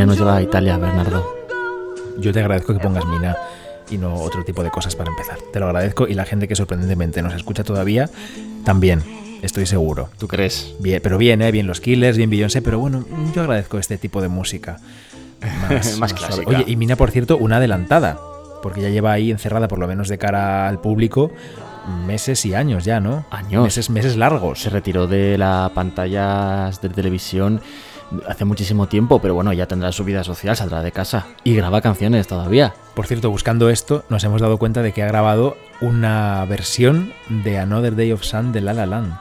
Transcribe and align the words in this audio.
Mina 0.00 0.06
nos 0.06 0.18
lleva 0.18 0.36
a 0.36 0.40
Italia, 0.42 0.78
Bernardo. 0.78 1.22
Yo 2.18 2.32
te 2.32 2.40
agradezco 2.40 2.72
que 2.72 2.80
pongas 2.80 3.04
Mina 3.04 3.36
y 3.90 3.98
no 3.98 4.14
otro 4.14 4.42
tipo 4.46 4.62
de 4.62 4.70
cosas 4.70 4.96
para 4.96 5.10
empezar. 5.10 5.36
Te 5.52 5.60
lo 5.60 5.66
agradezco 5.66 6.08
y 6.08 6.14
la 6.14 6.24
gente 6.24 6.48
que 6.48 6.56
sorprendentemente 6.56 7.20
nos 7.20 7.34
escucha 7.34 7.64
todavía, 7.64 8.08
también, 8.64 9.02
estoy 9.42 9.66
seguro. 9.66 10.08
¿Tú 10.16 10.26
crees? 10.26 10.74
Bien, 10.80 11.02
pero 11.02 11.18
bien, 11.18 11.42
¿eh? 11.42 11.52
bien 11.52 11.66
los 11.66 11.82
Killers, 11.82 12.16
bien 12.16 12.30
Beyoncé, 12.30 12.62
pero 12.62 12.78
bueno, 12.78 13.04
yo 13.34 13.42
agradezco 13.42 13.76
este 13.76 13.98
tipo 13.98 14.22
de 14.22 14.28
música. 14.28 14.78
Más, 15.68 15.98
Más 15.98 16.14
clásica. 16.14 16.48
Oye, 16.48 16.64
y 16.66 16.76
Mina, 16.76 16.96
por 16.96 17.10
cierto, 17.10 17.36
una 17.36 17.58
adelantada, 17.58 18.18
porque 18.62 18.80
ya 18.80 18.88
lleva 18.88 19.12
ahí 19.12 19.30
encerrada, 19.30 19.68
por 19.68 19.78
lo 19.78 19.86
menos 19.86 20.08
de 20.08 20.16
cara 20.16 20.66
al 20.66 20.80
público, 20.80 21.30
meses 22.06 22.46
y 22.46 22.54
años 22.54 22.86
ya, 22.86 23.00
¿no? 23.00 23.26
Años. 23.30 23.64
Meses, 23.64 23.90
meses 23.90 24.16
largos. 24.16 24.62
Se 24.62 24.70
retiró 24.70 25.06
de 25.06 25.36
la 25.36 25.70
pantalla 25.74 26.70
de 26.80 26.88
televisión 26.88 27.60
hace 28.26 28.44
muchísimo 28.44 28.86
tiempo, 28.86 29.20
pero 29.20 29.34
bueno, 29.34 29.52
ya 29.52 29.66
tendrá 29.66 29.92
su 29.92 30.04
vida 30.04 30.24
social, 30.24 30.56
saldrá 30.56 30.82
de 30.82 30.92
casa 30.92 31.26
y 31.44 31.54
graba 31.54 31.80
canciones 31.80 32.26
todavía. 32.26 32.74
Por 32.94 33.06
cierto, 33.06 33.30
buscando 33.30 33.70
esto, 33.70 34.04
nos 34.08 34.24
hemos 34.24 34.40
dado 34.40 34.58
cuenta 34.58 34.82
de 34.82 34.92
que 34.92 35.02
ha 35.02 35.06
grabado 35.06 35.56
una 35.80 36.44
versión 36.46 37.12
de 37.28 37.58
Another 37.58 37.96
Day 37.96 38.12
of 38.12 38.22
Sun 38.22 38.52
de 38.52 38.60
La 38.60 38.72
La 38.72 38.86
Land. 38.86 39.14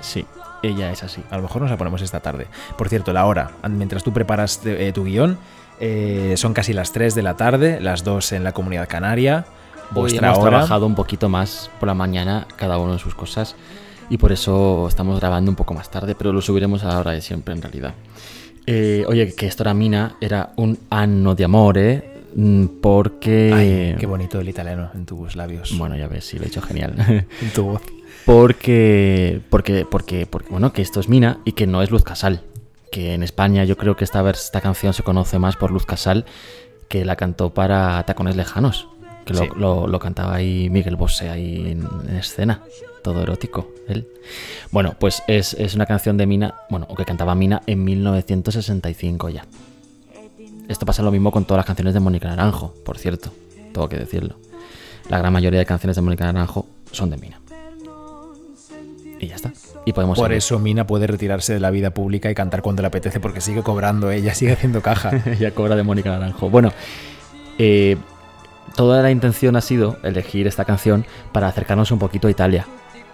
Sí, 0.00 0.26
ella 0.62 0.90
es 0.90 1.02
así. 1.02 1.22
A 1.30 1.36
lo 1.36 1.42
mejor 1.42 1.62
nos 1.62 1.70
la 1.70 1.76
ponemos 1.76 2.02
esta 2.02 2.20
tarde. 2.20 2.46
Por 2.76 2.88
cierto, 2.88 3.12
la 3.12 3.26
hora, 3.26 3.52
mientras 3.68 4.02
tú 4.02 4.12
preparas 4.12 4.60
eh, 4.64 4.92
tu 4.94 5.04
guion, 5.04 5.38
eh, 5.80 6.34
son 6.36 6.54
casi 6.54 6.72
las 6.72 6.92
3 6.92 7.14
de 7.14 7.22
la 7.22 7.36
tarde, 7.36 7.80
las 7.80 8.04
2 8.04 8.32
en 8.32 8.44
la 8.44 8.52
comunidad 8.52 8.88
canaria. 8.88 9.46
Hoy 9.94 10.16
hemos 10.16 10.38
hora. 10.38 10.50
trabajado 10.50 10.86
un 10.86 10.94
poquito 10.94 11.28
más 11.28 11.70
por 11.78 11.86
la 11.86 11.94
mañana, 11.94 12.46
cada 12.56 12.78
uno 12.78 12.94
en 12.94 12.98
sus 12.98 13.14
cosas, 13.14 13.56
y 14.10 14.18
por 14.18 14.32
eso 14.32 14.86
estamos 14.88 15.18
grabando 15.20 15.50
un 15.50 15.56
poco 15.56 15.74
más 15.74 15.90
tarde, 15.90 16.14
pero 16.14 16.32
lo 16.32 16.40
subiremos 16.42 16.84
a 16.84 16.88
la 16.88 16.98
hora 16.98 17.10
de 17.12 17.20
siempre 17.20 17.54
en 17.54 17.62
realidad. 17.62 17.94
Eh, 18.66 19.04
oye, 19.08 19.34
que 19.34 19.46
esto 19.46 19.62
era 19.64 19.74
Mina, 19.74 20.16
era 20.20 20.52
un 20.56 20.78
anno 20.90 21.34
de 21.34 21.44
amore, 21.44 22.20
mm, 22.34 22.66
porque... 22.80 23.52
Ay, 23.52 23.96
qué 23.98 24.06
bonito 24.06 24.38
el 24.40 24.48
italiano 24.48 24.90
en 24.94 25.04
tus 25.06 25.34
labios. 25.36 25.76
Bueno, 25.76 25.96
ya 25.96 26.06
ves, 26.08 26.24
sí, 26.26 26.38
lo 26.38 26.44
he 26.44 26.48
hecho 26.48 26.62
genial. 26.62 26.94
En 27.42 27.50
tu 27.52 27.64
voz. 27.64 27.82
porque, 28.24 29.40
porque, 29.50 29.84
porque, 29.88 30.26
porque, 30.26 30.48
bueno, 30.50 30.72
que 30.72 30.82
esto 30.82 31.00
es 31.00 31.08
Mina 31.08 31.38
y 31.44 31.52
que 31.52 31.66
no 31.66 31.82
es 31.82 31.90
Luz 31.90 32.02
Casal. 32.04 32.42
Que 32.90 33.14
en 33.14 33.22
España 33.22 33.64
yo 33.64 33.76
creo 33.76 33.96
que 33.96 34.04
esta, 34.04 34.28
esta 34.30 34.60
canción 34.60 34.92
se 34.92 35.02
conoce 35.02 35.38
más 35.38 35.56
por 35.56 35.70
Luz 35.70 35.86
Casal, 35.86 36.24
que 36.88 37.04
la 37.04 37.16
cantó 37.16 37.54
para 37.54 38.02
Tacones 38.04 38.36
Lejanos. 38.36 38.88
Que 39.24 39.32
lo, 39.34 39.40
Sí. 39.40 39.48
lo- 39.56 39.86
lo 39.86 39.98
cantaba 39.98 40.34
ahí 40.34 40.68
Miguel 40.70 40.96
Bosé 40.96 41.30
ahí 41.30 41.70
en, 41.70 41.86
en 42.08 42.16
escena. 42.16 42.62
Todo 43.02 43.22
erótico, 43.22 43.68
él. 43.88 44.06
Bueno, 44.70 44.94
pues 44.98 45.22
es, 45.26 45.54
es 45.54 45.74
una 45.74 45.86
canción 45.86 46.16
de 46.16 46.26
Mina, 46.26 46.54
bueno, 46.70 46.86
o 46.88 46.94
que 46.94 47.04
cantaba 47.04 47.34
Mina 47.34 47.62
en 47.66 47.82
1965 47.84 49.28
ya. 49.28 49.44
Esto 50.68 50.86
pasa 50.86 51.02
lo 51.02 51.10
mismo 51.10 51.32
con 51.32 51.44
todas 51.44 51.58
las 51.58 51.66
canciones 51.66 51.94
de 51.94 52.00
Mónica 52.00 52.28
Naranjo, 52.28 52.74
por 52.84 52.98
cierto, 52.98 53.30
tengo 53.72 53.88
que 53.88 53.98
decirlo. 53.98 54.36
La 55.08 55.18
gran 55.18 55.32
mayoría 55.32 55.58
de 55.58 55.66
canciones 55.66 55.96
de 55.96 56.02
Mónica 56.02 56.24
Naranjo 56.24 56.66
son 56.92 57.10
de 57.10 57.16
Mina. 57.16 57.40
Y 59.18 59.28
ya 59.28 59.36
está. 59.36 59.52
Y 59.84 59.92
podemos 59.92 60.18
Por 60.18 60.32
eso 60.32 60.58
Mina 60.58 60.86
puede 60.86 61.06
retirarse 61.06 61.54
de 61.54 61.60
la 61.60 61.70
vida 61.70 61.90
pública 61.90 62.30
y 62.30 62.34
cantar 62.34 62.62
cuando 62.62 62.82
le 62.82 62.88
apetece 62.88 63.20
porque 63.20 63.40
sigue 63.40 63.62
cobrando 63.62 64.10
ella, 64.10 64.34
sigue 64.34 64.52
haciendo 64.52 64.80
caja. 64.82 65.10
ya 65.40 65.52
cobra 65.52 65.76
de 65.76 65.82
Mónica 65.82 66.10
Naranjo. 66.10 66.50
Bueno, 66.50 66.72
eh, 67.58 67.96
toda 68.74 69.02
la 69.02 69.10
intención 69.10 69.56
ha 69.56 69.60
sido 69.60 69.98
elegir 70.02 70.46
esta 70.46 70.64
canción 70.64 71.04
para 71.32 71.48
acercarnos 71.48 71.90
un 71.90 71.98
poquito 71.98 72.28
a 72.28 72.30
Italia. 72.30 72.66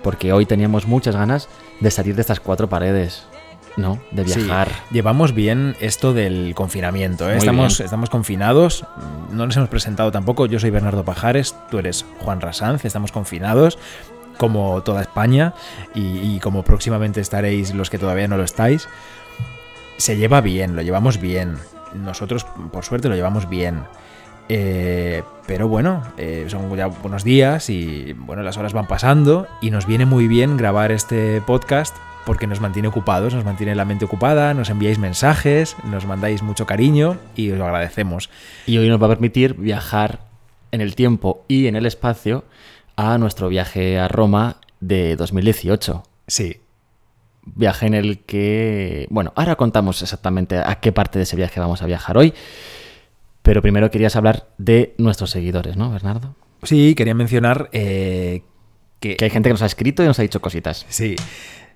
Porque 0.03 0.33
hoy 0.33 0.47
teníamos 0.47 0.87
muchas 0.87 1.17
ganas 1.17 1.49
de 1.81 1.91
salir 1.91 2.15
de 2.15 2.21
estas 2.21 2.41
cuatro 2.41 2.69
paredes, 2.69 3.25
¿no? 3.77 3.99
De 4.13 4.27
Sí, 4.27 4.41
viajar. 4.41 4.69
llevamos 4.91 5.35
bien 5.35 5.77
esto 5.81 6.13
del 6.15 6.53
confinamiento. 6.55 7.29
¿eh? 7.31 7.37
Estamos, 7.37 7.79
bien. 7.79 7.85
estamos 7.87 8.11
confinados. 8.11 8.85
No 9.31 9.47
nos 9.47 9.57
hemos 9.57 9.69
presentado 9.69 10.11
tampoco. 10.13 10.47
Yo 10.47 10.59
soy 10.61 10.71
Bernardo 10.71 11.05
Pajares, 11.05 11.55
tú 11.71 11.79
eres 11.79 12.05
Juan 12.21 12.41
Rasanz. 12.41 12.85
Estamos 12.85 13.13
confinados, 13.13 13.79
como 14.39 14.83
toda 14.83 15.01
España, 15.03 15.55
y, 15.95 16.37
y 16.37 16.41
como 16.41 16.63
próximamente 16.63 17.21
estaréis 17.21 17.75
los 17.75 17.91
que 17.91 17.99
todavía 17.99 18.29
no 18.29 18.37
lo 18.37 18.45
estáis. 18.45 18.89
Se 19.97 20.17
lleva 20.17 20.41
bien, 20.41 20.77
lo 20.77 20.83
llevamos 20.83 21.21
bien. 21.21 21.59
Nosotros, 21.95 22.47
por 22.73 22.85
suerte, 22.85 23.09
lo 23.09 23.17
llevamos 23.17 23.49
bien. 23.49 23.83
Eh, 24.49 25.23
pero 25.47 25.69
bueno, 25.69 26.03
eh, 26.17 26.47
son 26.49 26.75
ya 26.77 26.89
unos 26.89 27.25
días 27.25 27.71
y 27.71 28.13
bueno, 28.15 28.43
las 28.43 28.57
horas 28.57 28.73
van 28.73 28.87
pasando 28.87 29.47
y 29.61 29.71
nos 29.71 29.87
viene 29.87 30.07
muy 30.07 30.29
bien 30.29 30.57
grabar 30.57 30.93
este 30.93 31.41
podcast 31.43 31.97
porque 32.27 32.47
nos 32.47 32.61
mantiene 32.61 32.89
ocupados, 32.89 33.33
nos 33.33 33.45
mantiene 33.45 33.75
la 33.75 33.87
mente 33.87 34.05
ocupada, 34.05 34.53
nos 34.53 34.69
enviáis 34.69 34.99
mensajes, 34.99 35.77
nos 35.85 36.05
mandáis 36.05 36.43
mucho 36.43 36.67
cariño 36.67 37.17
y 37.35 37.51
os 37.51 37.59
lo 37.59 37.65
agradecemos. 37.65 38.29
Y 38.67 38.77
hoy 38.77 38.89
nos 38.89 39.01
va 39.01 39.07
a 39.07 39.11
permitir 39.11 39.55
viajar 39.55 40.21
en 40.71 40.83
el 40.83 40.95
tiempo 40.95 41.45
y 41.49 41.67
en 41.67 41.77
el 41.77 41.87
espacio 41.87 42.45
a 42.97 43.17
nuestro 43.17 43.49
viaje 43.49 43.99
a 43.99 44.09
Roma 44.09 44.57
de 44.81 45.17
2018. 45.17 46.03
Sí, 46.27 46.61
Viaje 47.55 47.87
en 47.87 47.95
el 47.95 48.19
que... 48.19 49.07
Bueno, 49.11 49.33
ahora 49.35 49.57
contamos 49.57 50.03
exactamente 50.03 50.59
a 50.59 50.75
qué 50.81 50.93
parte 50.93 51.19
de 51.19 51.23
ese 51.23 51.37
viaje 51.37 51.61
vamos 51.61 51.83
a 51.83 51.87
viajar 51.87 52.19
hoy. 52.19 52.35
Pero 53.49 53.63
primero 53.63 53.91
querías 53.91 54.15
hablar 54.15 54.47
de 54.59 54.95
nuestros 54.99 55.31
seguidores, 55.31 55.75
¿no, 55.75 55.91
Bernardo? 55.91 56.37
sí, 56.65 56.95
quería 56.95 57.15
mencionar 57.15 57.71
eh, 57.73 58.43
que, 59.01 59.17
Que 59.17 59.25
hay 59.25 59.31
gente 59.31 59.49
que 59.49 59.55
nos 59.55 59.63
ha 59.63 59.67
escrito 59.67 60.03
y 60.03 60.07
nos 60.07 60.19
ha 60.19 60.23
dicho 60.23 60.43
cositas. 60.43 60.85
Sí. 60.91 61.17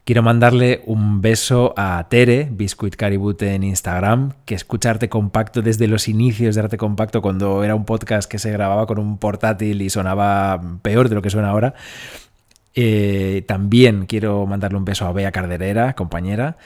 Quiero 0.05 0.23
mandarle 0.23 0.83
un 0.85 1.23
beso 1.23 1.73
a 1.79 2.07
Tere, 2.11 2.47
Biscuit 2.53 2.95
Caribut 2.95 3.41
en 3.41 3.63
Instagram, 3.63 4.35
que 4.45 4.55
escucha 4.55 4.91
Arte 4.91 5.09
Compacto 5.09 5.63
desde 5.63 5.89
los 5.89 6.09
inicios 6.09 6.57
de 6.57 6.61
Arte 6.61 6.77
Compacto, 6.77 7.23
cuando 7.23 7.65
era 7.65 7.75
un 7.75 7.87
podcast 7.87 8.31
que 8.31 8.39
se 8.39 8.53
grababa 8.53 8.85
con 8.87 8.99
un 8.99 9.17
portátil 9.17 9.81
y 9.81 9.89
sonaba 9.89 10.61
peor 10.83 11.09
de 11.09 11.15
lo 11.15 11.23
que 11.23 11.31
suena 11.31 11.49
ahora. 11.49 11.73
Eh, 12.75 13.45
también 13.49 14.05
quiero 14.05 14.45
mandarle 14.45 14.77
un 14.77 14.85
beso 14.85 15.07
a 15.07 15.13
Bea 15.13 15.33
Carderera, 15.33 15.95
compañera, 15.95 16.59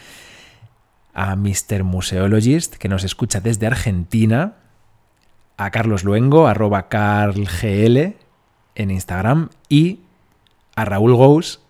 a 1.15 1.37
Mr. 1.37 1.85
Museologist, 1.85 2.75
que 2.75 2.89
nos 2.89 3.05
escucha 3.05 3.39
desde 3.39 3.69
Argentina, 3.69 4.55
a 5.57 5.71
Carlos 5.71 6.05
Luengo, 6.05 6.47
arroba 6.47 6.89
carlgl 6.89 8.15
en 8.75 8.91
Instagram, 8.91 9.49
y 9.69 10.01
a 10.75 10.85
Raúl 10.85 11.15
Gous, 11.15 11.61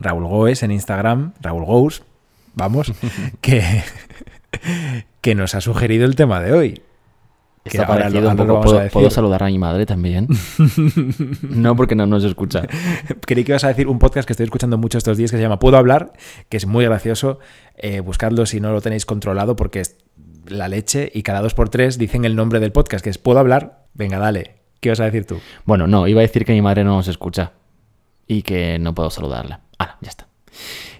Raúl 0.00 0.26
Goes 0.26 0.62
en 0.62 0.70
Instagram, 0.72 1.32
Raúl 1.40 1.64
Gous, 1.64 2.02
vamos, 2.54 2.92
que, 3.40 3.82
que 5.20 5.34
nos 5.34 5.54
ha 5.54 5.60
sugerido 5.60 6.04
el 6.04 6.14
tema 6.16 6.40
de 6.40 6.52
hoy. 6.52 6.82
Que 7.64 7.78
Está 7.78 7.82
ahora 7.84 8.00
parecido 8.10 8.22
lo- 8.22 8.30
un 8.32 8.40
ahora 8.40 8.42
poco. 8.42 8.52
vamos 8.54 8.64
a 8.64 8.66
¿Puedo, 8.70 8.78
decir. 8.82 8.92
puedo 8.92 9.10
saludar 9.10 9.42
a 9.44 9.46
mi 9.46 9.56
madre 9.56 9.86
también? 9.86 10.26
no, 11.42 11.76
porque 11.76 11.94
no 11.94 12.06
nos 12.06 12.24
escucha. 12.24 12.62
Creí 13.26 13.44
que 13.44 13.52
ibas 13.52 13.62
a 13.62 13.68
decir 13.68 13.86
un 13.86 14.00
podcast 14.00 14.26
que 14.26 14.32
estoy 14.32 14.44
escuchando 14.44 14.78
mucho 14.78 14.98
estos 14.98 15.16
días 15.16 15.30
que 15.30 15.36
se 15.36 15.42
llama 15.44 15.60
Puedo 15.60 15.76
hablar, 15.76 16.12
que 16.48 16.56
es 16.56 16.66
muy 16.66 16.84
gracioso. 16.84 17.38
Eh, 17.76 18.00
buscadlo 18.00 18.46
si 18.46 18.60
no 18.60 18.72
lo 18.72 18.80
tenéis 18.80 19.06
controlado 19.06 19.54
porque 19.54 19.78
es 19.78 19.96
la 20.46 20.68
leche 20.68 21.10
y 21.14 21.22
cada 21.22 21.40
dos 21.40 21.54
por 21.54 21.68
tres 21.68 21.98
dicen 21.98 22.24
el 22.24 22.36
nombre 22.36 22.60
del 22.60 22.72
podcast, 22.72 23.02
que 23.02 23.10
es 23.10 23.18
Puedo 23.18 23.38
hablar. 23.38 23.86
Venga, 23.94 24.18
dale. 24.18 24.56
¿Qué 24.80 24.88
vas 24.88 25.00
a 25.00 25.04
decir 25.04 25.24
tú? 25.26 25.38
Bueno, 25.64 25.86
no, 25.86 26.08
iba 26.08 26.20
a 26.20 26.22
decir 26.22 26.44
que 26.44 26.52
mi 26.52 26.62
madre 26.62 26.82
no 26.82 26.96
nos 26.96 27.08
escucha 27.08 27.52
y 28.26 28.42
que 28.42 28.78
no 28.78 28.94
puedo 28.94 29.10
saludarla. 29.10 29.60
Ah, 29.78 29.98
ya 30.00 30.08
está. 30.08 30.26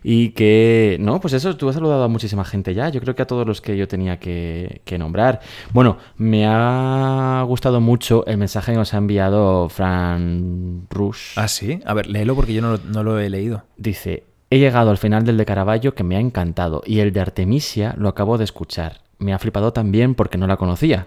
Y 0.04 0.30
que, 0.30 0.96
no, 1.00 1.20
pues 1.20 1.34
eso, 1.34 1.56
tú 1.56 1.68
has 1.68 1.74
saludado 1.74 2.04
a 2.04 2.08
muchísima 2.08 2.44
gente 2.44 2.74
ya. 2.74 2.88
Yo 2.88 3.00
creo 3.00 3.14
que 3.14 3.22
a 3.22 3.26
todos 3.26 3.46
los 3.46 3.60
que 3.60 3.76
yo 3.76 3.86
tenía 3.88 4.18
que, 4.18 4.82
que 4.84 4.98
nombrar. 4.98 5.40
Bueno, 5.72 5.98
me 6.16 6.46
ha 6.46 7.44
gustado 7.46 7.80
mucho 7.80 8.26
el 8.26 8.38
mensaje 8.38 8.72
que 8.72 8.78
nos 8.78 8.94
ha 8.94 8.98
enviado 8.98 9.68
Fran 9.68 10.86
Rush. 10.90 11.34
Ah, 11.36 11.48
sí. 11.48 11.80
A 11.84 11.94
ver, 11.94 12.06
léelo 12.06 12.34
porque 12.34 12.52
yo 12.52 12.62
no, 12.62 12.78
no 12.78 13.02
lo 13.02 13.18
he 13.18 13.30
leído. 13.30 13.64
Dice, 13.76 14.24
he 14.54 14.58
llegado 14.58 14.90
al 14.90 14.98
final 14.98 15.24
del 15.24 15.36
de 15.38 15.46
Caravaggio 15.46 15.94
que 15.94 16.04
me 16.04 16.16
ha 16.16 16.20
encantado 16.20 16.82
y 16.84 17.00
el 17.00 17.12
de 17.12 17.20
Artemisia 17.20 17.94
lo 17.96 18.08
acabo 18.08 18.36
de 18.38 18.44
escuchar. 18.44 19.00
Me 19.18 19.32
ha 19.32 19.38
flipado 19.38 19.72
también 19.72 20.14
porque 20.14 20.36
no 20.38 20.46
la 20.46 20.56
conocía. 20.56 21.06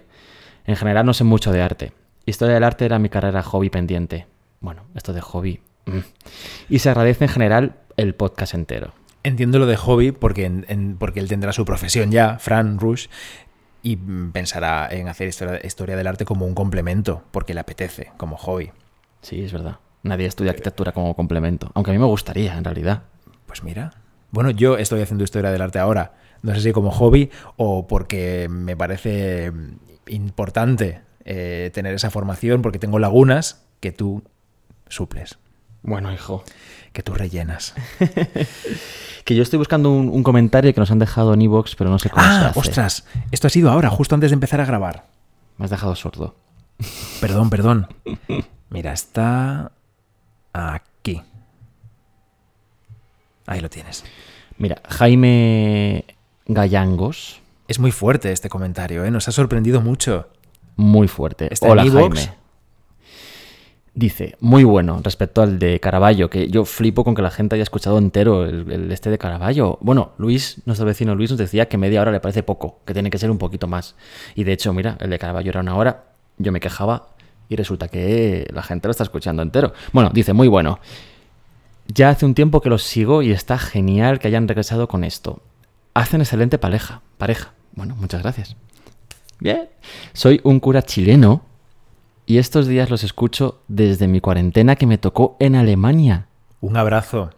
En 0.65 0.75
general 0.75 1.05
no 1.05 1.13
sé 1.13 1.23
mucho 1.23 1.51
de 1.51 1.61
arte. 1.61 1.91
Historia 2.25 2.55
del 2.55 2.63
arte 2.63 2.85
era 2.85 2.97
mi 2.97 3.09
carrera 3.09 3.43
hobby 3.43 3.69
pendiente. 3.69 4.25
Bueno, 4.61 4.83
esto 4.95 5.13
de 5.13 5.21
hobby. 5.21 5.61
mm. 5.85 5.99
Y 6.69 6.79
se 6.79 6.89
agradece 6.89 7.25
en 7.25 7.29
general 7.29 7.75
el 7.97 8.15
podcast 8.15 8.53
entero. 8.55 8.93
Entiendo 9.23 9.59
lo 9.59 9.65
de 9.67 9.77
hobby 9.77 10.11
porque, 10.11 10.45
en- 10.45 10.65
en- 10.67 10.97
porque 10.97 11.19
él 11.19 11.27
tendrá 11.27 11.51
su 11.53 11.65
profesión 11.65 12.09
ya, 12.11 12.39
Fran 12.39 12.79
Rush, 12.79 13.07
y 13.83 13.95
mm, 13.97 14.31
pensará 14.31 14.87
en 14.91 15.07
hacer 15.07 15.27
historia, 15.27 15.59
historia 15.63 15.95
del 15.95 16.07
arte 16.07 16.25
como 16.25 16.45
un 16.47 16.55
complemento, 16.55 17.21
porque 17.31 17.53
le 17.53 17.59
apetece, 17.59 18.11
como 18.17 18.37
hobby. 18.37 18.71
Sí, 19.21 19.43
es 19.43 19.53
verdad. 19.53 19.77
Nadie 20.01 20.25
estudia 20.25 20.51
arquitectura 20.51 20.91
como 20.91 21.15
complemento. 21.15 21.71
Aunque 21.75 21.91
a 21.91 21.93
mí 21.93 21.99
me 21.99 22.05
gustaría, 22.05 22.57
en 22.57 22.63
realidad. 22.63 23.03
Pues 23.55 23.63
mira. 23.63 23.93
Bueno, 24.31 24.49
yo 24.49 24.77
estoy 24.77 25.01
haciendo 25.01 25.23
historia 25.23 25.49
del 25.49 25.61
arte 25.61 25.79
ahora. 25.79 26.15
No 26.41 26.53
sé 26.53 26.59
si 26.59 26.73
como 26.73 26.91
hobby 26.91 27.31
o 27.55 27.87
porque 27.87 28.47
me 28.49 28.75
parece 28.75 29.49
importante 30.07 30.99
eh, 31.23 31.71
tener 31.73 31.93
esa 31.93 32.09
formación, 32.09 32.61
porque 32.61 32.79
tengo 32.79 32.99
lagunas 32.99 33.65
que 33.79 33.93
tú 33.93 34.23
suples. 34.89 35.37
Bueno, 35.83 36.11
hijo. 36.11 36.43
Que 36.91 37.01
tú 37.01 37.13
rellenas. 37.13 37.75
que 39.23 39.35
yo 39.35 39.41
estoy 39.41 39.57
buscando 39.57 39.89
un, 39.89 40.21
comentario 40.21 40.73
que 40.73 40.81
nos 40.81 40.91
han 40.91 40.99
dejado 40.99 41.33
en 41.33 41.41
Evox, 41.41 41.77
pero 41.77 41.89
no 41.89 41.97
sé 41.97 42.09
cómo 42.09 42.23
se 42.23 42.29
ah, 42.29 42.47
hace. 42.49 42.59
ostras. 42.59 43.05
Esto 43.31 43.47
ha 43.47 43.49
sido 43.49 43.71
ahora, 43.71 43.89
justo 43.89 44.15
antes 44.15 44.31
de 44.31 44.33
empezar 44.33 44.59
a 44.59 44.65
grabar. 44.65 45.05
Me 45.57 45.63
has 45.63 45.71
dejado 45.71 45.95
sordo. 45.95 46.35
Perdón, 47.21 47.49
perdón. 47.49 47.87
Mira, 48.69 48.91
está 48.91 49.71
aquí. 50.51 51.21
Ahí 53.45 53.61
lo 53.61 53.69
tienes. 53.69 54.03
Mira, 54.57 54.81
Jaime 54.89 56.05
Gallangos. 56.47 57.41
Es 57.67 57.79
muy 57.79 57.91
fuerte 57.91 58.31
este 58.31 58.49
comentario, 58.49 59.03
¿eh? 59.05 59.11
Nos 59.11 59.27
ha 59.27 59.31
sorprendido 59.31 59.81
mucho. 59.81 60.27
Muy 60.75 61.07
fuerte. 61.07 61.49
Hola, 61.61 61.83
Jaime. 61.83 62.29
Dice, 63.97 64.35
muy 64.41 64.65
bueno 64.65 64.99
respecto 65.01 65.41
al 65.41 65.57
de 65.57 65.79
Caravaggio, 65.79 66.29
que 66.29 66.49
yo 66.49 66.65
flipo 66.65 67.05
con 67.05 67.15
que 67.15 67.21
la 67.21 67.31
gente 67.31 67.55
haya 67.55 67.63
escuchado 67.63 67.97
entero 67.97 68.43
el, 68.43 68.91
este 68.91 69.09
de 69.09 69.17
Caravaggio. 69.17 69.77
Bueno, 69.79 70.11
Luis, 70.17 70.61
nuestro 70.65 70.85
vecino 70.85 71.15
Luis, 71.15 71.29
nos 71.29 71.39
decía 71.39 71.69
que 71.69 71.77
media 71.77 72.01
hora 72.01 72.11
le 72.11 72.19
parece 72.19 72.43
poco, 72.43 72.79
que 72.85 72.91
tiene 72.91 73.09
que 73.09 73.17
ser 73.17 73.31
un 73.31 73.37
poquito 73.37 73.67
más. 73.67 73.95
Y 74.35 74.43
de 74.43 74.51
hecho, 74.51 74.73
mira, 74.73 74.97
el 74.99 75.09
de 75.09 75.17
Caravaggio 75.17 75.51
era 75.51 75.61
una 75.61 75.77
hora, 75.77 76.03
yo 76.37 76.51
me 76.51 76.59
quejaba 76.59 77.07
y 77.47 77.55
resulta 77.55 77.87
que 77.87 78.45
la 78.53 78.63
gente 78.63 78.89
lo 78.89 78.91
está 78.91 79.03
escuchando 79.03 79.41
entero. 79.41 79.71
Bueno, 79.93 80.11
dice, 80.13 80.33
muy 80.33 80.49
bueno. 80.49 80.79
Ya 81.87 82.09
hace 82.09 82.25
un 82.25 82.33
tiempo 82.33 82.61
que 82.61 82.69
los 82.69 82.83
sigo 82.83 83.21
y 83.21 83.31
está 83.31 83.57
genial 83.57 84.19
que 84.19 84.27
hayan 84.27 84.47
regresado 84.47 84.87
con 84.87 85.03
esto. 85.03 85.41
Hacen 85.93 86.21
excelente 86.21 86.57
pareja. 86.57 87.01
Pareja. 87.17 87.53
Bueno, 87.73 87.95
muchas 87.95 88.21
gracias. 88.21 88.55
Bien. 89.39 89.69
Soy 90.13 90.41
un 90.43 90.59
cura 90.59 90.81
chileno 90.81 91.41
y 92.25 92.37
estos 92.37 92.67
días 92.67 92.89
los 92.89 93.03
escucho 93.03 93.61
desde 93.67 94.07
mi 94.07 94.19
cuarentena 94.19 94.75
que 94.75 94.87
me 94.87 94.97
tocó 94.97 95.37
en 95.39 95.55
Alemania. 95.55 96.27
Un 96.61 96.77
abrazo. 96.77 97.29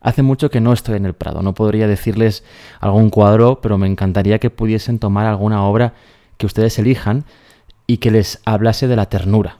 Hace 0.00 0.22
mucho 0.22 0.50
que 0.50 0.60
no 0.60 0.72
estoy 0.72 0.96
en 0.96 1.06
el 1.06 1.14
Prado. 1.14 1.42
No 1.42 1.54
podría 1.54 1.86
decirles 1.86 2.44
algún 2.80 3.10
cuadro, 3.10 3.60
pero 3.60 3.78
me 3.78 3.86
encantaría 3.86 4.38
que 4.38 4.50
pudiesen 4.50 4.98
tomar 4.98 5.26
alguna 5.26 5.64
obra 5.64 5.94
que 6.36 6.46
ustedes 6.46 6.78
elijan 6.78 7.24
y 7.86 7.98
que 7.98 8.10
les 8.10 8.40
hablase 8.44 8.88
de 8.88 8.96
la 8.96 9.06
ternura. 9.06 9.58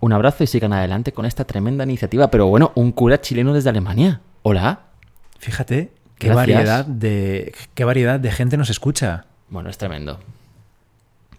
Un 0.00 0.12
abrazo 0.12 0.44
y 0.44 0.46
sigan 0.46 0.72
adelante 0.72 1.12
con 1.12 1.26
esta 1.26 1.44
tremenda 1.44 1.84
iniciativa. 1.84 2.30
Pero 2.30 2.46
bueno, 2.46 2.72
un 2.74 2.92
cura 2.92 3.20
chileno 3.20 3.52
desde 3.52 3.70
Alemania. 3.70 4.20
Hola. 4.42 4.86
Fíjate 5.38 5.92
qué 6.18 6.30
variedad 6.30 6.84
de 6.84 7.52
qué 7.74 7.84
variedad 7.84 8.20
de 8.20 8.30
gente 8.30 8.56
nos 8.56 8.70
escucha. 8.70 9.26
Bueno, 9.48 9.70
es 9.70 9.78
tremendo. 9.78 10.20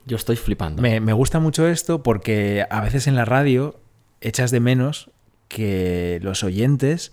Yo 0.06 0.16
estoy 0.16 0.36
flipando. 0.36 0.82
Me, 0.82 1.00
me 1.00 1.14
gusta 1.14 1.40
mucho 1.40 1.68
esto 1.68 2.02
porque 2.04 2.66
a 2.70 2.82
veces 2.82 3.08
en 3.08 3.16
la 3.16 3.26
radio 3.26 3.80
echas 4.22 4.52
de 4.52 4.60
menos 4.60 5.12
que 5.48 6.20
los 6.22 6.44
oyentes 6.44 7.12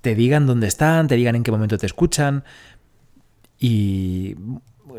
te 0.00 0.14
digan 0.14 0.46
dónde 0.46 0.66
están, 0.66 1.08
te 1.08 1.16
digan 1.16 1.36
en 1.36 1.42
qué 1.42 1.50
momento 1.50 1.78
te 1.78 1.86
escuchan 1.86 2.44
y 3.58 4.36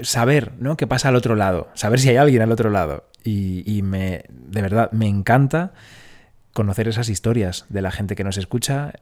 saber 0.01 0.53
¿no? 0.59 0.77
qué 0.77 0.87
pasa 0.87 1.09
al 1.09 1.15
otro 1.15 1.35
lado, 1.35 1.69
saber 1.73 1.99
si 1.99 2.09
hay 2.09 2.17
alguien 2.17 2.41
al 2.41 2.51
otro 2.51 2.69
lado. 2.69 3.05
Y, 3.23 3.81
me, 3.83 4.23
de 4.29 4.61
verdad, 4.61 4.91
me 4.91 5.07
encanta 5.07 5.73
conocer 6.53 6.87
esas 6.87 7.09
historias 7.09 7.65
de 7.69 7.81
la 7.81 7.91
gente 7.91 8.15
que 8.15 8.23
nos 8.23 8.37
escucha. 8.37 8.93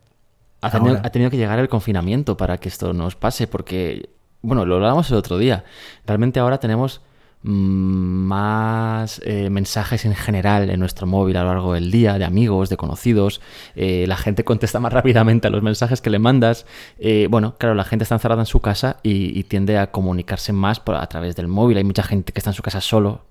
Ha 0.62 0.72
tenido, 0.72 1.00
ha 1.01 1.10
tenido, 1.12 1.31
que 1.31 1.38
llegar 1.38 1.60
el 1.60 1.69
confinamiento 1.69 2.36
para 2.36 2.57
que 2.57 2.68
esto 2.68 2.92
nos 2.94 3.16
pase, 3.16 3.48
porque, 3.48 4.10
bueno, 4.42 4.66
lo 4.66 4.75
hablábamos 4.75 5.10
el 5.12 5.18
otro 5.18 5.38
día. 5.38 5.63
Realmente 6.06 6.39
ahora 6.39 6.60
tenemos 6.60 7.01
más 7.44 9.22
eh, 9.24 9.50
mensajes 9.50 10.06
en 10.06 10.16
general 10.16 10.69
en 10.69 10.80
nuestro 10.80 11.07
móvil 11.07 11.38
a 11.38 11.44
lo 11.44 11.50
largo 11.50 11.74
del 11.74 11.92
día, 11.92 12.18
de 12.18 12.25
amigos, 12.25 12.69
de 12.69 12.78
conocidos. 12.78 13.42
Eh, 13.75 14.06
la 14.07 14.18
gente 14.18 14.44
contesta 14.44 14.80
más 14.80 14.92
rápidamente 14.98 15.48
a 15.48 15.51
los 15.51 15.62
mensajes 15.62 16.01
que 16.01 16.10
le 16.10 16.19
mandas. 16.19 16.66
Eh, 17.00 17.28
bueno, 17.30 17.56
claro, 17.57 17.75
la 17.75 17.84
gente 17.84 18.04
está 18.04 18.16
encerrada 18.16 18.42
en 18.42 18.48
su 18.48 18.60
casa 18.60 18.98
y, 19.04 19.44
tiende 19.44 19.78
a 19.78 19.92
comunicarse 19.92 20.51
más 20.51 20.80
por, 20.80 20.95
a 20.95 21.07
través 21.07 21.36
del 21.36 21.48
móvil. 21.48 21.78
Hay 21.78 21.84
mucha 21.84 22.04
gente 22.04 22.34
que 22.34 22.39
está 22.39 22.50
en 22.50 22.56
su 22.56 22.63
casa 22.63 22.81
solo. 22.81 23.22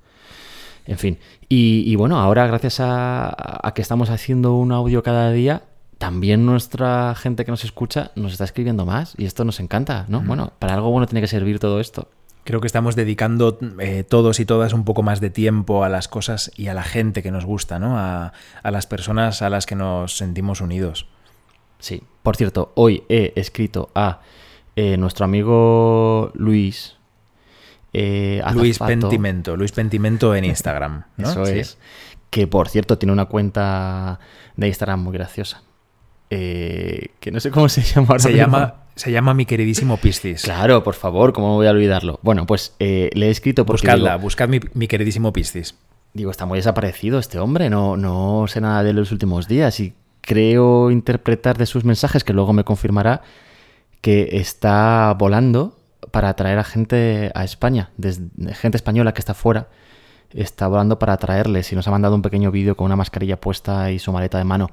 En 0.86 0.98
fin. 0.98 1.18
Y, 1.48 1.94
bueno, 1.96 2.18
ahora 2.18 2.46
gracias 2.46 2.78
a, 2.80 3.72
que 3.74 3.82
estamos 3.82 4.08
haciendo 4.08 4.54
un 4.56 4.72
audio 4.72 5.02
cada 5.02 5.30
día, 5.32 5.64
también 5.98 6.46
nuestra 6.46 7.14
gente 7.16 7.44
que 7.44 7.50
nos 7.50 7.64
escucha 7.64 8.12
nos 8.14 8.32
está 8.32 8.44
escribiendo 8.44 8.86
más 8.86 9.14
y 9.18 9.24
esto 9.24 9.44
nos 9.44 9.60
encanta, 9.60 10.06
¿no? 10.08 10.20
Bueno, 10.20 10.52
para 10.58 10.74
algo 10.74 10.90
bueno 10.90 11.06
tiene 11.06 11.20
que 11.20 11.26
servir 11.26 11.58
todo 11.58 11.80
esto. 11.80 12.08
Creo 12.46 12.60
que 12.60 12.68
estamos 12.68 12.94
dedicando 12.94 13.58
eh, 13.80 14.04
todos 14.08 14.38
y 14.38 14.44
todas 14.44 14.72
un 14.72 14.84
poco 14.84 15.02
más 15.02 15.20
de 15.20 15.30
tiempo 15.30 15.82
a 15.82 15.88
las 15.88 16.06
cosas 16.06 16.52
y 16.54 16.68
a 16.68 16.74
la 16.74 16.84
gente 16.84 17.20
que 17.20 17.32
nos 17.32 17.44
gusta, 17.44 17.80
¿no? 17.80 17.98
A, 17.98 18.32
las 18.62 18.86
personas 18.86 19.42
a 19.42 19.50
las 19.50 19.66
que 19.66 19.74
nos 19.74 20.16
sentimos 20.16 20.60
unidos. 20.60 21.08
Sí. 21.80 22.04
Por 22.22 22.36
cierto, 22.36 22.70
hoy 22.76 23.02
he 23.08 23.32
escrito 23.34 23.90
a 23.96 24.20
eh, 24.76 24.96
nuestro 24.96 25.24
amigo 25.24 26.30
Luis. 26.34 26.94
Eh, 27.92 28.40
Luis 28.54 28.78
Pentimento. 28.78 29.56
Luis 29.56 29.72
Pentimento 29.72 30.32
en 30.32 30.44
Instagram. 30.44 31.02
Eso 31.18 31.42
es. 31.42 31.78
Que 32.30 32.46
por 32.46 32.68
cierto 32.68 32.96
tiene 32.96 33.12
una 33.12 33.24
cuenta 33.24 34.20
de 34.54 34.68
Instagram 34.68 35.02
muy 35.02 35.14
graciosa. 35.14 35.64
que 36.30 37.10
no 37.32 37.40
sé 37.40 37.50
cómo 37.50 37.68
se 37.68 37.82
llama. 37.82 38.20
se 38.20 38.34
llama 38.34 38.85
se 38.96 39.12
llama 39.12 39.34
mi 39.34 39.44
queridísimo 39.44 39.98
Piscis. 39.98 40.42
Claro, 40.42 40.82
por 40.82 40.94
favor, 40.94 41.34
¿cómo 41.34 41.54
voy 41.54 41.66
a 41.66 41.70
olvidarlo? 41.70 42.18
Bueno, 42.22 42.46
pues 42.46 42.74
eh, 42.78 43.10
le 43.12 43.26
he 43.26 43.30
escrito 43.30 43.66
porque. 43.66 43.82
Buscadla, 43.82 44.16
buscad 44.16 44.48
mi, 44.48 44.88
queridísimo 44.88 45.32
Piscis. 45.32 45.76
Digo, 46.14 46.30
está 46.30 46.46
muy 46.46 46.58
desaparecido 46.58 47.18
este 47.18 47.38
hombre, 47.38 47.68
no, 47.68 47.98
no 47.98 48.46
sé 48.48 48.62
nada 48.62 48.82
de 48.82 48.94
los 48.94 49.12
últimos 49.12 49.48
días 49.48 49.80
y 49.80 49.92
creo 50.22 50.90
interpretar 50.90 51.58
de 51.58 51.66
sus 51.66 51.84
mensajes, 51.84 52.24
que 52.24 52.32
luego 52.32 52.54
me 52.54 52.64
confirmará, 52.64 53.20
que 54.00 54.38
está 54.38 55.14
volando 55.18 55.76
para 56.10 56.30
atraer 56.30 56.58
a 56.58 56.64
gente 56.64 57.30
a 57.34 57.44
España, 57.44 57.90
desde, 57.98 58.24
gente 58.54 58.78
española 58.78 59.12
que 59.12 59.20
está 59.20 59.34
fuera, 59.34 59.68
está 60.30 60.68
volando 60.68 60.98
para 60.98 61.12
atraerles 61.12 61.70
y 61.70 61.76
nos 61.76 61.86
ha 61.86 61.90
mandado 61.90 62.14
un 62.14 62.22
pequeño 62.22 62.50
vídeo 62.50 62.78
con 62.78 62.86
una 62.86 62.96
mascarilla 62.96 63.38
puesta 63.38 63.90
y 63.90 63.98
su 63.98 64.10
maleta 64.10 64.38
de 64.38 64.44
mano. 64.44 64.70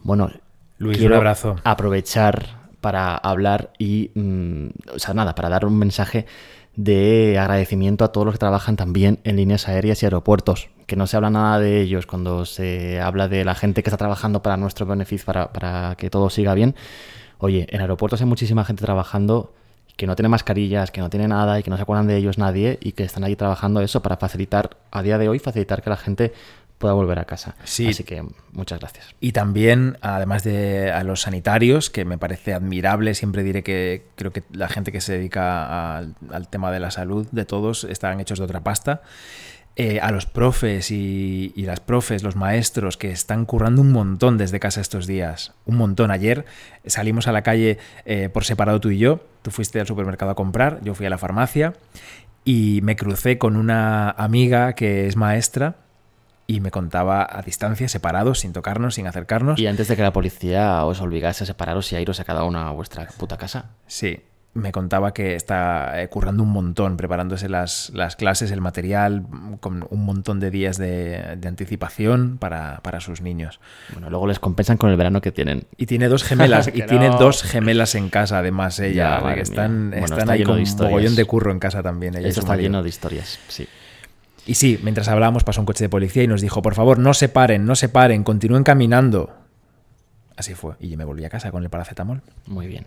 Bueno, 0.00 0.30
Luis, 0.78 0.98
un 1.02 1.12
abrazo. 1.12 1.56
Aprovechar 1.62 2.65
para 2.86 3.16
hablar 3.16 3.72
y, 3.78 4.12
mm, 4.14 4.68
o 4.94 4.98
sea, 5.00 5.12
nada, 5.12 5.34
para 5.34 5.48
dar 5.48 5.64
un 5.64 5.76
mensaje 5.76 6.24
de 6.76 7.36
agradecimiento 7.36 8.04
a 8.04 8.12
todos 8.12 8.24
los 8.24 8.34
que 8.34 8.38
trabajan 8.38 8.76
también 8.76 9.18
en 9.24 9.34
líneas 9.34 9.66
aéreas 9.66 10.00
y 10.00 10.06
aeropuertos, 10.06 10.68
que 10.86 10.94
no 10.94 11.08
se 11.08 11.16
habla 11.16 11.30
nada 11.30 11.58
de 11.58 11.80
ellos 11.80 12.06
cuando 12.06 12.44
se 12.44 13.00
habla 13.00 13.26
de 13.26 13.44
la 13.44 13.56
gente 13.56 13.82
que 13.82 13.90
está 13.90 13.96
trabajando 13.96 14.40
para 14.40 14.56
nuestro 14.56 14.86
beneficio, 14.86 15.26
para, 15.26 15.52
para 15.52 15.96
que 15.96 16.10
todo 16.10 16.30
siga 16.30 16.54
bien. 16.54 16.76
Oye, 17.38 17.66
en 17.70 17.80
aeropuertos 17.80 18.20
hay 18.20 18.28
muchísima 18.28 18.64
gente 18.64 18.84
trabajando 18.84 19.52
que 19.96 20.06
no 20.06 20.14
tiene 20.14 20.28
mascarillas, 20.28 20.92
que 20.92 21.00
no 21.00 21.10
tiene 21.10 21.26
nada 21.26 21.58
y 21.58 21.64
que 21.64 21.70
no 21.70 21.76
se 21.76 21.82
acuerdan 21.82 22.06
de 22.06 22.16
ellos 22.18 22.38
nadie 22.38 22.78
y 22.80 22.92
que 22.92 23.02
están 23.02 23.24
ahí 23.24 23.34
trabajando 23.34 23.80
eso 23.80 24.00
para 24.00 24.16
facilitar, 24.16 24.76
a 24.92 25.02
día 25.02 25.18
de 25.18 25.28
hoy, 25.28 25.40
facilitar 25.40 25.82
que 25.82 25.90
la 25.90 25.96
gente 25.96 26.32
pueda 26.78 26.94
volver 26.94 27.18
a 27.18 27.24
casa. 27.24 27.56
Sí. 27.64 27.88
Así 27.88 28.04
que 28.04 28.24
muchas 28.52 28.80
gracias. 28.80 29.14
Y 29.20 29.32
también, 29.32 29.98
además 30.00 30.44
de 30.44 30.90
a 30.90 31.02
los 31.04 31.22
sanitarios, 31.22 31.90
que 31.90 32.04
me 32.04 32.18
parece 32.18 32.54
admirable, 32.54 33.14
siempre 33.14 33.42
diré 33.42 33.62
que 33.62 34.06
creo 34.16 34.32
que 34.32 34.42
la 34.52 34.68
gente 34.68 34.92
que 34.92 35.00
se 35.00 35.12
dedica 35.12 35.96
al 35.96 36.48
tema 36.50 36.70
de 36.70 36.80
la 36.80 36.90
salud 36.90 37.26
de 37.30 37.44
todos 37.44 37.84
están 37.84 38.20
hechos 38.20 38.38
de 38.38 38.44
otra 38.44 38.60
pasta. 38.60 39.02
Eh, 39.78 40.00
a 40.00 40.10
los 40.10 40.24
profes 40.24 40.90
y, 40.90 41.52
las 41.58 41.80
profes, 41.80 42.22
los 42.22 42.34
maestros 42.34 42.96
que 42.96 43.10
están 43.10 43.44
currando 43.44 43.82
un 43.82 43.92
montón 43.92 44.38
desde 44.38 44.58
casa 44.58 44.80
estos 44.80 45.06
días. 45.06 45.52
Un 45.66 45.76
montón. 45.76 46.10
Ayer 46.10 46.46
salimos 46.86 47.28
a 47.28 47.32
la 47.32 47.42
calle 47.42 47.76
eh, 48.06 48.30
por 48.30 48.44
separado 48.44 48.80
tú 48.80 48.88
y 48.88 48.96
yo. 48.96 49.20
Tú 49.42 49.50
fuiste 49.50 49.78
al 49.78 49.86
supermercado 49.86 50.30
a 50.30 50.34
comprar, 50.34 50.80
yo 50.82 50.94
fui 50.94 51.04
a 51.04 51.10
la 51.10 51.18
farmacia 51.18 51.74
y 52.42 52.80
me 52.84 52.96
crucé 52.96 53.36
con 53.36 53.54
una 53.54 54.08
amiga 54.10 54.72
que 54.72 55.06
es 55.08 55.16
maestra 55.16 55.76
y 56.46 56.60
me 56.60 56.70
contaba 56.70 57.26
a 57.28 57.42
distancia, 57.42 57.88
separados, 57.88 58.40
sin 58.40 58.52
tocarnos, 58.52 58.94
sin 58.94 59.06
acercarnos. 59.06 59.58
Y 59.58 59.66
antes 59.66 59.88
de 59.88 59.96
que 59.96 60.02
la 60.02 60.12
policía 60.12 60.84
os 60.84 61.00
obligase 61.00 61.44
a 61.44 61.46
separaros 61.46 61.90
y 61.92 61.96
a 61.96 62.00
iros 62.00 62.20
a 62.20 62.24
cada 62.24 62.44
una 62.44 62.68
a 62.68 62.70
vuestra 62.70 63.06
puta 63.18 63.36
casa. 63.36 63.70
Sí, 63.86 64.22
me 64.56 64.72
contaba 64.72 65.12
que 65.12 65.34
está 65.34 66.02
eh, 66.02 66.08
currando 66.08 66.42
un 66.42 66.48
montón, 66.48 66.96
preparándose 66.96 67.48
las, 67.48 67.90
las, 67.94 68.16
clases, 68.16 68.50
el 68.50 68.60
material, 68.60 69.24
con 69.60 69.86
un 69.90 70.04
montón 70.04 70.40
de 70.40 70.50
días 70.50 70.78
de, 70.78 71.38
anticipación 71.46 72.38
para, 72.38 72.80
sus 73.00 73.20
niños. 73.20 73.60
Bueno, 73.92 74.08
luego 74.08 74.26
les 74.26 74.38
compensan 74.38 74.78
con 74.78 74.90
el 74.90 74.96
verano 74.96 75.20
que 75.20 75.30
tienen. 75.30 75.66
Y 75.76 75.86
tiene 75.86 76.08
dos 76.08 76.24
gemelas, 76.24 76.68
y 76.74 76.82
tiene 76.82 77.10
dos 77.10 77.42
gemelas 77.42 77.94
en 77.94 78.08
casa, 78.08 78.38
además, 78.38 78.80
ella. 78.80 79.20
que 79.34 79.40
están, 79.40 79.92
están 79.92 80.30
ahí 80.30 80.42
con 80.42 80.58
un 80.58 80.76
mogollón 80.78 81.14
de 81.14 81.24
curro 81.24 81.52
en 81.52 81.58
casa 81.58 81.82
también. 81.82 82.16
Ella 82.16 82.28
Esto 82.28 82.40
está 82.40 82.56
lleno 82.56 82.82
de 82.82 82.88
historias, 82.88 83.38
sí. 83.48 83.68
Y 84.46 84.54
sí, 84.54 84.78
mientras 84.82 85.08
hablábamos 85.08 85.42
pasó 85.44 85.60
un 85.60 85.66
coche 85.66 85.84
de 85.84 85.88
policía 85.88 86.22
y 86.22 86.28
nos 86.28 86.40
dijo, 86.40 86.62
por 86.62 86.74
favor, 86.74 86.98
no 86.98 87.14
se 87.14 87.28
paren, 87.28 87.66
no 87.66 87.74
se 87.74 87.88
paren, 87.88 88.22
continúen 88.24 88.62
caminando. 88.62 89.34
así 90.36 90.54
fue. 90.54 90.74
Y 90.80 90.96
me 90.96 91.04
volví 91.04 91.24
a 91.24 91.28
casa 91.28 91.50
con 91.50 91.62
el 91.64 91.70
paracetamol. 91.70 92.22
Muy 92.46 92.66
bien. 92.68 92.86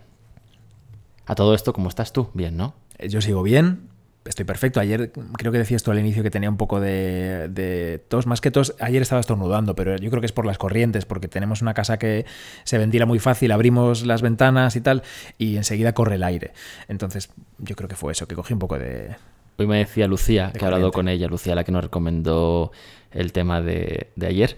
A 1.26 1.34
todo 1.34 1.54
esto, 1.54 1.72
¿cómo 1.72 1.88
estás 1.88 2.12
tú? 2.12 2.30
Bien, 2.34 2.56
¿no? 2.56 2.74
Eh, 2.98 3.08
Yo 3.08 3.20
sigo 3.20 3.42
bien, 3.42 3.88
estoy 4.24 4.44
perfecto. 4.46 4.80
Ayer 4.80 5.12
creo 5.36 5.52
que 5.52 5.58
decías 5.58 5.82
tú 5.82 5.90
al 5.90 5.98
inicio 5.98 6.22
que 6.22 6.30
tenía 6.30 6.48
un 6.48 6.56
poco 6.56 6.80
de, 6.80 7.48
de 7.50 8.02
tos, 8.08 8.26
más 8.26 8.40
que 8.40 8.50
tos, 8.50 8.74
ayer 8.80 9.02
estaba 9.02 9.20
estornudando, 9.20 9.74
pero 9.74 9.96
yo 9.96 10.10
creo 10.10 10.20
que 10.20 10.26
es 10.26 10.32
por 10.32 10.46
las 10.46 10.56
corrientes, 10.58 11.04
porque 11.04 11.28
tenemos 11.28 11.60
una 11.62 11.74
casa 11.74 11.98
que 11.98 12.24
se 12.64 12.78
ventila 12.78 13.04
muy 13.06 13.18
fácil, 13.18 13.52
abrimos 13.52 14.04
las 14.06 14.22
ventanas 14.22 14.76
y 14.76 14.80
tal, 14.80 15.02
y 15.36 15.56
enseguida 15.56 15.92
corre 15.92 16.14
el 16.16 16.22
aire. 16.22 16.52
Entonces 16.88 17.30
yo 17.58 17.76
creo 17.76 17.88
que 17.88 17.96
fue 17.96 18.12
eso, 18.12 18.26
que 18.26 18.34
cogí 18.34 18.54
un 18.54 18.60
poco 18.60 18.78
de... 18.78 19.16
Hoy 19.58 19.66
me 19.66 19.78
decía 19.78 20.06
Lucía, 20.06 20.52
que 20.52 20.60
he 20.60 20.64
hablado 20.66 20.90
con 20.92 21.08
ella, 21.08 21.26
Lucía, 21.28 21.54
la 21.54 21.64
que 21.64 21.72
nos 21.72 21.84
recomendó 21.84 22.72
el 23.12 23.32
tema 23.32 23.60
de, 23.60 24.08
de 24.16 24.26
ayer, 24.26 24.56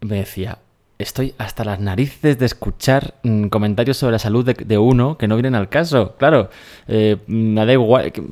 me 0.00 0.16
decía, 0.16 0.58
estoy 0.98 1.34
hasta 1.36 1.64
las 1.64 1.80
narices 1.80 2.38
de 2.38 2.46
escuchar 2.46 3.14
mm, 3.24 3.46
comentarios 3.48 3.96
sobre 3.96 4.12
la 4.12 4.18
salud 4.20 4.44
de, 4.44 4.54
de 4.54 4.78
uno 4.78 5.18
que 5.18 5.26
no 5.26 5.34
vienen 5.36 5.54
al 5.56 5.68
caso. 5.68 6.14
Claro, 6.16 6.48
eh, 6.86 7.16
me 7.26 7.66
da 7.66 7.72
igual, 7.72 8.12
que- 8.12 8.22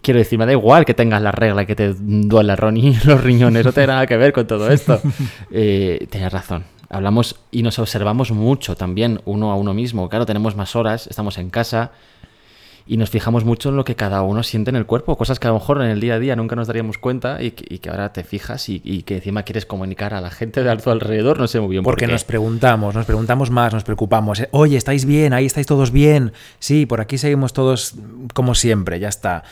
quiero 0.00 0.18
decir, 0.18 0.38
me 0.38 0.46
da 0.46 0.52
igual 0.52 0.84
que 0.86 0.94
tengas 0.94 1.20
la 1.20 1.32
regla 1.32 1.62
y 1.62 1.66
que 1.66 1.76
te 1.76 1.92
duela 1.98 2.56
los 3.04 3.22
riñones, 3.22 3.64
no 3.66 3.72
tiene 3.72 3.88
nada 3.88 4.06
que 4.06 4.16
ver 4.16 4.32
con 4.32 4.46
todo 4.46 4.70
esto. 4.70 5.00
Eh, 5.50 6.06
tienes 6.10 6.32
razón. 6.32 6.64
Hablamos 6.90 7.36
y 7.50 7.62
nos 7.62 7.78
observamos 7.78 8.30
mucho 8.30 8.74
también 8.74 9.20
uno 9.26 9.50
a 9.52 9.56
uno 9.56 9.74
mismo. 9.74 10.08
Claro, 10.08 10.24
tenemos 10.24 10.56
más 10.56 10.74
horas, 10.74 11.06
estamos 11.08 11.36
en 11.36 11.50
casa 11.50 11.92
y 12.88 12.96
nos 12.96 13.10
fijamos 13.10 13.44
mucho 13.44 13.68
en 13.68 13.76
lo 13.76 13.84
que 13.84 13.94
cada 13.94 14.22
uno 14.22 14.42
siente 14.42 14.70
en 14.70 14.76
el 14.76 14.86
cuerpo, 14.86 15.16
cosas 15.16 15.38
que 15.38 15.46
a 15.46 15.50
lo 15.50 15.58
mejor 15.58 15.80
en 15.82 15.88
el 15.90 16.00
día 16.00 16.14
a 16.14 16.18
día 16.18 16.34
nunca 16.36 16.56
nos 16.56 16.66
daríamos 16.66 16.98
cuenta 16.98 17.42
y 17.42 17.50
que, 17.52 17.74
y 17.74 17.78
que 17.78 17.90
ahora 17.90 18.12
te 18.12 18.24
fijas 18.24 18.68
y, 18.68 18.80
y 18.82 19.02
que 19.02 19.16
encima 19.16 19.42
quieres 19.42 19.66
comunicar 19.66 20.14
a 20.14 20.20
la 20.20 20.30
gente 20.30 20.62
de 20.62 20.76
tu 20.78 20.90
alrededor, 20.90 21.38
no 21.38 21.46
sé 21.46 21.60
muy 21.60 21.70
bien 21.70 21.82
por 21.84 21.92
Porque 21.92 22.06
qué. 22.06 22.12
nos 22.12 22.24
preguntamos, 22.24 22.94
nos 22.94 23.06
preguntamos 23.06 23.50
más, 23.50 23.72
nos 23.74 23.84
preocupamos. 23.84 24.40
eh, 24.40 24.48
Oye, 24.52 24.76
¿estáis 24.76 25.04
bien? 25.04 25.32
Ahí 25.32 25.46
estáis 25.46 25.66
todos 25.66 25.90
bien. 25.92 26.32
Sí, 26.58 26.86
por 26.86 27.00
aquí 27.00 27.18
seguimos 27.18 27.52
todos 27.52 27.94
como 28.34 28.54
siempre, 28.54 28.98
ya 28.98 29.08
está. 29.08 29.44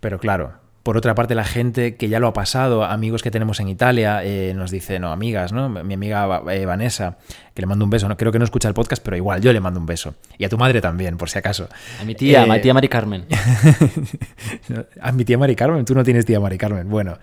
Pero 0.00 0.18
claro, 0.18 0.52
por 0.84 0.98
otra 0.98 1.14
parte, 1.14 1.34
la 1.34 1.44
gente 1.44 1.96
que 1.96 2.10
ya 2.10 2.20
lo 2.20 2.28
ha 2.28 2.34
pasado, 2.34 2.84
amigos 2.84 3.22
que 3.22 3.30
tenemos 3.30 3.58
en 3.58 3.68
Italia, 3.68 4.22
eh, 4.22 4.52
nos 4.54 4.70
dice, 4.70 4.98
no, 4.98 5.12
amigas, 5.12 5.50
¿no? 5.50 5.70
Mi 5.70 5.94
amiga 5.94 6.42
eh, 6.50 6.66
Vanessa, 6.66 7.16
que 7.54 7.62
le 7.62 7.66
mando 7.66 7.86
un 7.86 7.90
beso, 7.90 8.06
no 8.06 8.18
creo 8.18 8.30
que 8.30 8.38
no 8.38 8.44
escucha 8.44 8.68
el 8.68 8.74
podcast, 8.74 9.02
pero 9.02 9.16
igual 9.16 9.40
yo 9.40 9.50
le 9.54 9.60
mando 9.60 9.80
un 9.80 9.86
beso. 9.86 10.14
Y 10.36 10.44
a 10.44 10.50
tu 10.50 10.58
madre 10.58 10.82
también, 10.82 11.16
por 11.16 11.30
si 11.30 11.38
acaso. 11.38 11.70
A 12.02 12.04
mi 12.04 12.14
tía, 12.14 12.42
a 12.42 12.46
mi 12.46 12.56
Eh, 12.56 12.60
tía 12.60 12.74
Mari 12.74 12.88
Carmen. 12.88 13.24
a 15.00 15.12
mi 15.12 15.24
tía 15.24 15.38
Mari 15.38 15.56
Carmen, 15.56 15.86
tú 15.86 15.94
no 15.94 16.04
tienes 16.04 16.26
tía 16.26 16.38
Mari 16.38 16.58
Carmen. 16.58 16.86
Bueno, 16.90 17.16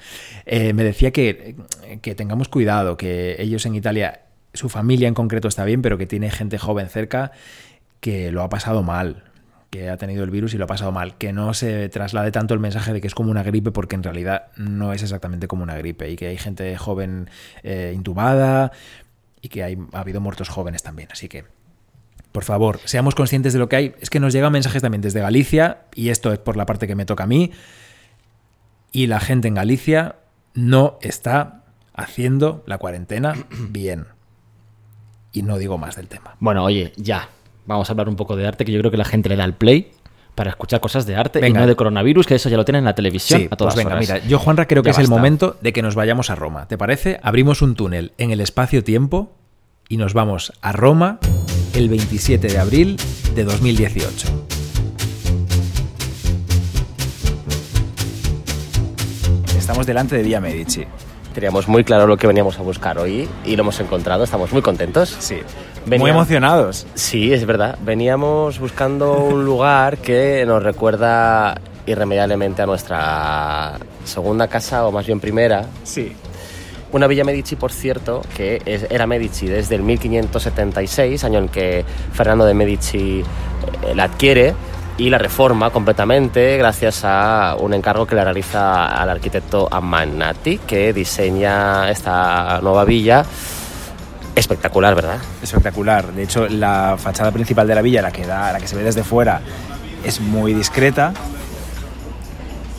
me 0.47 0.83
decía 0.83 1.11
que, 1.11 1.55
que 2.01 2.15
tengamos 2.15 2.49
cuidado, 2.49 2.97
que 2.97 3.35
ellos 3.37 3.63
en 3.67 3.75
Italia, 3.75 4.21
su 4.55 4.69
familia 4.69 5.07
en 5.07 5.13
concreto 5.13 5.47
está 5.47 5.65
bien, 5.65 5.83
pero 5.83 5.99
que 5.99 6.07
tiene 6.07 6.31
gente 6.31 6.57
joven 6.57 6.89
cerca 6.89 7.31
que 7.99 8.31
lo 8.31 8.41
ha 8.41 8.49
pasado 8.49 8.81
mal, 8.81 9.23
que 9.71 9.89
ha 9.89 9.97
tenido 9.97 10.23
el 10.23 10.29
virus 10.29 10.53
y 10.53 10.57
lo 10.57 10.65
ha 10.65 10.67
pasado 10.67 10.91
mal. 10.91 11.17
Que 11.17 11.33
no 11.33 11.55
se 11.55 11.89
traslade 11.89 12.31
tanto 12.31 12.53
el 12.53 12.59
mensaje 12.59 12.93
de 12.93 13.01
que 13.01 13.07
es 13.07 13.15
como 13.15 13.31
una 13.31 13.41
gripe, 13.41 13.71
porque 13.71 13.95
en 13.95 14.03
realidad 14.03 14.47
no 14.57 14.93
es 14.93 15.01
exactamente 15.01 15.47
como 15.47 15.63
una 15.63 15.75
gripe 15.77 16.09
y 16.11 16.15
que 16.15 16.27
hay 16.27 16.37
gente 16.37 16.77
joven 16.77 17.29
eh, 17.63 17.93
intubada 17.95 18.71
y 19.41 19.49
que 19.49 19.63
hay, 19.63 19.77
ha 19.93 20.01
habido 20.01 20.21
muertos 20.21 20.49
jóvenes 20.49 20.83
también. 20.83 21.09
Así 21.11 21.27
que 21.27 21.45
por 22.31 22.43
favor, 22.43 22.79
seamos 22.85 23.15
conscientes 23.15 23.53
de 23.53 23.59
lo 23.59 23.67
que 23.67 23.75
hay. 23.75 23.95
Es 23.99 24.09
que 24.09 24.19
nos 24.19 24.33
llegan 24.33 24.53
mensajes 24.53 24.81
también 24.81 25.01
desde 25.01 25.19
Galicia, 25.19 25.79
y 25.93 26.09
esto 26.09 26.31
es 26.31 26.39
por 26.39 26.55
la 26.55 26.65
parte 26.65 26.87
que 26.87 26.95
me 26.95 27.05
toca 27.05 27.25
a 27.25 27.27
mí, 27.27 27.51
y 28.91 29.07
la 29.07 29.19
gente 29.19 29.47
en 29.47 29.55
Galicia 29.55 30.15
no 30.53 30.97
está 31.01 31.63
haciendo 31.93 32.63
la 32.65 32.77
cuarentena 32.77 33.33
bien. 33.69 34.07
Y 35.33 35.43
no 35.43 35.57
digo 35.57 35.77
más 35.77 35.95
del 35.95 36.07
tema. 36.07 36.35
Bueno, 36.39 36.63
oye, 36.63 36.93
ya. 36.97 37.29
Vamos 37.65 37.89
a 37.89 37.93
hablar 37.93 38.09
un 38.09 38.15
poco 38.15 38.35
de 38.35 38.47
arte, 38.47 38.65
que 38.65 38.71
yo 38.71 38.79
creo 38.79 38.91
que 38.91 38.97
la 38.97 39.05
gente 39.05 39.29
le 39.29 39.35
da 39.35 39.45
el 39.45 39.53
play 39.53 39.91
para 40.35 40.49
escuchar 40.49 40.79
cosas 40.79 41.05
de 41.05 41.15
arte 41.15 41.39
Venga. 41.39 41.59
y 41.59 41.61
no 41.63 41.67
de 41.67 41.75
coronavirus, 41.75 42.25
que 42.25 42.35
eso 42.35 42.49
ya 42.49 42.57
lo 42.57 42.65
tienen 42.65 42.79
en 42.79 42.85
la 42.85 42.95
televisión 42.95 43.41
Sí, 43.41 43.47
a 43.51 43.55
todas 43.55 43.73
pues 43.75 43.85
venga, 43.85 43.95
horas. 43.97 44.09
mira, 44.09 44.25
yo 44.27 44.39
Juanra 44.39 44.65
creo 44.67 44.81
que 44.81 44.87
Ya 44.87 44.91
es 44.91 44.99
el 44.99 45.07
momento 45.09 45.57
de 45.61 45.73
que 45.73 45.81
nos 45.81 45.93
vayamos 45.95 46.29
a 46.29 46.35
Roma. 46.35 46.67
¿Te 46.67 46.77
parece? 46.77 47.19
Abrimos 47.21 47.61
un 47.61 47.75
túnel 47.75 48.13
en 48.17 48.31
el 48.31 48.39
espacio-tiempo 48.41 49.33
y 49.89 49.97
nos 49.97 50.13
vamos 50.13 50.53
a 50.61 50.71
Roma 50.71 51.19
el 51.73 51.89
27 51.89 52.47
de 52.47 52.57
abril 52.57 52.97
de 53.35 53.43
2018. 53.43 54.27
Estamos 59.57 59.85
delante 59.85 60.15
de 60.15 60.23
Vía 60.23 60.39
Medici. 60.41 60.85
Teníamos 61.33 61.67
muy 61.67 61.83
claro 61.83 62.07
lo 62.07 62.17
que 62.17 62.27
veníamos 62.27 62.59
a 62.59 62.61
buscar 62.61 62.97
hoy 62.99 63.27
y 63.45 63.55
lo 63.55 63.61
hemos 63.63 63.79
encontrado. 63.79 64.23
Estamos 64.23 64.51
muy 64.51 64.61
contentos. 64.61 65.15
Sí. 65.19 65.37
Muy 65.85 66.09
emocionados. 66.11 66.85
Sí, 66.93 67.33
es 67.33 67.45
verdad. 67.45 67.77
Veníamos 67.83 68.59
buscando 68.59 69.13
un 69.19 69.45
lugar 69.45 69.97
que 69.97 70.43
nos 70.45 70.61
recuerda 70.61 71.59
irremediablemente 71.85 72.61
a 72.61 72.65
nuestra 72.65 73.79
segunda 74.03 74.47
casa, 74.47 74.85
o 74.85 74.91
más 74.91 75.05
bien 75.07 75.19
primera. 75.19 75.65
Sí. 75.83 76.13
Una 76.91 77.07
Villa 77.07 77.23
Medici, 77.23 77.55
por 77.55 77.71
cierto, 77.71 78.21
que 78.35 78.61
es- 78.65 78.85
era 78.91 79.07
Medici 79.07 79.47
desde 79.47 79.75
el 79.75 79.81
1576, 79.81 81.23
año 81.23 81.39
en 81.39 81.47
que 81.47 81.85
Fernando 82.13 82.45
de 82.45 82.53
Medici 82.53 83.21
eh, 83.21 83.95
la 83.95 84.03
adquiere 84.03 84.53
y 85.01 85.09
la 85.09 85.17
reforma 85.17 85.71
completamente 85.71 86.57
gracias 86.57 87.01
a 87.03 87.55
un 87.59 87.73
encargo 87.73 88.05
que 88.05 88.13
le 88.13 88.23
realiza 88.23 88.85
al 88.85 89.09
arquitecto 89.09 89.67
Ammanati, 89.71 90.59
que 90.59 90.93
diseña 90.93 91.89
esta 91.89 92.59
nueva 92.61 92.85
villa. 92.85 93.25
Espectacular, 94.35 94.93
¿verdad? 94.93 95.17
Espectacular. 95.41 96.13
De 96.13 96.21
hecho, 96.21 96.47
la 96.47 96.97
fachada 96.99 97.31
principal 97.31 97.65
de 97.65 97.73
la 97.73 97.81
villa, 97.81 98.03
la 98.03 98.11
que, 98.11 98.27
da, 98.27 98.53
la 98.53 98.59
que 98.59 98.67
se 98.67 98.75
ve 98.75 98.83
desde 98.83 99.03
fuera, 99.03 99.41
es 100.05 100.21
muy 100.21 100.53
discreta 100.53 101.13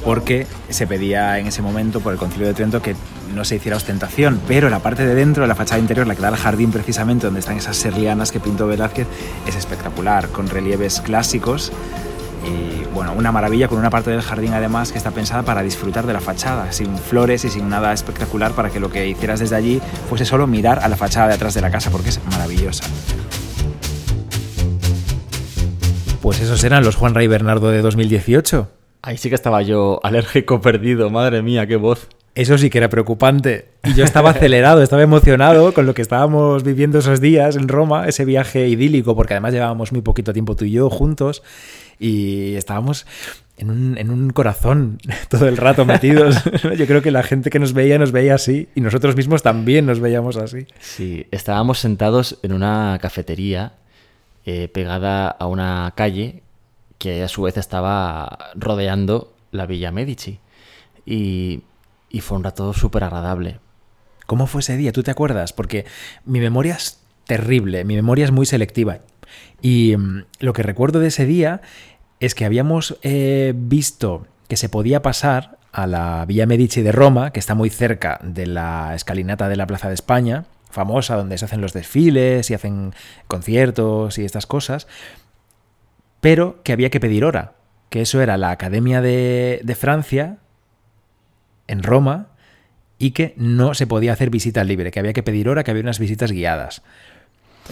porque 0.05 0.47
se 0.69 0.87
pedía 0.87 1.41
en 1.41 1.49
ese 1.49 1.61
momento 1.61 1.99
por 1.99 2.13
el 2.13 2.21
Concilio 2.21 2.47
de 2.47 2.55
Trento 2.55 2.81
que 2.81 2.95
no 3.35 3.45
se 3.45 3.57
hiciera 3.57 3.77
ostentación, 3.77 4.41
pero 4.47 4.71
la 4.71 4.79
parte 4.79 5.05
de 5.05 5.17
dentro, 5.17 5.45
la 5.49 5.57
fachada 5.57 5.81
interior, 5.81 6.07
la 6.07 6.15
que 6.15 6.23
da 6.23 6.29
al 6.29 6.37
jardín 6.37 6.71
precisamente, 6.71 7.27
donde 7.27 7.41
están 7.41 7.57
esas 7.57 7.77
serlianas 7.77 8.31
que 8.31 8.39
pintó 8.39 8.69
Velázquez, 8.69 9.09
es 9.49 9.57
espectacular, 9.57 10.29
con 10.29 10.49
relieves 10.49 11.01
clásicos 11.01 11.73
y 12.45 12.85
bueno, 12.95 13.13
una 13.13 13.33
maravilla 13.33 13.69
con 13.69 13.79
una 13.79 13.91
parte 13.91 14.11
del 14.11 14.23
jardín 14.23 14.53
además 14.53 14.93
que 14.93 14.99
está 14.99 15.11
pensada 15.11 15.43
para 15.43 15.63
disfrutar 15.63 16.07
de 16.07 16.13
la 16.13 16.21
fachada, 16.21 16.73
sin 16.73 16.97
flores 16.97 17.45
y 17.45 17.51
sin 17.51 17.69
nada 17.69 17.93
espectacular 17.93 18.53
para 18.53 18.71
que 18.71 18.81
lo 18.81 18.91
que 18.91 19.09
hicieras 19.09 19.41
desde 19.41 19.57
allí 19.57 19.81
fuese 20.09 20.25
solo 20.25 20.47
mirar 20.47 20.81
a 20.81 20.89
la 20.89 20.97
fachada 20.97 21.29
de 21.29 21.35
atrás 21.35 21.55
de 21.55 21.61
la 21.61 21.71
casa 21.71 21.91
porque 21.91 22.11
es 22.11 22.21
maravillosa. 22.31 22.85
Pues 26.21 26.41
esos 26.41 26.63
eran 26.65 26.85
los 26.85 26.97
Juan 26.97 27.15
Ray 27.15 27.27
Bernardo 27.27 27.71
de 27.71 27.83
2018. 27.83 28.69
Ahí 29.03 29.17
sí 29.19 29.29
que 29.29 29.35
estaba 29.35 29.63
yo 29.63 29.99
alérgico 30.05 30.61
perdido, 30.61 31.11
madre 31.11 31.43
mía, 31.43 31.67
qué 31.67 31.77
voz. 31.77 32.09
Eso 32.35 32.57
sí 32.57 32.71
que 32.71 32.79
era 32.79 32.89
preocupante. 32.89 33.67
Y 33.85 33.95
yo 33.95 34.05
estaba 34.05 34.31
acelerado, 34.31 34.83
estaba 34.83 35.03
emocionado 35.03 35.75
con 35.75 35.85
lo 35.85 35.95
que 35.95 36.01
estábamos 36.01 36.63
viviendo 36.63 37.01
esos 37.01 37.21
días 37.21 37.57
en 37.57 37.69
Roma, 37.69 38.07
ese 38.07 38.25
viaje 38.25 38.69
idílico, 38.69 39.17
porque 39.17 39.35
además 39.35 39.53
llevábamos 39.53 39.93
muy 39.93 40.01
poquito 40.01 40.33
tiempo 40.33 40.55
tú 40.55 40.65
y 40.65 40.71
yo 40.71 40.89
juntos 40.89 41.43
y 42.03 42.57
estábamos 42.57 43.07
en 43.57 43.71
un, 43.71 43.97
en 43.97 44.11
un 44.11 44.31
corazón 44.31 44.99
todo 45.29 45.47
el 45.47 45.57
rato 45.57 45.85
metidos. 45.85 46.43
Yo 46.77 46.87
creo 46.87 47.01
que 47.01 47.13
la 47.13 47.23
gente 47.23 47.49
que 47.49 47.61
nos 47.61 47.73
veía 47.73 47.97
nos 47.97 48.11
veía 48.11 48.35
así 48.35 48.69
y 48.75 48.81
nosotros 48.81 49.17
mismos 49.17 49.43
también 49.43 49.87
nos 49.87 50.01
veíamos 50.01 50.37
así. 50.37 50.67
Sí, 50.81 51.27
estábamos 51.31 51.79
sentados 51.79 52.41
en 52.43 52.53
una 52.53 52.99
cafetería 53.01 53.75
eh, 54.45 54.67
pegada 54.67 55.29
a 55.29 55.47
una 55.47 55.93
calle 55.97 56.43
que 56.99 57.23
a 57.23 57.29
su 57.29 57.43
vez 57.43 57.57
estaba 57.57 58.51
rodeando 58.57 59.37
la 59.53 59.67
Villa 59.67 59.93
Medici. 59.93 60.41
Y, 61.07 61.63
y 62.11 62.21
fue 62.21 62.37
un 62.37 62.45
rato 62.45 62.73
súper 62.73 63.05
agradable. 63.05 63.61
¿Cómo 64.27 64.49
fue 64.49 64.61
ese 64.61 64.77
día? 64.77 64.93
¿Tú 64.93 65.05
te 65.05 65.13
acuerdas? 65.13 65.53
Porque 65.53 65.85
mi 66.25 66.41
memoria 66.41 66.75
es 66.75 67.01
terrible, 67.27 67.85
mi 67.85 67.95
memoria 67.95 68.25
es 68.25 68.33
muy 68.33 68.47
selectiva. 68.47 69.01
Y 69.61 69.97
mm, 69.97 70.25
lo 70.41 70.53
que 70.53 70.63
recuerdo 70.63 70.99
de 71.01 71.09
ese 71.09 71.27
día 71.27 71.63
es 72.23 72.37
que 72.37 72.45
habíamos 72.45 72.97
eh, 73.03 73.53
visto 73.57 74.29
que 74.47 74.57
se 74.57 74.69
podía 74.69 75.03
pasar 75.03 75.59
a 75.73 75.89
la 75.89 76.25
Villa 76.25 76.47
Medici 76.47 76.81
de 76.81 76.93
Roma, 76.93 77.33
que 77.33 77.41
está 77.41 77.57
muy 77.57 77.69
cerca 77.69 78.21
de 78.23 78.47
la 78.47 78.95
escalinata 78.95 79.49
de 79.49 79.57
la 79.57 79.67
Plaza 79.67 79.89
de 79.89 79.95
España, 79.95 80.45
famosa, 80.71 81.17
donde 81.17 81.37
se 81.37 81.47
hacen 81.47 81.61
los 81.61 81.73
desfiles 81.73 82.49
y 82.49 82.55
hacen 82.55 82.95
conciertos 83.27 84.19
y 84.19 84.25
estas 84.25 84.47
cosas, 84.47 84.87
pero 86.21 86.63
que 86.63 86.73
había 86.73 86.91
que 86.91 87.01
pedir 87.01 87.25
hora, 87.25 87.55
que 87.91 88.03
eso 88.03 88.23
era 88.23 88.37
la 88.37 88.53
Academia 88.53 89.01
de, 89.01 89.61
de 89.65 89.75
Francia 89.75 90.39
en 91.67 91.83
Roma 91.83 92.29
y 92.99 93.11
que 93.11 93.35
no 93.37 93.75
se 93.75 93.89
podía 93.89 94.13
hacer 94.13 94.31
visita 94.31 94.63
libre, 94.63 94.93
que 94.93 95.01
había 95.01 95.13
que 95.13 95.25
pedir 95.25 95.49
hora, 95.49 95.65
que 95.65 95.73
había 95.73 95.83
unas 95.83 95.99
visitas 95.99 96.31
guiadas. 96.31 96.83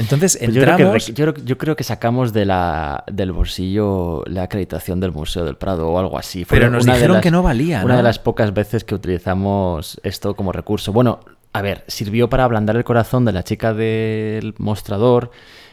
Entonces 0.00 0.36
Pues 0.42 0.54
yo, 0.54 0.62
creo 0.62 0.76
que, 0.76 0.82
entramos... 0.82 1.06
yo, 1.06 1.14
creo- 1.32 1.44
yo 1.44 1.58
creo 1.58 1.76
que 1.76 1.84
sacamos 1.84 2.32
de 2.32 2.44
la, 2.46 3.04
del 3.06 3.32
bolsillo 3.32 4.22
la 4.26 4.42
acreditación 4.44 4.98
del 4.98 5.12
Museo 5.12 5.44
del 5.44 5.56
Prado 5.56 5.88
o 5.88 5.98
algo 5.98 6.18
así. 6.18 6.44
Fue 6.44 6.58
Pero 6.58 6.70
nos 6.70 6.84
dijeron 6.86 7.14
las- 7.14 7.22
que 7.22 7.30
no 7.30 7.42
valía, 7.42 7.84
Una 7.84 7.94
¿no? 7.94 7.96
de 7.98 8.02
las 8.02 8.18
pocas 8.18 8.52
veces 8.54 8.82
que 8.84 8.94
utilizamos 8.94 10.00
esto 10.02 10.34
como 10.34 10.52
recurso. 10.52 10.92
Bueno, 10.92 11.20
a 11.52 11.62
ver, 11.62 11.84
sirvió 11.86 12.28
para 12.28 12.44
ablandar 12.44 12.76
el 12.76 12.84
corazón 12.84 13.24
de 13.24 13.32
la 13.32 13.42
chica 13.44 13.74
del 13.74 14.54
mostrador 14.58 15.30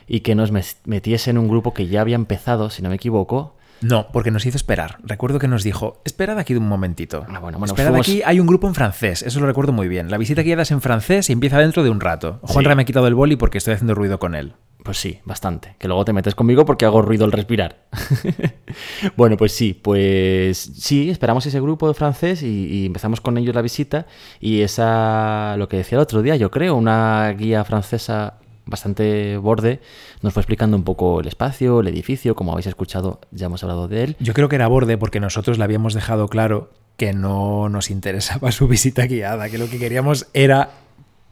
y 0.08 0.22
que 0.22 0.36
nos 0.36 0.52
metiese 0.86 1.30
en 1.32 1.38
un 1.38 1.48
grupo 1.48 1.74
que 1.74 1.88
ya 1.88 2.02
había 2.02 2.16
empezado, 2.16 2.70
si 2.70 2.82
no 2.82 2.90
me 2.90 2.96
equivoco. 2.96 3.56
No, 3.82 4.08
porque 4.12 4.32
nos 4.32 4.46
hizo 4.46 4.58
esperar. 4.58 4.98
Recuerdo 5.04 5.40
que 5.40 5.48
nos 5.48 5.64
dijo, 5.64 6.02
esperad 6.06 6.40
aquí 6.40 6.56
un 6.56 6.68
momentito. 6.68 7.26
Ah, 7.30 7.40
bueno, 7.40 7.60
bueno, 7.60 7.66
esperad 7.74 7.90
fuimos- 7.92 8.08
aquí, 8.08 8.22
hay 8.26 8.40
un 8.40 8.48
grupo 8.48 8.68
en 8.68 8.74
francés, 8.76 9.22
eso 9.22 9.40
lo 9.40 9.46
recuerdo 9.46 9.72
muy 9.74 9.88
bien. 9.88 10.10
La 10.10 10.18
visita 10.18 10.42
guiada 10.42 10.64
es 10.64 10.72
en 10.72 10.82
francés 10.82 11.30
y 11.30 11.34
empieza 11.34 11.60
dentro 11.60 11.84
de 11.84 11.90
un 11.90 12.00
rato. 12.00 12.40
Juanra 12.42 12.72
Sí. 12.72 12.76
me 12.76 12.82
ha 12.82 12.86
quitado 12.86 13.08
el 13.08 13.16
boli 13.16 13.36
porque 13.36 13.58
estoy 13.60 13.74
haciendo 13.76 13.94
ruido 13.96 14.20
con 14.20 14.34
él. 14.36 14.54
Pues 14.84 14.98
sí, 15.00 15.20
bastante. 15.26 15.76
Que 15.80 15.88
luego 15.88 16.06
te 16.06 16.14
metes 16.14 16.34
conmigo 16.34 16.64
porque 16.66 16.86
hago 16.86 17.02
ruido 17.02 17.26
al 17.26 17.32
respirar. 17.34 17.88
bueno, 19.18 19.38
pues 19.38 19.52
sí, 19.52 19.74
pues 19.74 20.58
sí, 20.58 21.10
esperamos 21.10 21.46
ese 21.46 21.60
grupo 21.60 21.88
de 21.88 21.94
francés 21.94 22.42
y, 22.44 22.68
y 22.68 22.86
empezamos 22.86 23.20
con 23.22 23.38
ellos 23.38 23.54
la 23.56 23.62
visita. 23.62 24.06
Y 24.40 24.62
esa, 24.62 25.56
lo 25.58 25.68
que 25.68 25.78
decía 25.78 25.98
el 25.98 26.02
otro 26.04 26.22
día, 26.22 26.36
yo 26.36 26.52
creo, 26.52 26.76
una 26.76 27.30
guía 27.38 27.64
francesa 27.64 28.36
bastante 28.68 29.38
borde, 29.38 29.80
nos 30.22 30.34
fue 30.34 30.42
explicando 30.42 30.78
un 30.78 30.84
poco 30.84 31.20
el 31.20 31.28
espacio, 31.28 31.80
el 31.80 31.88
edificio, 31.88 32.36
como 32.36 32.52
habéis 32.52 32.68
escuchado, 32.68 33.20
ya 33.32 33.48
hemos 33.48 33.64
hablado 33.64 33.88
de 33.88 34.04
él. 34.04 34.16
Yo 34.20 34.34
creo 34.34 34.50
que 34.50 34.56
era 34.56 34.68
borde 34.68 34.98
porque 34.98 35.20
nosotros 35.20 35.58
le 35.58 35.64
habíamos 35.64 35.94
dejado 35.94 36.28
claro 36.28 36.72
que 36.98 37.14
no 37.14 37.70
nos 37.70 37.90
interesaba 37.90 38.52
su 38.52 38.68
visita 38.68 39.06
guiada, 39.06 39.50
que 39.50 39.58
lo 39.58 39.70
que 39.70 39.80
queríamos 39.80 40.28
era, 40.34 40.72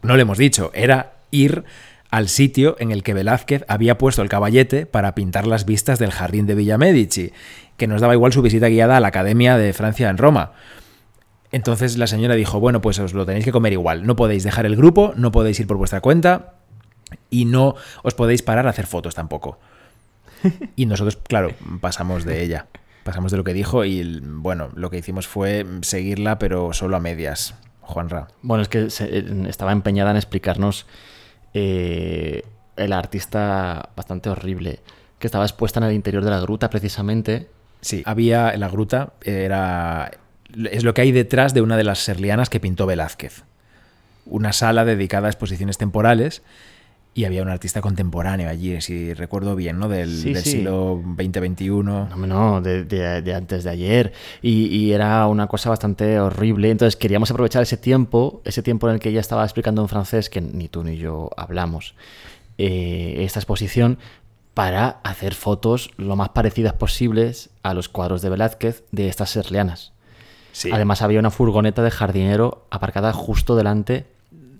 no 0.01 0.15
le 0.15 0.24
hemos 0.24 0.38
dicho, 0.38 0.72
era 0.74 1.13
ir 1.32 1.63
al 2.12 2.30
sitio 2.30 2.77
en 2.80 2.92
el 2.92 3.04
que 3.04 3.13
Velázquez 3.13 3.65
había 3.68 3.98
puesto 3.98 4.22
el 4.22 4.30
caballete 4.30 4.86
para 4.86 5.15
pintar 5.15 5.48
las 5.48 5.65
vistas 5.65 6.00
del 6.00 6.12
jardín 6.12 6.46
de 6.46 6.56
Villa 6.56 6.77
Medici, 6.77 7.34
que 7.77 7.88
nos 7.88 8.00
daba 8.00 8.13
igual 8.13 8.32
su 8.32 8.42
visita 8.42 8.70
guiada 8.70 8.98
a 8.98 9.00
la 9.01 9.10
Academia 9.10 9.58
de 9.58 9.74
Francia 9.74 10.10
en 10.10 10.18
Roma. 10.18 10.54
Entonces 11.51 11.98
la 11.98 12.08
señora 12.08 12.36
dijo, 12.36 12.60
bueno, 12.60 12.82
pues 12.82 13.00
os 13.00 13.13
lo 13.13 13.25
tenéis 13.25 13.46
que 13.46 13.51
comer 13.51 13.74
igual, 13.74 14.06
no 14.06 14.15
podéis 14.15 14.44
dejar 14.44 14.65
el 14.65 14.75
grupo, 14.75 15.13
no 15.15 15.32
podéis 15.32 15.60
ir 15.60 15.68
por 15.68 15.77
vuestra 15.77 16.01
cuenta 16.01 16.54
y 17.30 17.46
no 17.46 17.76
os 18.04 18.14
podéis 18.14 18.42
parar 18.42 18.68
a 18.68 18.70
hacer 18.72 18.88
fotos 18.88 19.16
tampoco. 19.16 19.60
Y 20.76 20.86
nosotros, 20.86 21.18
claro, 21.18 21.52
pasamos 21.82 22.24
de 22.26 22.44
ella. 22.44 22.68
Pasamos 23.04 23.32
de 23.32 23.38
lo 23.38 23.44
que 23.44 23.54
dijo 23.54 23.86
y, 23.86 24.20
bueno, 24.24 24.70
lo 24.76 24.90
que 24.90 24.98
hicimos 24.98 25.28
fue 25.28 25.66
seguirla, 25.82 26.40
pero 26.40 26.74
solo 26.74 26.96
a 26.98 27.00
medias, 27.00 27.56
Juanra. 27.82 28.28
Bueno, 28.42 28.62
es 28.64 28.68
que 28.70 28.90
se- 28.90 29.18
eh, 29.20 29.26
estaba 29.48 29.72
empeñada 29.72 30.12
en 30.12 30.18
explicarnos 30.18 30.86
eh, 31.54 32.44
el 32.76 32.94
artista 32.94 33.90
bastante 33.96 34.30
horrible, 34.30 34.80
que 35.20 35.28
estaba 35.28 35.46
expuesta 35.46 35.80
en 35.80 35.86
el 35.86 35.94
interior 35.94 36.24
de 36.24 36.32
la 36.32 36.40
gruta 36.40 36.70
precisamente. 36.70 37.48
Sí, 37.82 38.02
había 38.06 38.52
en 38.52 38.60
la 38.60 38.70
gruta, 38.70 39.14
era 39.24 40.12
es 40.70 40.84
lo 40.84 40.94
que 40.94 41.02
hay 41.02 41.12
detrás 41.12 41.54
de 41.54 41.62
una 41.62 41.78
de 41.78 41.84
las 41.84 42.00
serlianas 42.00 42.50
que 42.50 42.60
pintó 42.60 42.86
Velázquez. 42.86 43.44
Una 44.26 44.54
sala 44.54 44.86
dedicada 44.86 45.28
a 45.28 45.30
exposiciones 45.30 45.78
temporales 45.78 46.42
y 47.18 47.24
había 47.24 47.42
un 47.42 47.48
artista 47.50 47.80
contemporáneo 47.80 48.50
allí, 48.50 48.82
si 48.82 49.14
recuerdo 49.14 49.56
bien, 49.56 49.80
¿no? 49.80 49.88
Del, 49.88 50.10
Sí, 50.16 50.34
del 50.34 50.44
sí. 50.44 50.52
siglo 50.52 51.02
XX-XXI. 51.18 51.70
No, 51.84 52.08
no, 52.28 52.62
de, 52.62 52.84
de- 52.84 53.22
de 53.22 53.34
antes 53.34 53.64
de 53.64 53.70
ayer. 53.70 54.12
Y, 54.42 54.66
y 54.68 54.92
era 54.92 55.26
una 55.28 55.48
cosa 55.48 55.70
bastante 55.70 56.20
horrible. 56.20 56.70
Entonces 56.72 56.98
queríamos 56.98 57.32
aprovechar 57.32 57.64
ese 57.64 57.78
tiempo, 57.78 58.42
ese 58.44 58.62
tiempo 58.62 58.90
en 58.90 58.96
el 58.96 59.00
que 59.00 59.10
ella 59.10 59.22
estaba 59.22 59.46
explicando 59.46 59.82
en 59.82 59.88
francés, 59.88 60.30
que 60.30 60.42
ni 60.42 60.68
tú 60.68 60.84
ni 60.84 60.98
yo 60.98 61.30
hablamos, 61.38 61.96
eh, 62.58 63.16
esta 63.20 63.40
exposición, 63.40 63.98
para 64.54 65.00
hacer 65.04 65.36
fotos 65.36 65.92
lo 65.98 66.18
más 66.18 66.30
parecidas 66.30 66.74
posibles 66.74 67.50
a 67.64 67.74
los 67.74 67.88
cuadros 67.88 68.22
de 68.22 68.30
Velázquez 68.30 68.84
de 68.92 69.08
estas 69.08 69.30
serlianas. 69.30 69.94
Sí. 70.51 70.70
Además 70.72 71.01
había 71.01 71.20
una 71.20 71.32
furgoneta 71.32 71.82
de 71.82 71.92
jardinero 71.92 72.66
aparcada 72.72 73.14
justo 73.14 73.56
delante 73.56 74.06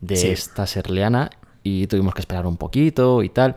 de 0.02 0.16
Sí. 0.16 0.28
esta 0.28 0.68
serliana 0.68 1.32
y 1.66 1.88
tuvimos 1.88 2.14
que 2.14 2.22
esperar 2.22 2.46
un 2.46 2.58
poquito 2.58 3.24
y 3.24 3.30
tal. 3.30 3.56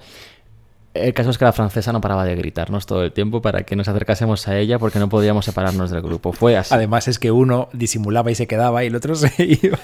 El 0.95 1.13
caso 1.13 1.31
es 1.31 1.39
que 1.39 1.45
la 1.45 1.53
francesa 1.53 1.93
no 1.93 2.01
paraba 2.01 2.25
de 2.25 2.35
gritarnos 2.35 2.87
todo 2.87 3.05
el 3.05 3.13
tiempo 3.13 3.43
para 3.43 3.63
que 3.63 3.77
nos 3.77 3.87
acercásemos 3.87 4.49
a 4.49 4.59
ella 4.59 4.79
porque 4.79 4.99
no 4.99 5.11
podíamos 5.11 5.45
separarnos 5.45 5.91
del 5.91 6.01
grupo. 6.01 6.33
Fue 6.33 6.57
así. 6.57 6.75
Además 6.75 7.07
es 7.07 7.19
que 7.19 7.31
uno 7.31 7.69
disimulaba 7.75 8.31
y 8.31 8.35
se 8.35 8.47
quedaba 8.47 8.83
y 8.83 8.87
el 8.89 8.97
otro 8.97 9.15
se 9.15 9.31
iba. 9.39 9.79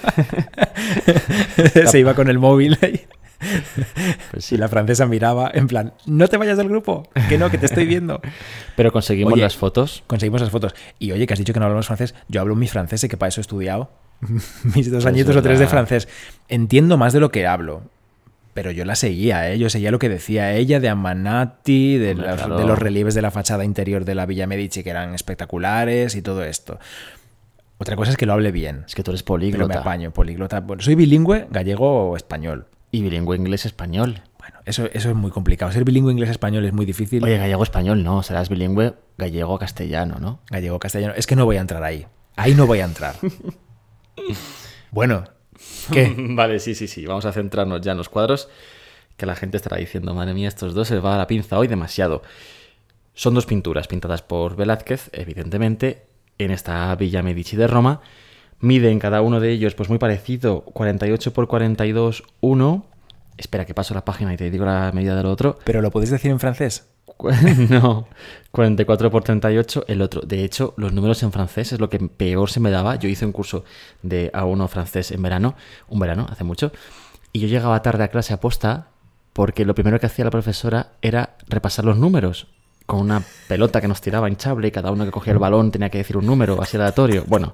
se 1.85 1.99
iba 1.99 2.15
con 2.15 2.29
el 2.29 2.39
móvil 2.39 2.77
ahí. 2.81 3.05
Pues 4.31 4.45
sí. 4.45 4.55
Y 4.55 4.57
la 4.57 4.67
francesa 4.67 5.05
miraba 5.05 5.51
en 5.53 5.67
plan, 5.67 5.93
no 6.07 6.27
te 6.27 6.37
vayas 6.37 6.57
del 6.57 6.67
grupo, 6.67 7.07
que 7.29 7.37
no, 7.37 7.51
que 7.51 7.59
te 7.59 7.67
estoy 7.67 7.85
viendo. 7.85 8.21
Pero 8.75 8.91
conseguimos 8.91 9.33
Oye, 9.33 9.43
las 9.43 9.55
fotos. 9.55 10.03
Conseguimos 10.07 10.41
las 10.41 10.49
fotos. 10.49 10.73
Y 10.97 11.11
oye, 11.11 11.27
que 11.27 11.33
has 11.33 11.39
dicho 11.39 11.53
que 11.53 11.59
no 11.59 11.65
hablamos 11.65 11.85
francés. 11.85 12.15
Yo 12.27 12.41
hablo 12.41 12.55
mi 12.55 12.67
francés 12.67 13.03
y 13.03 13.07
que 13.07 13.17
para 13.17 13.27
eso 13.29 13.41
he 13.41 13.43
estudiado 13.43 13.91
mis 14.75 14.91
dos 14.91 15.03
Es 15.03 15.05
añitos 15.05 15.35
o 15.35 15.41
tres 15.43 15.59
de 15.59 15.67
francés. 15.67 16.07
Entiendo 16.47 16.97
más 16.97 17.13
de 17.13 17.19
lo 17.19 17.29
que 17.29 17.45
hablo. 17.45 17.83
Pero 18.55 18.71
yo 18.71 18.85
la 18.85 18.95
seguía, 18.95 19.51
¿eh? 19.51 19.59
Yo 19.59 19.69
seguía 19.69 19.91
lo 19.91 19.99
que 19.99 20.07
decía 20.07 20.53
ella 20.53 20.79
de 20.79 20.87
Amanati, 20.87 21.97
de, 21.97 22.11
Hombre, 22.11 22.27
los, 22.27 22.35
claro. 22.37 22.57
de 22.57 22.63
los 22.63 22.79
relieves 22.79 23.13
de 23.13 23.21
la 23.21 23.29
fachada 23.29 23.65
interior 23.65 24.05
de 24.05 24.15
la 24.15 24.25
Villa 24.25 24.47
Medici, 24.47 24.81
que 24.81 24.91
eran 24.91 25.13
espectaculares 25.13 26.15
y 26.15 26.21
todo 26.21 26.41
esto. 26.41 26.79
Otra 27.79 27.97
cosa 27.97 28.11
es 28.11 28.17
que 28.17 28.25
lo 28.25 28.31
hable 28.31 28.53
bien. 28.53 28.85
Es 28.87 28.95
que 28.95 29.03
tú 29.03 29.11
eres 29.11 29.23
Pero 29.23 29.39
me 29.39 29.39
políglota. 29.41 29.79
apaño, 29.81 30.11
políglota. 30.11 30.61
Bueno, 30.61 30.81
soy 30.81 30.95
bilingüe, 30.95 31.47
gallego 31.51 32.11
o 32.11 32.15
español. 32.15 32.67
Y 32.91 33.01
bilingüe 33.01 33.35
inglés-español. 33.35 34.21
Bueno, 34.39 34.59
eso, 34.63 34.85
eso 34.93 35.09
es 35.09 35.15
muy 35.15 35.31
complicado. 35.31 35.73
Ser 35.73 35.83
bilingüe 35.83 36.13
inglés-español 36.13 36.63
es 36.63 36.71
muy 36.71 36.85
difícil. 36.85 37.21
Oye, 37.25 37.37
gallego-español 37.37 38.05
no, 38.05 38.23
serás 38.23 38.47
bilingüe 38.47 38.93
gallego-castellano, 39.17 40.19
¿no? 40.21 40.39
Gallego-castellano. 40.49 41.13
Es 41.17 41.27
que 41.27 41.35
no 41.35 41.43
voy 41.43 41.57
a 41.57 41.59
entrar 41.59 41.83
ahí. 41.83 42.07
Ahí 42.37 42.53
no 42.53 42.67
voy 42.67 42.79
a 42.79 42.85
entrar. 42.85 43.15
bueno, 44.91 45.25
¿qué? 45.91 46.13
Vale, 46.17 46.59
sí, 46.59 46.75
sí, 46.75 46.87
sí. 46.87 47.05
Vamos 47.05 47.25
a 47.25 47.31
centrarnos 47.31 47.81
ya 47.81 47.91
en 47.91 47.97
los 47.97 48.09
cuadros. 48.09 48.49
Que 49.17 49.25
la 49.25 49.35
gente 49.35 49.57
estará 49.57 49.77
diciendo, 49.77 50.13
madre 50.13 50.33
mía, 50.33 50.47
estos 50.47 50.73
dos 50.73 50.87
se 50.87 50.99
va 50.99 51.15
a 51.15 51.17
la 51.17 51.27
pinza 51.27 51.57
hoy 51.57 51.67
demasiado. 51.67 52.21
Son 53.13 53.33
dos 53.33 53.45
pinturas 53.45 53.87
pintadas 53.87 54.21
por 54.21 54.57
Velázquez, 54.57 55.09
evidentemente, 55.13 56.03
en 56.37 56.51
esta 56.51 56.93
Villa 56.95 57.23
Medici 57.23 57.55
de 57.55 57.67
Roma. 57.67 58.01
Miden 58.59 58.99
cada 58.99 59.21
uno 59.21 59.39
de 59.39 59.51
ellos, 59.51 59.73
pues 59.73 59.89
muy 59.89 59.99
parecido, 59.99 60.61
48 60.61 61.31
por 61.31 61.47
42, 61.47 62.23
1. 62.41 62.85
Espera 63.37 63.65
que 63.65 63.73
paso 63.73 63.93
la 63.93 64.03
página 64.03 64.33
y 64.33 64.37
te 64.37 64.49
digo 64.49 64.65
la 64.65 64.91
medida 64.93 65.15
del 65.15 65.27
otro. 65.27 65.59
¿Pero 65.63 65.81
lo 65.81 65.91
podéis 65.91 66.11
decir 66.11 66.31
en 66.31 66.39
francés? 66.39 66.89
No, 67.69 68.07
44 68.51 69.11
por 69.11 69.23
38 69.23 69.85
el 69.87 70.01
otro. 70.01 70.21
De 70.21 70.43
hecho, 70.43 70.73
los 70.77 70.93
números 70.93 71.21
en 71.23 71.31
francés 71.31 71.73
es 71.73 71.79
lo 71.79 71.89
que 71.89 71.99
peor 71.99 72.49
se 72.49 72.59
me 72.59 72.71
daba. 72.71 72.95
Yo 72.95 73.09
hice 73.09 73.25
un 73.25 73.31
curso 73.31 73.63
de 74.01 74.31
A1 74.31 74.67
francés 74.67 75.11
en 75.11 75.21
verano, 75.21 75.55
un 75.87 75.99
verano, 75.99 76.27
hace 76.29 76.43
mucho, 76.43 76.71
y 77.31 77.39
yo 77.39 77.47
llegaba 77.47 77.81
tarde 77.81 78.03
a 78.03 78.07
clase 78.09 78.33
a 78.33 78.39
posta 78.39 78.87
porque 79.33 79.65
lo 79.65 79.75
primero 79.75 79.99
que 79.99 80.05
hacía 80.05 80.25
la 80.25 80.31
profesora 80.31 80.93
era 81.01 81.35
repasar 81.47 81.83
los 81.83 81.97
números 81.97 82.47
con 82.85 82.99
una 82.99 83.23
pelota 83.47 83.81
que 83.81 83.87
nos 83.87 83.99
tiraba 83.99 84.29
hinchable 84.29 84.67
y 84.67 84.71
cada 84.71 84.91
uno 84.91 85.05
que 85.05 85.11
cogía 85.11 85.33
el 85.33 85.39
balón 85.39 85.71
tenía 85.71 85.89
que 85.89 85.97
decir 85.97 86.17
un 86.17 86.25
número 86.25 86.61
así 86.61 86.77
aleatorio. 86.77 87.25
Bueno, 87.27 87.51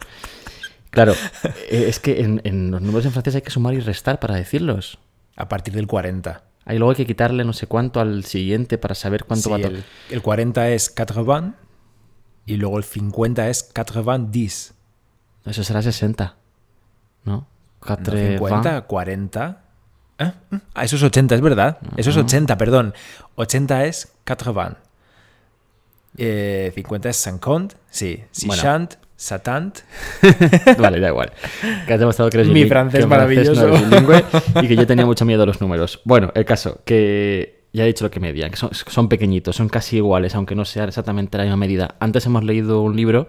claro, 0.89 1.13
eh, 1.43 1.85
es 1.87 1.99
que 1.99 2.21
en, 2.21 2.41
en 2.43 2.69
los 2.69 2.81
números 2.81 3.05
en 3.05 3.11
francés 3.11 3.35
hay 3.35 3.41
que 3.41 3.49
sumar 3.49 3.73
y 3.73 3.79
restar 3.79 4.19
para 4.19 4.35
decirlos. 4.35 4.99
A 5.37 5.47
partir 5.47 5.73
del 5.73 5.87
40. 5.87 6.43
Ahí 6.65 6.77
luego 6.77 6.91
hay 6.91 6.97
que 6.97 7.05
quitarle 7.07 7.43
no 7.43 7.53
sé 7.53 7.67
cuánto 7.67 7.99
al 7.99 8.23
siguiente 8.25 8.77
para 8.77 8.93
saber 8.95 9.25
cuánto 9.25 9.43
Sí, 9.45 9.49
va 9.49 9.57
a 9.57 9.61
to- 9.61 9.67
el, 9.69 9.83
el 10.09 10.21
40 10.21 10.69
es 10.69 10.89
80 10.97 11.55
y 12.45 12.57
luego 12.57 12.77
el 12.77 12.83
50 12.83 13.49
es 13.49 13.71
90. 13.75 14.73
Eso 15.45 15.63
será 15.63 15.81
60. 15.81 16.35
¿no? 17.23 17.31
No, 17.33 17.47
Quatre 17.79 18.37
50, 18.37 18.81
40. 18.81 19.61
¿Eh? 20.19 20.31
Ah, 20.75 20.83
eso 20.83 20.95
es 20.97 21.03
80, 21.03 21.33
es 21.35 21.41
verdad. 21.41 21.79
Eso 21.97 22.11
es 22.11 22.17
80, 22.17 22.57
perdón. 22.57 22.93
80 23.35 23.85
es 23.85 24.11
80. 24.23 24.77
Eh, 26.17 26.71
50 26.75 27.09
es 27.09 27.17
50. 27.17 27.75
Sí. 27.89 28.23
Bueno. 28.45 28.61
60, 28.61 28.99
70. 29.21 29.81
Vale, 30.79 30.99
da 30.99 31.09
igual. 31.09 31.31
Que 31.85 31.93
has 31.93 31.99
demostrado 31.99 32.29
que 32.31 32.37
eres 32.37 32.47
Mi 32.51 32.65
francés 32.65 33.01
que 33.01 33.05
maravilloso. 33.07 33.67
no 33.67 33.81
y 34.63 34.67
que 34.67 34.75
yo 34.75 34.87
tenía 34.87 35.05
mucho 35.05 35.25
miedo 35.25 35.43
a 35.43 35.45
los 35.45 35.61
números. 35.61 36.01
Bueno, 36.05 36.31
el 36.33 36.43
caso, 36.43 36.81
que 36.85 37.61
ya 37.71 37.83
he 37.83 37.87
dicho 37.87 38.03
lo 38.03 38.09
que 38.11 38.19
medían, 38.19 38.49
que 38.49 38.57
son, 38.57 38.71
son 38.73 39.07
pequeñitos, 39.09 39.55
son 39.55 39.69
casi 39.69 39.97
iguales, 39.97 40.33
aunque 40.33 40.55
no 40.55 40.65
sea 40.65 40.85
exactamente 40.85 41.37
la 41.37 41.43
misma 41.43 41.57
medida. 41.57 41.95
Antes 41.99 42.25
hemos 42.25 42.43
leído 42.43 42.81
un 42.81 42.95
libro 42.95 43.27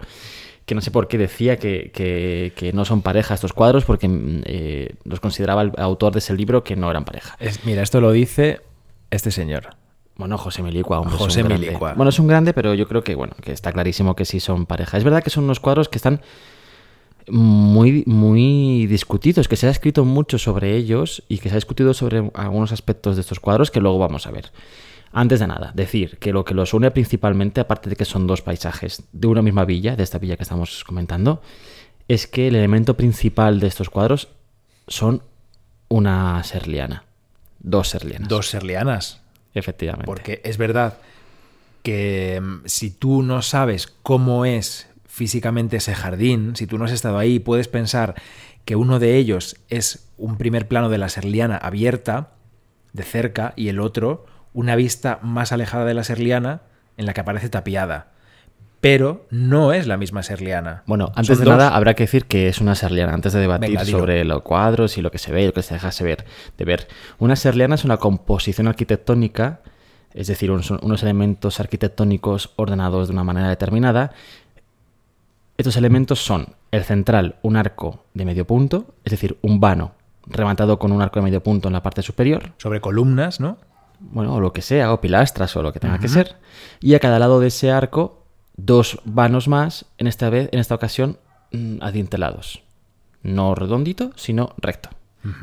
que 0.65 0.73
no 0.75 0.81
sé 0.81 0.89
por 0.91 1.07
qué 1.07 1.17
decía 1.19 1.57
que, 1.57 1.91
que- 1.93 2.53
que 2.55 2.73
no 2.73 2.85
son 2.85 3.01
pareja 3.03 3.35
estos 3.35 3.53
cuadros, 3.53 3.85
porque 3.85 4.07
mm, 4.07 4.41
eh, 4.45 4.95
los 5.03 5.19
consideraba 5.19 5.61
el 5.61 5.71
autor 5.77 6.13
de 6.13 6.19
ese 6.19 6.33
libro 6.33 6.63
que 6.63 6.75
no 6.75 6.89
eran 6.89 7.05
pareja. 7.05 7.35
Es- 7.39 7.65
mira, 7.65 7.83
esto 7.83 8.01
lo 8.01 8.11
dice 8.11 8.61
este 9.11 9.29
señor. 9.29 9.75
Bueno, 10.15 10.37
José 10.37 10.61
Milicua, 10.61 10.99
hombre, 10.99 11.15
es 11.15 11.21
José 11.21 11.41
un 11.41 11.47
grande. 11.47 11.67
Milicua. 11.67 11.93
Bueno, 11.93 12.09
es 12.09 12.19
un 12.19 12.27
grande, 12.27 12.53
pero 12.53 12.73
yo 12.73 12.87
creo 12.87 13.03
que, 13.03 13.15
bueno, 13.15 13.33
que 13.41 13.51
está 13.51 13.71
clarísimo 13.71 14.15
que 14.15 14.25
sí 14.25 14.39
son 14.39 14.65
pareja. 14.65 14.97
Es 14.97 15.03
verdad 15.03 15.23
que 15.23 15.29
son 15.29 15.45
unos 15.45 15.59
cuadros 15.59 15.89
que 15.89 15.97
están 15.97 16.21
muy, 17.27 18.03
muy 18.05 18.85
discutidos, 18.87 19.47
que 19.47 19.55
se 19.55 19.67
ha 19.67 19.71
escrito 19.71 20.05
mucho 20.05 20.37
sobre 20.37 20.75
ellos 20.75 21.23
y 21.27 21.39
que 21.39 21.49
se 21.49 21.55
ha 21.55 21.57
discutido 21.57 21.93
sobre 21.93 22.31
algunos 22.33 22.71
aspectos 22.71 23.15
de 23.15 23.21
estos 23.21 23.39
cuadros 23.39 23.71
que 23.71 23.79
luego 23.79 23.97
vamos 23.97 24.27
a 24.27 24.31
ver. 24.31 24.51
Antes 25.11 25.39
de 25.39 25.47
nada, 25.47 25.71
decir 25.75 26.17
que 26.17 26.33
lo 26.33 26.43
que 26.43 26.55
los 26.55 26.73
une 26.73 26.89
principalmente, 26.89 27.61
aparte 27.61 27.89
de 27.89 27.95
que 27.95 28.05
son 28.05 28.25
dos 28.25 28.41
paisajes 28.41 29.03
de 29.11 29.27
una 29.27 29.43
misma 29.43 29.63
villa, 29.63 29.95
de 29.95 30.03
esta 30.03 30.17
villa 30.17 30.37
que 30.37 30.43
estamos 30.43 30.83
comentando, 30.83 31.41
es 32.07 32.27
que 32.27 32.47
el 32.47 32.55
elemento 32.55 32.95
principal 32.95 33.59
de 33.59 33.67
estos 33.67 33.89
cuadros 33.89 34.29
son 34.87 35.21
una 35.87 36.43
serliana. 36.43 37.03
Dos 37.59 37.89
serlianas. 37.89 38.27
Dos 38.27 38.49
serlianas. 38.49 39.22
Efectivamente. 39.53 40.05
Porque 40.05 40.41
es 40.43 40.57
verdad 40.57 40.97
que 41.83 42.41
mm, 42.41 42.61
si 42.65 42.91
tú 42.91 43.23
no 43.23 43.41
sabes 43.41 43.87
cómo 44.01 44.45
es 44.45 44.87
físicamente 45.05 45.77
ese 45.77 45.93
jardín, 45.93 46.55
si 46.55 46.65
tú 46.65 46.77
no 46.77 46.85
has 46.85 46.91
estado 46.91 47.19
ahí, 47.19 47.39
puedes 47.39 47.67
pensar 47.67 48.15
que 48.65 48.75
uno 48.75 48.99
de 48.99 49.17
ellos 49.17 49.57
es 49.69 50.09
un 50.17 50.37
primer 50.37 50.67
plano 50.67 50.89
de 50.89 50.97
la 50.97 51.09
serliana 51.09 51.57
abierta, 51.57 52.31
de 52.93 53.03
cerca, 53.03 53.53
y 53.55 53.67
el 53.67 53.79
otro 53.79 54.25
una 54.53 54.75
vista 54.75 55.19
más 55.21 55.51
alejada 55.51 55.85
de 55.85 55.93
la 55.93 56.03
serliana 56.03 56.61
en 56.97 57.05
la 57.05 57.13
que 57.13 57.21
aparece 57.21 57.49
tapiada. 57.49 58.12
Pero 58.83 59.25
no 59.29 59.71
es 59.71 59.87
la 59.87 59.95
misma 59.95 60.23
serliana. 60.23 60.83
Bueno, 60.87 61.13
antes 61.15 61.37
Son 61.37 61.45
de 61.45 61.45
dos. 61.45 61.57
nada 61.57 61.73
habrá 61.73 61.93
que 61.93 62.03
decir 62.03 62.25
que 62.25 62.49
es 62.49 62.59
una 62.59 62.75
serliana, 62.75 63.13
antes 63.13 63.31
de 63.31 63.39
debatir 63.39 63.69
Venga, 63.69 63.85
sobre 63.85 64.25
los 64.25 64.41
cuadros 64.41 64.97
y 64.97 65.01
lo 65.01 65.09
que 65.09 65.19
se 65.19 65.31
ve 65.31 65.43
y 65.43 65.45
lo 65.45 65.53
que 65.53 65.61
se 65.61 65.75
dejase 65.75 66.03
ver, 66.03 66.25
de 66.57 66.65
ver. 66.65 66.89
Una 67.17 67.37
serliana 67.37 67.75
es 67.75 67.85
una 67.85 67.95
composición 67.95 68.67
arquitectónica, 68.67 69.61
es 70.13 70.27
decir, 70.27 70.51
unos 70.51 71.01
elementos 71.01 71.61
arquitectónicos 71.61 72.51
ordenados 72.57 73.07
de 73.07 73.13
una 73.13 73.23
manera 73.23 73.47
determinada. 73.47 74.11
Estos 75.55 75.77
elementos 75.77 76.19
son 76.19 76.57
el 76.71 76.83
central, 76.83 77.37
un 77.41 77.55
arco 77.55 78.03
de 78.13 78.25
medio 78.25 78.45
punto, 78.45 78.95
es 79.05 79.11
decir, 79.11 79.37
un 79.41 79.61
vano 79.61 79.93
rematado 80.27 80.77
con 80.77 80.91
un 80.91 81.01
arco 81.01 81.19
de 81.21 81.23
medio 81.23 81.41
punto 81.41 81.69
en 81.69 81.73
la 81.73 81.81
parte 81.83 82.01
superior, 82.01 82.51
Sobre 82.57 82.81
columnas, 82.81 83.39
¿no? 83.39 83.59
bueno, 83.99 84.33
o 84.35 84.41
lo 84.41 84.51
que 84.51 84.61
sea, 84.61 84.91
o 84.91 84.99
pilastras 84.99 85.55
o 85.55 85.63
lo 85.63 85.71
que 85.71 85.79
tenga 85.79 85.99
que 85.99 86.09
ser. 86.09 86.35
Y 86.81 86.95
a 86.95 86.99
cada 86.99 87.19
lado 87.19 87.39
de 87.39 87.47
ese 87.47 87.71
arco, 87.71 88.22
dos 88.55 88.99
vanos 89.05 89.47
más, 89.47 89.85
en 89.97 90.07
esta 90.07 90.29
vez, 90.29 90.49
en 90.51 90.59
esta 90.59 90.75
ocasión, 90.75 91.17
mm, 91.51 91.77
adintelados. 91.81 92.61
No 93.21 93.55
redondito, 93.55 94.11
sino 94.15 94.53
recto. 94.57 94.89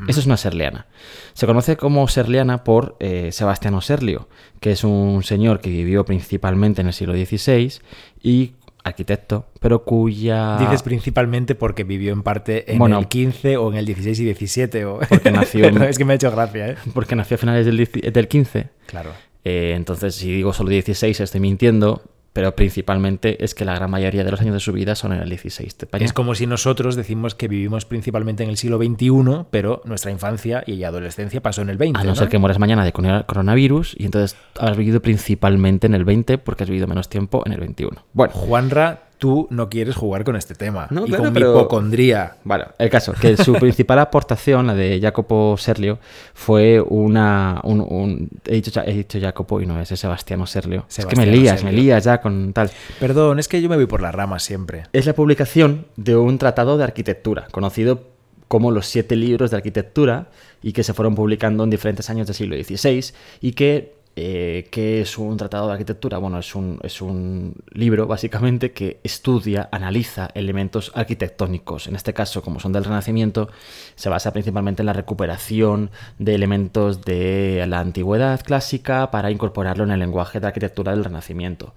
Eso 0.07 0.19
es 0.19 0.27
una 0.27 0.37
serliana. 0.37 0.85
Se 1.33 1.47
conoce 1.47 1.75
como 1.75 2.07
serliana 2.07 2.63
por 2.63 2.97
eh, 2.99 3.31
Sebastiano 3.31 3.81
Serlio, 3.81 4.29
que 4.59 4.73
es 4.73 4.83
un 4.83 5.23
señor 5.23 5.59
que 5.59 5.71
vivió 5.71 6.05
principalmente 6.05 6.81
en 6.81 6.87
el 6.87 6.93
siglo 6.93 7.13
XVI 7.15 7.73
y 8.21 8.51
arquitecto, 8.83 9.47
pero 9.59 9.83
cuya... 9.83 10.57
Dices 10.59 10.83
principalmente 10.83 11.55
porque 11.55 11.83
vivió 11.83 12.13
en 12.13 12.21
parte 12.21 12.71
en 12.71 12.77
Bueno. 12.77 12.99
el 12.99 13.07
15 13.07 13.57
o 13.57 13.71
en 13.71 13.77
el 13.79 13.85
16 13.87 14.19
y 14.19 14.25
17. 14.25 14.85
O... 14.85 14.99
Porque 15.09 15.31
nació 15.31 15.65
en- 15.65 15.81
es 15.81 15.97
que 15.97 16.05
me 16.05 16.13
ha 16.13 16.15
hecho 16.17 16.29
gracia, 16.29 16.67
¿eh? 16.69 16.75
Porque 16.93 17.15
nació 17.15 17.33
a 17.35 17.37
finales 17.39 17.65
del, 17.65 17.77
del 18.13 18.27
15. 18.27 18.69
Claro. 18.85 19.09
Eh, 19.43 19.73
entonces, 19.75 20.13
si 20.13 20.31
digo 20.31 20.53
solo 20.53 20.69
16, 20.69 21.19
estoy 21.21 21.39
mintiendo, 21.41 22.03
pero 22.33 22.55
principalmente 22.55 23.43
es 23.43 23.53
que 23.55 23.65
la 23.65 23.75
gran 23.75 23.91
mayoría 23.91 24.23
de 24.23 24.31
los 24.31 24.39
años 24.41 24.53
de 24.53 24.59
su 24.59 24.71
vida 24.71 24.95
son 24.95 25.13
en 25.13 25.21
el 25.21 25.29
16. 25.29 25.75
¿te 25.75 25.85
parece? 25.85 26.05
Es 26.05 26.13
como 26.13 26.33
si 26.35 26.47
nosotros 26.47 26.95
decimos 26.95 27.35
que 27.35 27.47
vivimos 27.47 27.85
principalmente 27.85 28.43
en 28.43 28.49
el 28.49 28.57
siglo 28.57 28.77
XXI, 28.77 29.45
pero 29.51 29.81
nuestra 29.85 30.11
infancia 30.11 30.63
y 30.65 30.83
adolescencia 30.83 31.41
pasó 31.41 31.61
en 31.61 31.69
el 31.69 31.77
20. 31.77 31.99
A 31.99 32.03
no 32.03 32.15
ser 32.15 32.29
que 32.29 32.37
mueras 32.37 32.59
mañana 32.59 32.85
de 32.85 32.93
corona- 32.93 33.23
coronavirus 33.23 33.95
y 33.97 34.05
entonces 34.05 34.37
habrás 34.57 34.77
vivido 34.77 35.01
principalmente 35.01 35.87
en 35.87 35.93
el 35.95 36.05
20 36.05 36.37
porque 36.37 36.63
has 36.63 36.69
vivido 36.69 36.87
menos 36.87 37.09
tiempo 37.09 37.43
en 37.45 37.53
el 37.53 37.59
21. 37.59 38.03
Bueno, 38.13 38.33
Juanra, 38.33 39.03
tú 39.21 39.45
no 39.51 39.69
quieres 39.69 39.95
jugar 39.95 40.23
con 40.23 40.35
este 40.35 40.55
tema. 40.55 40.87
No, 40.89 41.05
y 41.05 41.09
claro, 41.09 41.25
con 41.25 41.33
pero- 41.33 41.53
mi 41.53 41.59
hipocondría. 41.59 42.37
Bueno, 42.43 42.65
el 42.79 42.89
caso, 42.89 43.13
que 43.13 43.37
su 43.37 43.53
principal 43.59 43.99
aportación, 43.99 44.65
la 44.65 44.73
de 44.73 44.99
Jacopo 44.99 45.55
Serlio, 45.59 45.99
fue 46.33 46.81
una... 46.81 47.59
Un, 47.63 47.81
un- 47.81 48.29
he, 48.47 48.55
dicho, 48.55 48.71
Ja- 48.73 48.83
he 48.83 48.93
dicho 48.93 49.19
Jacopo 49.21 49.61
y 49.61 49.67
no 49.67 49.79
es, 49.79 49.89
Sebastiano 49.89 50.47
Serlio. 50.47 50.85
es 50.89 51.05
que 51.05 51.15
me 51.15 51.27
lías, 51.27 51.63
me 51.63 51.71
lías 51.71 52.03
ya 52.03 52.19
con 52.19 52.51
tal. 52.51 52.71
Perdón, 52.99 53.37
es 53.37 53.47
que 53.47 53.61
yo 53.61 53.69
me 53.69 53.75
voy 53.75 53.85
por 53.85 54.01
las 54.01 54.15
ramas 54.15 54.41
siempre. 54.41 54.85
Es 54.91 55.05
la 55.05 55.13
publicación 55.13 55.85
de 55.97 56.15
un 56.15 56.39
tratado 56.39 56.79
de 56.79 56.83
arquitectura, 56.83 57.47
conocido 57.51 58.07
como 58.47 58.71
los 58.71 58.87
siete 58.87 59.15
libros 59.15 59.51
de 59.51 59.57
arquitectura, 59.57 60.29
y 60.63 60.73
que 60.73 60.83
se 60.83 60.93
fueron 60.95 61.13
publicando 61.13 61.63
en 61.63 61.69
diferentes 61.69 62.09
años 62.09 62.25
del 62.25 62.35
siglo 62.35 62.55
XVI, 62.55 63.13
y 63.39 63.51
que, 63.51 63.93
eh, 64.15 64.67
¿qué 64.71 65.01
es 65.01 65.17
un 65.17 65.37
tratado 65.37 65.67
de 65.67 65.73
arquitectura? 65.73 66.17
Bueno, 66.17 66.39
es 66.39 66.53
un, 66.55 66.79
es 66.83 67.01
un 67.01 67.55
libro, 67.71 68.07
básicamente, 68.07 68.71
que 68.71 68.99
estudia, 69.03 69.69
analiza 69.71 70.29
elementos 70.35 70.91
arquitectónicos. 70.95 71.87
En 71.87 71.95
este 71.95 72.13
caso, 72.13 72.41
como 72.41 72.59
son 72.59 72.73
del 72.73 72.83
Renacimiento, 72.83 73.49
se 73.95 74.09
basa 74.09 74.33
principalmente 74.33 74.81
en 74.81 74.87
la 74.87 74.93
recuperación 74.93 75.91
de 76.19 76.35
elementos 76.35 77.01
de 77.03 77.63
la 77.67 77.79
antigüedad 77.79 78.41
clásica 78.41 79.11
para 79.11 79.31
incorporarlo 79.31 79.83
en 79.83 79.91
el 79.91 79.99
lenguaje 79.99 80.39
de 80.39 80.47
arquitectura 80.47 80.91
del 80.93 81.03
Renacimiento. 81.05 81.73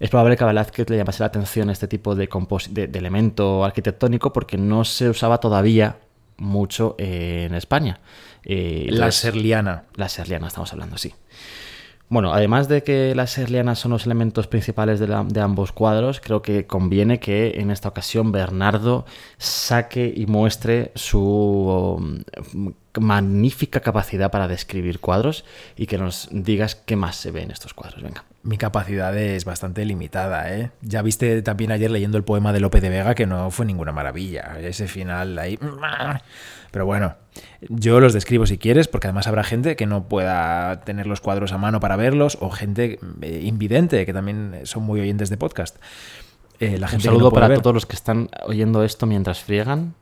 Es 0.00 0.10
probable 0.10 0.36
que 0.36 0.44
a 0.44 0.48
Velázquez 0.48 0.88
le 0.90 0.96
llamase 0.96 1.22
la 1.22 1.26
atención 1.26 1.70
este 1.70 1.86
tipo 1.88 2.14
de, 2.14 2.28
de- 2.70 2.86
de 2.88 2.98
elemento 2.98 3.64
arquitectónico 3.64 4.32
porque 4.32 4.56
no 4.56 4.84
se 4.84 5.08
usaba 5.10 5.38
todavía 5.38 5.98
mucho 6.36 6.96
eh, 6.98 7.44
en 7.48 7.54
España. 7.54 8.00
Eh, 8.44 8.86
La 8.88 8.94
entonces- 8.96 9.20
serliana. 9.20 9.84
la 9.94 10.08
serliana, 10.08 10.48
estamos 10.48 10.72
hablando, 10.72 10.98
sí. 10.98 11.14
Bueno, 12.08 12.34
además 12.34 12.68
de 12.68 12.82
que 12.82 13.14
las 13.14 13.30
serlianas 13.30 13.78
son 13.78 13.92
los 13.92 14.04
elementos 14.04 14.46
principales 14.46 15.00
de, 15.00 15.40
ambos 15.40 15.72
cuadros, 15.72 16.20
creo 16.20 16.42
que 16.42 16.66
conviene 16.66 17.18
que 17.18 17.60
en 17.60 17.70
esta 17.70 17.88
ocasión 17.88 18.30
Bernardo 18.30 19.06
saque 19.38 20.12
y 20.14 20.26
muestre 20.26 20.92
su 20.94 21.18
um, 21.20 22.22
magnífica 23.00 23.80
capacidad 23.80 24.30
para 24.30 24.48
describir 24.48 25.00
cuadros 25.00 25.44
y 25.76 25.86
que 25.86 25.96
nos 25.96 26.28
digas 26.30 26.74
qué 26.74 26.94
más 26.94 27.16
se 27.16 27.30
ve 27.30 27.42
en 27.42 27.50
estos 27.50 27.72
cuadros. 27.72 28.02
Venga. 28.02 28.24
Mi 28.42 28.58
capacidad 28.58 29.16
es 29.16 29.46
bastante 29.46 29.84
limitada, 29.86 30.54
¿eh? 30.54 30.70
Ya 30.82 31.00
viste 31.00 31.40
también 31.40 31.72
ayer 31.72 31.90
leyendo 31.90 32.18
el 32.18 32.24
poema 32.24 32.52
de 32.52 32.60
Lope 32.60 32.82
de 32.82 32.90
Vega 32.90 33.14
que 33.14 33.26
no 33.26 33.50
fue 33.50 33.64
ninguna 33.64 33.92
maravilla. 33.92 34.58
Ese 34.60 34.86
final 34.86 35.38
ahí. 35.38 35.58
Pero 36.74 36.86
bueno, 36.86 37.14
yo 37.68 38.00
los 38.00 38.12
describo 38.12 38.46
si 38.46 38.58
quieres, 38.58 38.88
porque 38.88 39.06
además 39.06 39.28
habrá 39.28 39.44
gente 39.44 39.76
que 39.76 39.86
no 39.86 40.08
pueda 40.08 40.80
tener 40.80 41.06
los 41.06 41.20
cuadros 41.20 41.52
a 41.52 41.56
mano 41.56 41.78
para 41.78 41.94
verlos, 41.94 42.36
o 42.40 42.50
gente 42.50 42.98
eh, 43.22 43.40
invidente, 43.44 44.04
que 44.04 44.12
también 44.12 44.62
son 44.64 44.82
muy 44.82 45.00
oyentes 45.00 45.30
de 45.30 45.36
podcast. 45.36 45.76
Eh, 46.58 46.78
la 46.80 46.86
Un 46.86 46.90
gente 46.90 47.04
saludo 47.04 47.26
no 47.26 47.30
para 47.30 47.46
ver. 47.46 47.60
todos 47.60 47.74
los 47.74 47.86
que 47.86 47.94
están 47.94 48.28
oyendo 48.44 48.82
esto 48.82 49.06
mientras 49.06 49.38
friegan. 49.38 49.94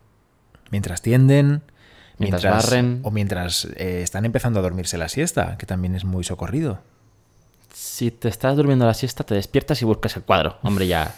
Mientras 0.70 1.02
tienden, 1.02 1.60
Mientras 2.16 2.42
barren. 2.42 3.00
o 3.02 3.10
mientras 3.10 3.66
eh, 3.76 4.00
están 4.02 4.24
empezando 4.24 4.58
a 4.60 4.62
dormirse 4.62 4.96
la 4.96 5.10
siesta, 5.10 5.58
que 5.58 5.66
también 5.66 5.94
es 5.94 6.06
muy 6.06 6.24
socorrido. 6.24 6.80
Si 7.74 8.10
te 8.10 8.28
estás 8.30 8.56
durmiendo 8.56 8.86
la 8.86 8.94
siesta, 8.94 9.24
te 9.24 9.34
despiertas 9.34 9.82
y 9.82 9.84
buscas 9.84 10.16
el 10.16 10.22
cuadro. 10.22 10.56
Hombre, 10.62 10.86
ya. 10.86 11.14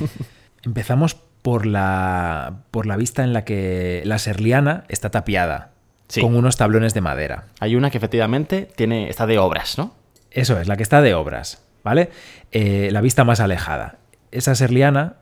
Empezamos 0.62 1.18
por 1.42 1.66
la, 1.66 2.58
por 2.70 2.86
la 2.86 2.96
vista 2.96 3.24
en 3.24 3.32
la 3.32 3.44
que 3.44 4.02
la 4.04 4.18
serliana 4.18 4.84
está 4.88 5.10
tapiada, 5.10 5.70
Sí. 6.08 6.20
con 6.22 6.34
unos 6.36 6.56
tablones 6.56 6.94
de 6.94 7.00
madera. 7.02 7.44
Hay 7.60 7.76
una 7.76 7.90
que 7.90 7.98
efectivamente 7.98 8.68
tiene, 8.76 9.08
está 9.10 9.26
de 9.26 9.38
obras, 9.38 9.76
¿no? 9.76 9.94
Eso 10.30 10.58
es, 10.58 10.66
la 10.66 10.76
que 10.76 10.82
está 10.82 11.02
de 11.02 11.14
obras, 11.14 11.62
¿vale? 11.84 12.10
Eh, 12.50 12.88
la 12.92 13.00
vista 13.02 13.24
más 13.24 13.40
alejada. 13.40 13.96
Esa 14.30 14.54
serliana 14.54 15.16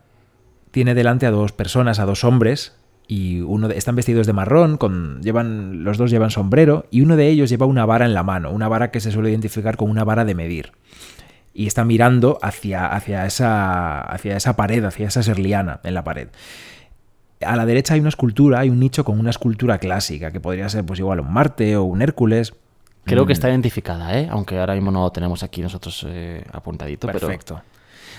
tiene 0.71 0.95
delante 0.95 1.27
a 1.27 1.31
dos 1.33 1.53
personas, 1.53 1.99
a 1.99 2.05
dos 2.07 2.23
hombres, 2.23 2.77
y 3.09 3.41
uno 3.41 3.69
de- 3.69 3.79
están 3.79 3.95
vestidos 3.97 4.27
de 4.27 4.33
marrón, 4.33 4.77
con, 4.77 5.23
llevan, 5.23 5.85
los 5.85 5.97
dos 5.99 6.11
llevan 6.11 6.31
sombrero, 6.31 6.87
y 6.91 7.01
uno 7.03 7.17
de 7.17 7.29
ellos 7.29 7.51
lleva 7.51 7.67
una 7.67 7.85
vara 7.87 8.05
en 8.05 8.15
la 8.15 8.23
mano, 8.23 8.51
una 8.51 8.69
vara 8.69 8.91
que 8.91 9.01
se 9.01 9.11
suele 9.13 9.31
identificar 9.31 9.77
como 9.77 9.91
una 9.93 10.05
vara 10.05 10.25
de 10.25 10.35
medir. 10.35 10.73
Y 11.59 11.67
está 11.67 11.85
mirando 11.85 12.39
hacia, 12.43 12.87
hacia, 12.87 13.25
esa, 13.25 14.03
hacia 14.03 14.37
esa 14.37 14.57
pared, 14.57 14.85
hacia 14.85 15.09
esa 15.09 15.23
serliana 15.23 15.81
en 15.85 15.95
la 15.95 16.05
pared. 16.05 16.29
A 17.41 17.57
la 17.57 17.65
derecha 17.67 17.95
hay 17.95 18.01
una 18.01 18.11
escultura, 18.11 18.61
hay 18.61 18.69
un 18.71 18.79
nicho 18.79 19.05
con 19.05 19.19
una 19.19 19.31
escultura 19.31 19.79
clásica, 19.79 20.31
que 20.31 20.41
podría 20.41 20.69
ser 20.69 20.85
pues 20.85 20.99
igual 21.01 21.21
un 21.21 21.33
Marte 21.33 21.77
o 21.77 21.85
un 21.85 22.03
Hércules. 22.03 22.55
Creo 23.05 23.25
Mm, 23.25 23.27
que 23.27 23.33
está 23.33 23.49
identificada, 23.49 24.19
¿eh? 24.19 24.29
Aunque 24.31 24.59
ahora 24.59 24.75
mismo 24.75 24.91
no 24.91 25.03
lo 25.03 25.11
tenemos 25.13 25.43
aquí 25.43 25.63
nosotros 25.63 26.05
eh, 26.09 26.45
apuntadito, 26.53 27.07
Perfecto. 27.07 27.55
pero 27.55 27.77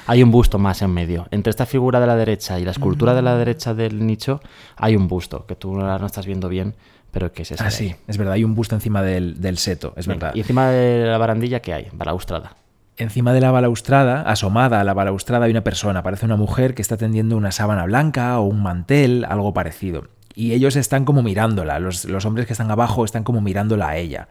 hay 0.07 0.23
un 0.23 0.31
busto 0.31 0.57
más 0.59 0.81
en 0.81 0.91
medio. 0.91 1.27
Entre 1.31 1.49
esta 1.51 1.65
figura 1.65 1.99
de 1.99 2.07
la 2.07 2.15
derecha 2.15 2.59
y 2.59 2.63
la 2.65 2.71
escultura 2.71 3.13
de 3.13 3.21
la 3.21 3.35
Mm. 3.35 3.37
derecha 3.39 3.73
del 3.73 4.05
nicho 4.05 4.39
hay 4.77 4.95
un 4.95 5.07
busto, 5.07 5.45
que 5.45 5.55
tú 5.55 5.75
no 5.75 6.05
estás 6.05 6.25
viendo 6.25 6.47
bien, 6.47 6.73
pero 7.11 7.31
que 7.33 7.41
es 7.41 7.51
ese. 7.51 7.63
Ah, 7.63 7.69
sí, 7.71 7.93
es 8.07 8.17
verdad, 8.17 8.33
hay 8.33 8.43
un 8.43 8.55
busto 8.55 8.75
encima 8.75 9.01
del, 9.01 9.41
del 9.41 9.57
seto, 9.57 9.93
es 9.97 10.07
Venga, 10.07 10.27
verdad. 10.27 10.35
Y 10.35 10.39
encima 10.41 10.69
de 10.69 11.05
la 11.05 11.17
barandilla, 11.17 11.59
¿qué 11.59 11.73
hay? 11.73 11.87
Balaustrada. 11.91 12.55
Encima 12.97 13.31
de 13.31 13.41
la 13.41 13.51
balaustrada, 13.51 14.21
asomada 14.21 14.81
a 14.81 14.83
la 14.83 14.93
balaustrada, 14.93 15.45
hay 15.45 15.51
una 15.51 15.63
persona, 15.63 16.01
parece 16.01 16.25
una 16.25 16.35
mujer 16.35 16.73
que 16.73 16.81
está 16.81 16.97
tendiendo 16.97 17.37
una 17.37 17.51
sábana 17.51 17.85
blanca 17.85 18.39
o 18.39 18.43
un 18.43 18.63
mantel, 18.63 19.25
algo 19.29 19.53
parecido. 19.53 20.07
Y 20.33 20.53
ellos 20.53 20.75
están 20.75 21.05
como 21.05 21.21
mirándola, 21.23 21.79
los, 21.79 22.05
los 22.05 22.25
hombres 22.25 22.47
que 22.47 22.53
están 22.53 22.71
abajo 22.71 23.05
están 23.05 23.23
como 23.23 23.41
mirándola 23.41 23.89
a 23.89 23.97
ella. 23.97 24.27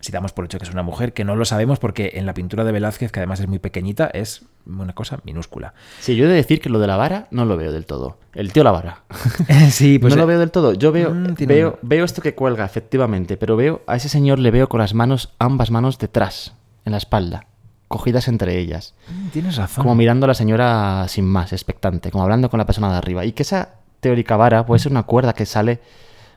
Si 0.00 0.12
damos 0.12 0.32
por 0.32 0.44
hecho 0.44 0.58
que 0.58 0.64
es 0.64 0.70
una 0.70 0.82
mujer, 0.84 1.12
que 1.12 1.24
no 1.24 1.34
lo 1.34 1.44
sabemos 1.44 1.80
porque 1.80 2.12
en 2.14 2.24
la 2.24 2.32
pintura 2.32 2.62
de 2.62 2.70
Velázquez, 2.70 3.10
que 3.10 3.18
además 3.18 3.40
es 3.40 3.48
muy 3.48 3.58
pequeñita, 3.58 4.06
es 4.06 4.42
una 4.64 4.94
cosa 4.94 5.18
minúscula. 5.24 5.74
Sí, 6.00 6.14
yo 6.14 6.26
he 6.26 6.28
de 6.28 6.34
decir 6.34 6.60
que 6.60 6.68
lo 6.68 6.78
de 6.78 6.86
la 6.86 6.96
vara 6.96 7.26
no 7.30 7.44
lo 7.44 7.56
veo 7.56 7.72
del 7.72 7.84
todo. 7.84 8.18
El 8.32 8.52
tío 8.52 8.62
la 8.62 8.70
vara. 8.70 9.02
sí, 9.70 9.98
pues 9.98 10.14
no 10.14 10.18
lo 10.18 10.22
eh, 10.24 10.26
veo 10.26 10.38
del 10.38 10.50
todo. 10.52 10.74
Yo 10.74 10.92
veo, 10.92 11.12
Mm, 11.12 11.34
veo 11.82 12.04
esto 12.04 12.22
que 12.22 12.34
cuelga, 12.34 12.64
efectivamente, 12.64 13.36
pero 13.36 13.56
veo 13.56 13.82
a 13.86 13.96
ese 13.96 14.08
señor 14.08 14.38
le 14.38 14.50
veo 14.50 14.68
con 14.68 14.78
las 14.78 14.94
manos, 14.94 15.34
ambas 15.38 15.70
manos 15.70 15.98
detrás, 15.98 16.54
en 16.84 16.92
la 16.92 16.98
espalda, 16.98 17.46
cogidas 17.88 18.28
entre 18.28 18.58
ellas. 18.58 18.94
mm, 19.08 19.28
tienes 19.28 19.56
razón. 19.56 19.82
Como 19.82 19.94
mirando 19.94 20.24
a 20.24 20.28
la 20.28 20.34
señora 20.34 21.06
sin 21.08 21.24
más, 21.24 21.52
expectante, 21.52 22.10
como 22.10 22.22
hablando 22.24 22.48
con 22.50 22.58
la 22.58 22.66
persona 22.66 22.90
de 22.92 22.98
arriba. 22.98 23.24
Y 23.24 23.32
que 23.32 23.42
esa 23.42 23.70
teórica 24.00 24.36
vara 24.36 24.64
puede 24.66 24.78
ser 24.78 24.92
una 24.92 25.02
cuerda 25.04 25.32
que 25.32 25.46
sale 25.46 25.80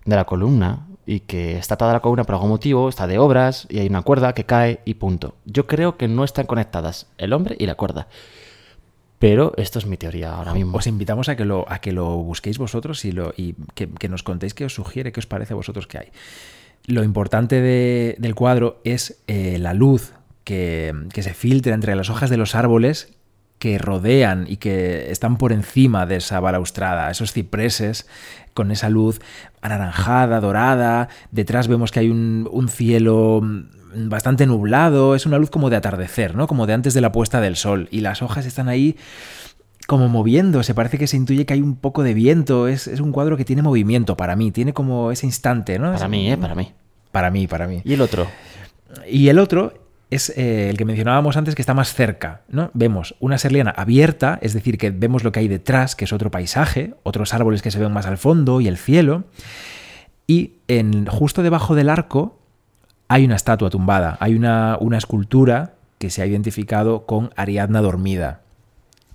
de 0.05 0.15
la 0.15 0.25
columna 0.25 0.87
y 1.05 1.19
que 1.21 1.57
está 1.57 1.73
atada 1.75 1.91
a 1.91 1.93
la 1.95 1.99
columna 1.99 2.23
por 2.23 2.35
algún 2.35 2.49
motivo, 2.51 2.87
está 2.89 3.05
de 3.07 3.19
obras 3.19 3.67
y 3.69 3.79
hay 3.79 3.87
una 3.87 4.01
cuerda 4.01 4.33
que 4.33 4.45
cae 4.45 4.79
y 4.85 4.95
punto. 4.95 5.35
Yo 5.45 5.67
creo 5.67 5.97
que 5.97 6.07
no 6.07 6.23
están 6.23 6.45
conectadas 6.45 7.07
el 7.17 7.33
hombre 7.33 7.55
y 7.59 7.65
la 7.65 7.75
cuerda. 7.75 8.07
Pero 9.19 9.53
esto 9.57 9.77
es 9.77 9.85
mi 9.85 9.97
teoría 9.97 10.33
ahora 10.33 10.53
mismo. 10.53 10.77
Os 10.77 10.87
invitamos 10.87 11.29
a 11.29 11.35
que 11.35 11.45
lo, 11.45 11.65
a 11.71 11.77
que 11.79 11.91
lo 11.91 12.17
busquéis 12.17 12.57
vosotros 12.57 13.05
y, 13.05 13.11
lo, 13.11 13.33
y 13.37 13.53
que, 13.75 13.87
que 13.89 14.09
nos 14.09 14.23
contéis 14.23 14.55
qué 14.55 14.65
os 14.65 14.73
sugiere, 14.73 15.11
qué 15.11 15.19
os 15.19 15.27
parece 15.27 15.53
a 15.53 15.55
vosotros 15.55 15.85
que 15.85 15.99
hay. 15.99 16.07
Lo 16.87 17.03
importante 17.03 17.61
de- 17.61 18.15
del 18.17 18.33
cuadro 18.33 18.79
es 18.83 19.21
eh, 19.27 19.57
la 19.59 19.75
luz 19.75 20.13
que, 20.43 20.93
que 21.13 21.23
se 21.23 21.34
filtra 21.34 21.73
entre 21.73 21.95
las 21.95 22.10
hojas 22.10 22.30
de 22.30 22.38
los 22.38 22.56
árboles 22.56 23.13
que 23.60 23.77
rodean 23.77 24.45
y 24.49 24.58
que 24.58 25.12
están 25.12 25.38
por 25.38 25.51
encima 25.54 26.06
de 26.08 26.15
esa 26.15 26.39
balaustrada, 26.39 27.12
esos 27.12 27.32
cipreses 27.32 28.08
con 28.56 28.71
esa 28.71 28.89
luz 28.89 29.19
anaranjada, 29.62 30.39
dorada, 30.39 31.10
detrás 31.32 31.67
vemos 31.67 31.91
que 31.91 31.99
hay 31.99 32.10
un, 32.10 32.49
un 32.51 32.69
cielo 32.69 33.39
mm, 33.43 34.10
bastante 34.10 34.47
nublado, 34.47 35.13
es 35.15 35.27
una 35.27 35.38
luz 35.38 35.51
como 35.51 35.69
de 35.69 35.75
atardecer, 35.75 36.36
¿no? 36.36 36.47
Como 36.47 36.65
de 36.65 36.73
antes 36.73 36.93
de 36.95 37.01
la 37.01 37.12
puesta 37.12 37.39
del 37.39 37.56
sol 37.56 37.88
y 37.91 38.01
las 38.01 38.23
hojas 38.23 38.47
están 38.47 38.67
ahí 38.67 38.97
como 39.88 40.08
moviéndose, 40.08 40.73
parece 40.73 40.97
que 40.97 41.06
se 41.08 41.17
intuye 41.17 41.45
que 41.45 41.54
hay 41.54 41.62
un 41.62 41.75
poco 41.75 42.01
de 42.01 42.13
viento, 42.15 42.67
es, 42.67 42.88
es 42.88 42.99
un 42.99 43.12
cuadro 43.12 43.38
que 43.38 43.45
tiene 43.45 43.62
movimiento 43.62 44.17
para 44.17 44.36
mí, 44.36 44.51
tiene 44.51 44.73
como 44.73 45.12
ese 45.12 45.25
instante, 45.27 45.77
¿no? 45.77 45.91
Para 45.93 46.06
Es- 46.06 46.10
mí, 46.10 46.32
¿eh? 46.32 46.38
Para 46.38 46.56
mí. 46.56 46.71
Para 47.12 47.30
mí, 47.30 47.45
para 47.47 47.67
mí. 47.67 47.82
¿Y 47.84 47.93
el 47.93 48.01
otro? 48.01 48.25
Y 49.08 49.27
el 49.27 49.38
otro 49.38 49.73
es 50.12 50.30
eh, 50.38 50.69
el 50.69 50.78
que 50.78 50.86
mencionábamos 50.86 51.38
antes, 51.38 51.56
que 51.56 51.62
está 51.62 51.74
más 51.74 51.93
cerca. 51.93 52.41
¿no? 52.50 52.69
Vemos 52.74 53.15
una 53.19 53.38
serliana 53.38 53.71
abierta, 53.71 54.38
es 54.41 54.54
decir, 54.54 54.78
que 54.78 54.91
vemos 54.91 55.24
lo 55.24 55.32
que 55.32 55.39
hay 55.39 55.47
detrás, 55.47 55.95
que 55.95 56.06
es 56.06 56.13
otro 56.13 56.30
paisaje, 56.30 56.93
otros 57.04 57.34
árboles 57.34 57.62
que 57.62 57.71
se 57.71 57.80
ven 57.80 57.93
más 57.93 58.06
al 58.06 58.17
fondo 58.17 58.62
y 58.62 58.67
el 58.67 58.78
cielo. 58.78 59.24
Y 60.28 60.58
en, 60.67 61.08
justo 61.08 61.41
debajo 61.41 61.76
del 61.76 61.89
arco 61.89 62.38
hay 63.08 63.26
una 63.26 63.36
estatua 63.36 63.69
tumbada, 63.69 64.17
hay 64.19 64.36
una, 64.36 64.78
una 64.80 64.97
escultura 64.97 65.74
que 65.97 66.10
se 66.10 66.21
ha 66.21 66.26
identificado 66.26 67.06
con 67.06 67.32
Ariadna 67.36 67.82
dormida. 67.82 68.41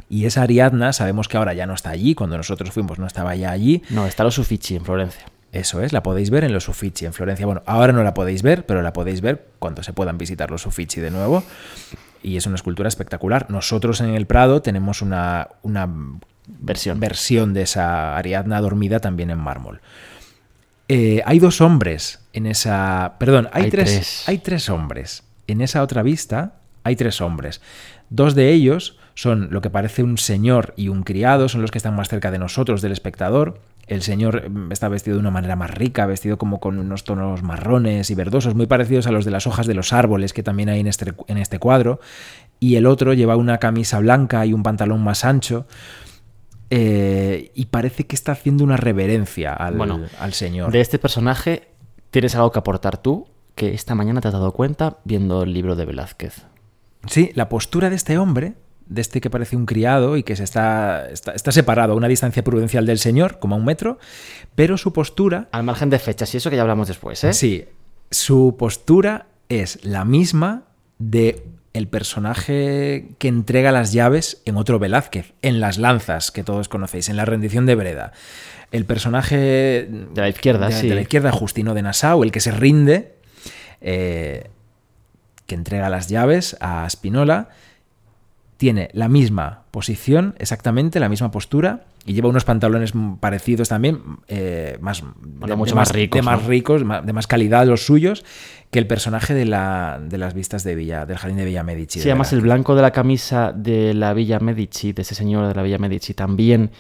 Y 0.09 0.25
esa 0.25 0.43
Ariadna 0.43 0.93
sabemos 0.93 1.29
que 1.29 1.37
ahora 1.37 1.53
ya 1.53 1.67
no 1.67 1.75
está 1.75 1.91
allí, 1.91 2.15
cuando 2.15 2.37
nosotros 2.37 2.71
fuimos 2.71 2.99
no 2.99 3.07
estaba 3.07 3.35
ya 3.35 3.51
allí, 3.51 3.83
No, 3.91 4.07
está 4.07 4.25
los 4.25 4.39
Uffizi 4.39 4.77
en 4.77 4.85
Florencia. 4.85 5.27
Eso 5.53 5.81
es, 5.83 5.93
la 5.93 6.03
podéis 6.03 6.31
ver 6.31 6.45
en 6.45 6.53
los 6.53 6.69
Uffizi 6.69 7.07
en 7.07 7.13
Florencia. 7.13 7.47
Bueno, 7.47 7.63
ahora 7.67 7.93
no 7.93 8.03
la 8.03 8.15
podéis 8.15 8.43
ver, 8.43 8.67
pero 8.67 8.83
la 8.83 8.93
podéis 8.93 9.21
ver 9.21 9.47
cuando 9.59 9.83
se 9.83 9.93
puedan 9.93 10.19
visitar 10.19 10.51
los 10.51 10.67
Uffizi 10.67 11.01
de 11.01 11.11
nuevo. 11.11 11.43
Y 12.23 12.37
es 12.37 12.47
una 12.47 12.57
escultura 12.57 12.89
espectacular. 12.89 13.51
Nosotros 13.51 14.01
en 14.01 14.15
el 14.15 14.27
Prado 14.27 14.61
tenemos 14.61 15.01
una, 15.03 15.49
una 15.63 15.89
Versión. 16.47 17.01
versión 17.01 17.55
de 17.55 17.63
esa 17.63 18.17
Ariadna 18.17 18.61
dormida 18.61 19.01
también 19.01 19.31
en 19.31 19.39
mármol. 19.39 19.81
Eh, 20.89 21.23
hay 21.25 21.39
dos 21.39 21.61
hombres 21.61 22.21
en 22.33 22.47
esa. 22.47 23.15
Perdón, 23.19 23.49
hay, 23.53 23.65
Hay 23.65 23.71
tres, 23.71 23.93
tres. 23.95 24.29
Hay 24.29 24.39
tres 24.39 24.69
hombres. 24.69 25.25
En 25.47 25.61
esa 25.61 25.83
otra 25.83 26.03
vista 26.03 26.55
hay 26.85 26.97
tres 26.97 27.21
hombres. 27.21 27.61
Dos 28.11 28.35
de 28.35 28.53
ellos 28.53 28.99
son 29.15 29.49
lo 29.51 29.61
que 29.61 29.71
parece 29.71 30.03
un 30.03 30.19
señor 30.19 30.75
y 30.77 30.89
un 30.89 31.03
criado, 31.03 31.49
son 31.49 31.63
los 31.63 31.71
que 31.71 31.79
están 31.79 31.97
más 31.97 32.09
cerca 32.09 32.31
de 32.31 32.39
nosotros, 32.39 32.83
del 32.83 32.93
espectador. 32.93 33.61
El 33.87 34.03
señor 34.03 34.51
mm, 34.51 34.73
está 34.73 34.89
vestido 34.89 35.17
de 35.17 35.21
una 35.21 35.31
manera 35.31 35.55
más 35.57 35.71
rica, 35.71 36.07
vestido 36.07 36.39
como 36.39 36.59
con 36.61 36.79
unos 36.79 37.05
tonos 37.05 37.43
marrones 37.43 38.11
y 38.11 38.15
verdosos, 38.15 38.55
muy 38.55 38.67
parecidos 38.67 39.07
a 39.07 39.13
los 39.13 39.25
de 39.25 39.31
las 39.31 39.47
hojas 39.47 39.67
de 39.67 39.75
los 39.75 39.93
árboles 39.93 40.33
que 40.33 40.43
también 40.43 40.69
hay 40.69 40.81
en 40.81 40.87
este, 40.89 41.15
en 41.29 41.39
este 41.39 41.59
cuadro. 41.59 42.01
Y 42.59 42.77
el 42.77 42.87
otro 42.87 43.13
lleva 43.13 43.37
una 43.37 43.59
camisa 43.59 43.99
blanca 44.01 44.45
y 44.47 44.53
un 44.53 44.63
pantalón 44.63 45.05
más 45.05 45.25
ancho. 45.25 45.67
eh, 46.71 47.53
y 47.55 47.67
parece 47.67 48.07
que 48.07 48.17
está 48.17 48.33
haciendo 48.33 48.65
una 48.65 48.77
reverencia 48.77 49.53
al, 49.53 49.77
Bueno, 49.77 50.01
al 50.19 50.33
señor. 50.33 50.73
De 50.73 50.81
este 50.81 50.99
personaje, 50.99 51.69
¿tienes 52.11 52.35
algo 52.35 52.51
que 52.51 52.59
aportar 52.59 52.97
tú? 52.99 53.29
Que 53.55 53.73
esta 53.73 53.95
mañana 53.95 54.21
te 54.21 54.29
has 54.29 54.35
dado 54.35 54.53
cuenta 54.53 54.97
viendo 55.05 55.45
el 55.45 55.53
libro 55.53 55.77
de 55.77 55.85
Velázquez. 55.85 56.43
Sí, 57.07 57.31
la 57.35 57.49
postura 57.49 57.89
de 57.89 57.97
este 57.97 58.19
hombre, 58.19 58.55
de 58.87 59.01
este 59.01 59.21
que 59.21 59.31
parece 59.31 59.57
un 59.57 59.67
criado 59.67 60.17
y 60.17 60.23
que 60.23 60.37
se 60.37 60.45
está, 60.45 61.09
está, 61.11 61.33
está 61.33 61.53
separado 61.53 61.93
a 61.93 61.97
una 61.97 62.09
distancia 62.09 62.45
prudencial 62.45 62.87
del 62.87 62.99
señor, 62.99 63.39
como 63.39 63.57
a 63.57 63.59
un 63.59 63.65
metro, 63.65 63.99
pero 64.55 64.79
su 64.79 64.93
postura, 64.93 65.49
Al 65.53 65.65
margen 65.65 65.91
de 65.91 65.99
fechas 65.99 66.33
y 66.35 66.37
eso 66.37 66.51
que 66.51 66.57
ya 66.57 66.63
hablamos 66.63 66.89
después, 66.89 67.23
¿eh? 67.25 67.33
sí, 67.33 67.67
su 68.11 68.57
postura 68.59 69.27
es 69.49 69.85
la 69.85 70.05
misma 70.05 70.65
de 70.99 71.43
el 71.73 71.89
personaje 71.89 73.11
que 73.19 73.29
entrega 73.29 73.71
las 73.71 73.93
llaves 73.93 74.41
en 74.47 74.57
otro 74.57 74.79
Velázquez, 74.79 75.35
en 75.43 75.61
Las 75.61 75.77
Lanzas, 75.77 76.31
que 76.31 76.43
todos 76.43 76.69
conocéis, 76.69 77.11
en 77.11 77.17
la 77.17 77.27
rendición 77.27 77.67
de 77.67 77.75
Breda. 77.75 78.13
El 78.73 78.87
personaje 78.87 79.37
de 79.37 80.21
la 80.21 80.29
izquierda, 80.29 80.69
de, 80.69 80.75
sí. 80.75 80.89
de 80.89 80.95
la 80.95 81.03
izquierda, 81.03 81.33
Justino 81.33 81.75
de 81.75 81.83
Nassau, 81.83 82.23
el 82.23 82.33
que 82.33 82.41
se 82.41 82.51
rinde, 82.51 83.17
eh, 83.83 84.49
que 85.47 85.55
entrega 85.55 85.91
las 85.91 86.09
llaves 86.09 86.57
a 86.61 86.89
Spinola, 86.89 87.51
tiene 88.57 88.89
la 88.93 89.09
misma 89.09 89.63
posición, 89.71 90.35
exactamente 90.39 90.99
la 91.01 91.09
misma 91.09 91.31
postura, 91.31 91.85
y 92.07 92.15
lleva 92.15 92.29
unos 92.29 92.45
pantalones 92.45 92.93
parecidos 93.21 93.69
también, 93.69 94.01
eh, 94.29 94.79
más, 94.81 95.03
de, 95.21 95.57
mucho 95.57 95.71
de 95.75 95.77
más 95.77 95.93
ricos, 95.93 96.19
de 96.19 96.23
más 96.23 96.43
¿no? 96.43 96.49
ricos, 96.49 96.85
ma- 96.85 97.03
de 97.03 97.13
más 97.13 97.27
calidad 97.27 97.67
los 97.67 97.85
suyos, 97.85 98.25
que 98.71 98.79
el 98.79 98.87
personaje 98.87 99.35
de, 99.35 99.45
la, 99.45 100.01
de 100.03 100.17
las 100.17 100.33
vistas 100.33 100.63
de 100.65 100.75
Villa, 100.75 101.05
del 101.05 101.17
jardín 101.19 101.37
de 101.39 101.45
Villa 101.45 101.63
Medici. 101.65 101.99
Sí, 101.99 102.05
de 102.07 102.13
además 102.13 102.33
el 102.33 102.41
blanco 102.41 102.75
de 102.77 102.83
la 102.83 102.93
camisa 102.93 103.53
de 103.53 103.93
la 103.93 104.15
Villa 104.15 104.39
Medici, 104.39 104.93
de 104.93 105.03
ese 105.03 105.15
señor 105.15 105.49
de 105.49 105.55
la 105.55 105.63
Villa 105.63 105.79
Medici, 105.79 106.15
también 106.15 106.71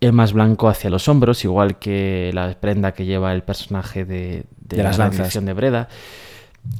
es 0.00 0.12
más 0.12 0.32
blanco 0.32 0.68
hacia 0.68 0.90
los 0.90 1.08
hombros, 1.08 1.44
igual 1.44 1.78
que 1.80 2.30
la 2.32 2.54
prenda 2.60 2.92
que 2.92 3.04
lleva 3.04 3.32
el 3.32 3.42
personaje 3.42 4.04
de, 4.04 4.44
la 4.70 4.84
las 4.84 4.98
lanzas. 4.98 5.44
de 5.44 5.52
Breda. 5.52 5.88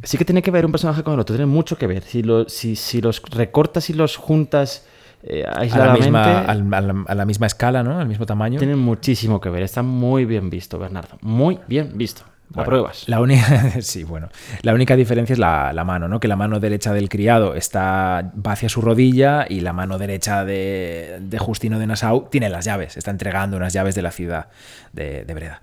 Sí 0.03 0.17
que 0.19 0.25
tiene 0.25 0.43
que 0.43 0.51
ver 0.51 0.65
un 0.67 0.73
personaje 0.73 1.03
con 1.03 1.15
el 1.15 1.21
otro, 1.21 1.35
tiene 1.35 1.47
mucho 1.47 1.77
que 1.77 1.87
ver. 1.87 2.03
Si, 2.03 2.23
lo- 2.23 2.49
si, 2.49 2.77
si 2.77 3.01
los 3.01 3.23
recortas 3.31 3.91
y 3.91 3.95
los 3.95 4.17
juntas 4.17 4.87
eh, 5.23 5.45
a 5.45 5.51
la, 5.55 5.61
aisladamente, 5.61 6.05
misma, 6.07 6.41
a 6.43 6.55
la- 6.55 7.05
a 7.09 7.15
la 7.15 7.25
misma 7.25 7.47
escala, 7.47 7.83
¿no? 7.83 7.99
Al 7.99 8.07
mismo 8.09 8.25
tamaño. 8.27 8.59
tienen 8.59 8.79
muchísimo 8.79 9.41
que 9.41 9.51
ver. 9.51 9.63
Está 9.63 9.83
muy 9.83 10.25
bien 10.25 10.51
visto, 10.51 10.79
Bernardo. 10.79 11.19
Muy 11.23 11.59
bien 11.67 11.93
visto. 11.97 12.23
Bueno, 12.51 12.63
Apruebas. 12.63 13.09
La 13.09 13.21
única, 13.21 13.73
sí, 13.83 14.05
bueno. 14.05 14.29
La 14.63 14.73
única 14.73 14.97
diferencia 14.97 15.35
es 15.35 15.39
la, 15.39 15.73
la 15.75 15.85
mano, 15.85 16.09
¿no? 16.09 16.19
Que 16.19 16.29
la 16.29 16.37
mano 16.37 16.61
derecha 16.61 16.95
del 16.95 17.09
criado 17.11 17.55
está 17.55 18.33
va 18.47 18.53
hacia 18.53 18.71
su 18.71 18.81
rodilla 18.81 19.45
y 19.49 19.61
la 19.61 19.75
mano 19.75 19.99
derecha 19.99 20.47
de, 20.47 21.19
de 21.21 21.39
Justino 21.39 21.79
de 21.79 21.87
Nassau 21.87 22.29
tiene 22.31 22.49
las 22.49 22.65
llaves, 22.65 22.97
está 22.97 23.11
entregando 23.11 23.59
unas 23.59 23.75
llaves 23.75 23.95
de 23.95 24.01
la 24.03 24.13
ciudad 24.13 24.47
de, 24.95 25.25
de 25.27 25.35
Breda. 25.35 25.61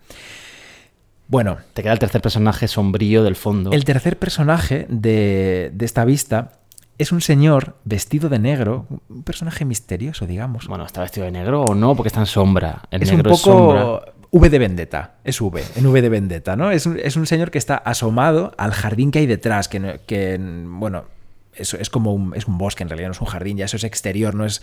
Bueno, 1.28 1.58
Te 1.74 1.82
queda 1.84 1.94
el 1.94 2.00
tercer 2.00 2.22
personaje 2.22 2.68
sombrío 2.68 3.24
del 3.24 3.36
fondo. 3.36 3.72
el 3.72 3.84
tercer 3.86 4.18
personaje 4.20 4.86
de, 4.90 5.72
de 5.74 5.86
esta 5.86 6.06
vista 6.06 6.52
es 6.98 7.12
un 7.12 7.20
señor 7.22 7.76
vestido 7.84 8.30
de 8.30 8.40
negro, 8.40 8.86
un 9.10 9.24
personaje 9.24 9.66
misterioso, 9.66 10.26
digamos. 10.28 10.68
Bueno, 10.68 10.86
¿está 10.86 11.02
vestido 11.02 11.26
de 11.26 11.32
negro 11.32 11.64
o 11.64 11.76
no? 11.76 11.96
Porque 11.96 12.08
está 12.10 12.20
en 12.22 12.26
sombra. 12.26 12.84
El 12.92 13.04
es 13.04 13.10
un 13.10 13.16
negro 13.18 13.32
es 13.34 13.40
sombra. 13.42 13.82
poco 13.82 14.06
V 14.32 14.50
de 14.50 14.60
Vendetta, 14.60 15.16
es 15.24 15.42
V, 15.42 15.62
en 15.76 15.86
V 15.88 16.02
de 16.02 16.10
Vendetta, 16.10 16.56
¿no? 16.56 16.72
Es 16.72 16.86
un, 16.86 16.98
es 17.00 17.16
un 17.16 17.26
señor 17.26 17.52
que 17.52 17.58
está 17.58 17.76
asomado 17.76 18.54
al 18.58 18.72
jardín 18.72 19.12
que 19.12 19.20
hay 19.20 19.26
detrás, 19.28 19.68
que, 19.68 19.80
no- 19.80 19.94
que 20.06 20.38
bueno, 20.40 21.06
es, 21.56 21.74
es 21.74 21.90
como 21.90 22.14
un, 22.14 22.36
es 22.36 22.48
un 22.48 22.58
bosque, 22.58 22.84
en 22.84 22.90
realidad 22.90 23.10
no 23.10 23.14
es 23.14 23.22
un 23.22 23.28
jardín, 23.28 23.58
ya 23.58 23.66
eso 23.66 23.78
es 23.78 23.84
exterior, 23.84 24.36
no 24.36 24.46
es, 24.46 24.62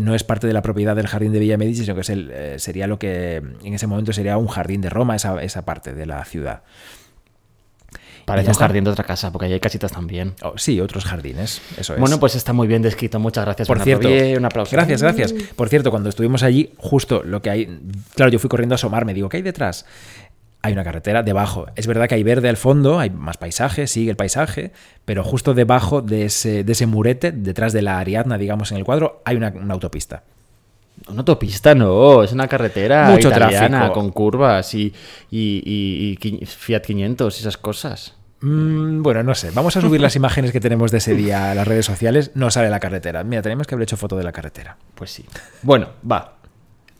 no 0.00 0.14
es 0.14 0.24
parte 0.24 0.46
de 0.46 0.52
la 0.52 0.62
propiedad 0.62 0.96
del 0.96 1.06
jardín 1.06 1.32
de 1.32 1.38
Villa 1.38 1.56
Medici, 1.56 1.82
sino 1.82 1.94
que 1.94 2.02
es 2.02 2.10
el, 2.10 2.30
eh, 2.32 2.58
sería 2.58 2.86
lo 2.86 2.98
que 2.98 3.36
en 3.36 3.74
ese 3.74 3.86
momento 3.86 4.12
sería 4.12 4.36
un 4.36 4.48
jardín 4.48 4.80
de 4.80 4.90
Roma, 4.90 5.16
esa, 5.16 5.42
esa 5.42 5.64
parte 5.64 5.94
de 5.94 6.06
la 6.06 6.24
ciudad. 6.24 6.62
Parece 8.24 8.48
un 8.48 8.56
jardín 8.56 8.84
de 8.84 8.90
otra 8.90 9.04
casa, 9.04 9.30
porque 9.30 9.46
ahí 9.46 9.52
hay 9.52 9.60
casitas 9.60 9.92
también. 9.92 10.34
Oh, 10.42 10.54
sí, 10.56 10.80
otros 10.80 11.04
jardines, 11.04 11.60
eso 11.76 11.94
es. 11.94 12.00
Bueno, 12.00 12.18
pues 12.18 12.34
está 12.34 12.52
muy 12.52 12.66
bien 12.66 12.80
descrito. 12.80 13.18
Muchas 13.18 13.44
gracias, 13.44 13.68
Por 13.68 13.80
cierto, 13.80 14.08
Bien, 14.08 14.38
un 14.38 14.44
aplauso. 14.46 14.74
Gracias, 14.74 15.02
gracias. 15.02 15.34
Por 15.54 15.68
cierto, 15.68 15.90
cuando 15.90 16.08
estuvimos 16.08 16.42
allí, 16.42 16.72
justo 16.78 17.22
lo 17.22 17.42
que 17.42 17.50
hay. 17.50 17.80
Claro, 18.14 18.32
yo 18.32 18.38
fui 18.38 18.48
corriendo 18.48 18.74
a 18.74 18.76
asomarme, 18.76 19.12
digo, 19.12 19.28
¿qué 19.28 19.38
hay 19.38 19.42
detrás? 19.42 19.84
Hay 20.64 20.72
una 20.72 20.82
carretera 20.84 21.22
debajo. 21.22 21.66
Es 21.76 21.86
verdad 21.86 22.08
que 22.08 22.14
hay 22.14 22.22
verde 22.22 22.48
al 22.48 22.56
fondo, 22.56 22.98
hay 22.98 23.10
más 23.10 23.36
paisaje, 23.36 23.86
sigue 23.86 24.10
el 24.10 24.16
paisaje, 24.16 24.72
pero 25.04 25.22
justo 25.22 25.52
debajo 25.54 26.00
de 26.02 26.24
ese, 26.24 26.64
de 26.64 26.72
ese 26.72 26.86
murete, 26.86 27.32
detrás 27.32 27.72
de 27.72 27.82
la 27.82 27.98
Ariadna, 27.98 28.38
digamos, 28.38 28.72
en 28.72 28.78
el 28.78 28.84
cuadro, 28.84 29.20
hay 29.24 29.36
una, 29.36 29.50
una 29.54 29.74
autopista. 29.74 30.22
Una 31.08 31.18
autopista 31.18 31.74
no, 31.74 32.22
es 32.22 32.32
una 32.32 32.48
carretera 32.48 33.10
Mucho 33.10 33.28
italiana 33.28 33.68
tráfico. 33.78 33.92
con 33.94 34.10
curvas 34.10 34.74
y, 34.74 34.92
y- 35.30 35.62
y- 35.66 36.12
y 36.12 36.16
qui- 36.16 36.46
Fiat 36.46 36.80
500 36.82 37.36
y 37.36 37.40
esas 37.40 37.56
cosas. 37.58 38.14
Mm, 38.40 39.02
bueno, 39.02 39.22
no 39.22 39.34
sé. 39.34 39.50
Vamos 39.50 39.76
a 39.76 39.80
subir 39.80 40.00
las 40.00 40.16
imágenes 40.16 40.52
que 40.52 40.60
tenemos 40.60 40.90
de 40.92 40.98
ese 40.98 41.14
día 41.14 41.50
a 41.50 41.54
las 41.54 41.66
redes 41.66 41.84
sociales. 41.84 42.30
No 42.34 42.50
sale 42.50 42.70
la 42.70 42.78
carretera. 42.80 43.24
Mira, 43.24 43.42
tenemos 43.42 43.66
que 43.66 43.74
haber 43.74 43.82
hecho 43.84 43.96
foto 43.96 44.16
de 44.16 44.24
la 44.24 44.32
carretera. 44.32 44.76
Pues 44.94 45.10
sí. 45.10 45.24
Bueno, 45.62 45.88
va. 46.10 46.34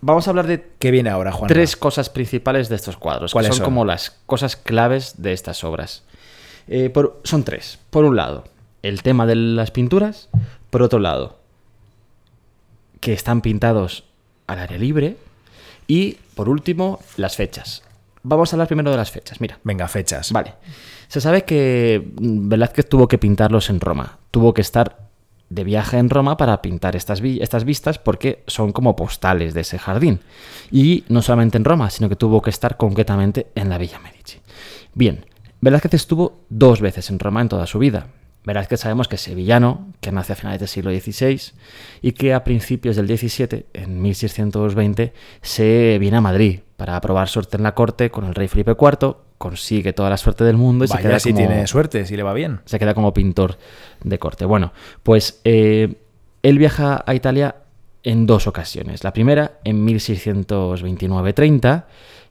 Vamos 0.06 0.26
a 0.26 0.30
hablar 0.30 0.46
de 0.46 0.70
¿Qué 0.78 0.90
viene 0.90 1.08
ahora, 1.08 1.32
Juan? 1.32 1.48
tres 1.48 1.76
cosas 1.76 2.10
principales 2.10 2.68
de 2.68 2.76
estos 2.76 2.96
cuadros, 2.98 3.30
que 3.30 3.34
¿Cuáles 3.34 3.48
son, 3.50 3.56
son? 3.58 3.64
como 3.64 3.84
las 3.86 4.10
cosas 4.26 4.54
claves 4.56 5.14
de 5.22 5.32
estas 5.32 5.64
obras. 5.64 6.02
Eh, 6.68 6.90
por- 6.90 7.20
son 7.24 7.42
tres. 7.42 7.78
Por 7.88 8.04
un 8.04 8.16
lado, 8.16 8.44
el 8.82 9.02
tema 9.02 9.24
de 9.26 9.34
las 9.34 9.70
pinturas. 9.70 10.28
Por 10.68 10.82
otro 10.82 10.98
lado, 10.98 11.38
que 13.00 13.12
están 13.14 13.40
pintados 13.40 14.04
al 14.46 14.58
aire 14.58 14.78
libre. 14.78 15.16
Y 15.86 16.18
por 16.34 16.48
último, 16.50 17.00
las 17.16 17.36
fechas. 17.36 17.82
vamos 18.22 18.52
a 18.52 18.56
hablar 18.56 18.68
primero 18.68 18.90
de 18.90 18.96
las 18.96 19.10
fechas. 19.10 19.40
Mira, 19.40 19.58
Venga, 19.64 19.86
fechas. 19.88 20.32
Vale. 20.32 20.54
Se 21.08 21.20
sabe 21.20 21.44
que 21.44 22.12
mm, 22.20 22.48
Velázquez 22.48 22.88
tuvo 22.88 23.06
que 23.08 23.18
pintarlos 23.18 23.68
en 23.70 23.80
Roma. 23.80 24.18
Tuvo 24.30 24.52
que 24.54 24.60
estar 24.62 25.08
de 25.50 25.64
viaje 25.64 25.98
en 25.98 26.10
Roma 26.10 26.36
para 26.36 26.60
pintar 26.62 26.96
estas, 26.96 27.20
vi- 27.20 27.40
estas 27.42 27.64
vistas 27.64 27.98
porque 27.98 28.42
son 28.46 28.72
como 28.72 28.96
postales 28.96 29.54
de 29.54 29.60
ese 29.60 29.78
jardín. 29.78 30.20
Y 30.70 31.04
no 31.08 31.22
solamente 31.22 31.58
en 31.58 31.64
Roma, 31.64 31.90
sino 31.90 32.08
que 32.08 32.16
tuvo 32.16 32.42
que 32.42 32.50
estar 32.50 32.76
concretamente 32.76 33.48
en 33.54 33.68
la 33.68 33.78
Villa 33.78 33.98
Medici. 33.98 34.38
Bien, 34.94 35.26
Velázquez 35.60 35.94
estuvo 35.94 36.40
dos 36.48 36.80
veces 36.80 37.10
en 37.10 37.18
Roma 37.18 37.40
en 37.40 37.48
toda 37.48 37.66
su 37.66 37.78
vida. 37.78 38.08
Velázquez 38.44 38.80
sabemos 38.80 39.08
que 39.08 39.14
es 39.16 39.22
sevillano, 39.22 39.88
que 40.00 40.12
nace 40.12 40.34
a 40.34 40.36
finales 40.36 40.60
del 40.60 40.68
siglo 40.68 40.90
XVI 40.90 41.40
y 42.02 42.12
que 42.12 42.34
a 42.34 42.44
principios 42.44 42.94
del 42.96 43.06
XVII, 43.06 43.64
en 43.72 44.02
1620, 44.02 45.14
se 45.40 45.96
viene 45.98 46.18
a 46.18 46.20
Madrid 46.20 46.60
para 46.76 47.00
probar 47.00 47.28
suerte 47.28 47.56
en 47.56 47.62
la 47.62 47.74
corte 47.74 48.10
con 48.10 48.24
el 48.26 48.34
rey 48.34 48.48
Felipe 48.48 48.72
IV, 48.78 49.16
consigue 49.44 49.92
toda 49.92 50.08
la 50.10 50.16
suerte 50.16 50.42
del 50.44 50.56
mundo 50.56 50.84
y 50.84 50.88
se 50.88 50.94
Vaya, 50.94 51.08
queda 51.10 51.18
si 51.20 51.32
como 51.32 51.46
tiene 51.46 51.66
suerte, 51.66 52.06
si 52.06 52.16
le 52.16 52.22
va 52.22 52.32
bien. 52.32 52.60
se 52.64 52.78
queda 52.78 52.94
como 52.94 53.12
pintor 53.12 53.58
de 54.02 54.18
corte. 54.18 54.44
Bueno, 54.46 54.72
pues 55.02 55.40
eh, 55.44 55.94
él 56.42 56.58
viaja 56.58 57.04
a 57.06 57.14
Italia 57.14 57.56
en 58.02 58.26
dos 58.26 58.46
ocasiones. 58.46 59.04
La 59.04 59.12
primera 59.12 59.58
en 59.64 59.86
1629-30, 59.86 61.84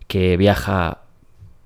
que 0.07 0.37
viaja 0.37 1.01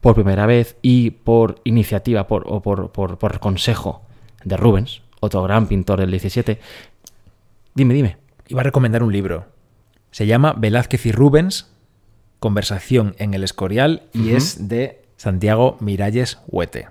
por 0.01 0.15
primera 0.15 0.45
vez 0.45 0.77
y 0.81 1.11
por 1.11 1.59
iniciativa 1.63 2.27
por, 2.27 2.43
o 2.47 2.61
por, 2.61 2.91
por- 2.91 3.17
por 3.17 3.39
consejo 3.39 4.01
de 4.43 4.57
Rubens, 4.57 5.01
otro 5.19 5.41
gran 5.43 5.67
pintor 5.67 5.99
del 5.99 6.11
17. 6.11 6.59
Dime, 7.73 7.93
dime. 7.93 8.17
Iba 8.47 8.61
a 8.61 8.63
recomendar 8.63 9.03
un 9.03 9.11
libro. 9.11 9.45
Se 10.11 10.25
llama 10.25 10.53
Velázquez 10.57 11.05
y 11.05 11.11
Rubens, 11.11 11.71
Conversación 12.39 13.15
en 13.17 13.33
el 13.33 13.43
Escorial, 13.43 14.03
y 14.13 14.33
es 14.33 14.67
de 14.69 15.01
Santiago 15.17 15.77
Miralles 15.79 16.39
Huete. 16.47 16.87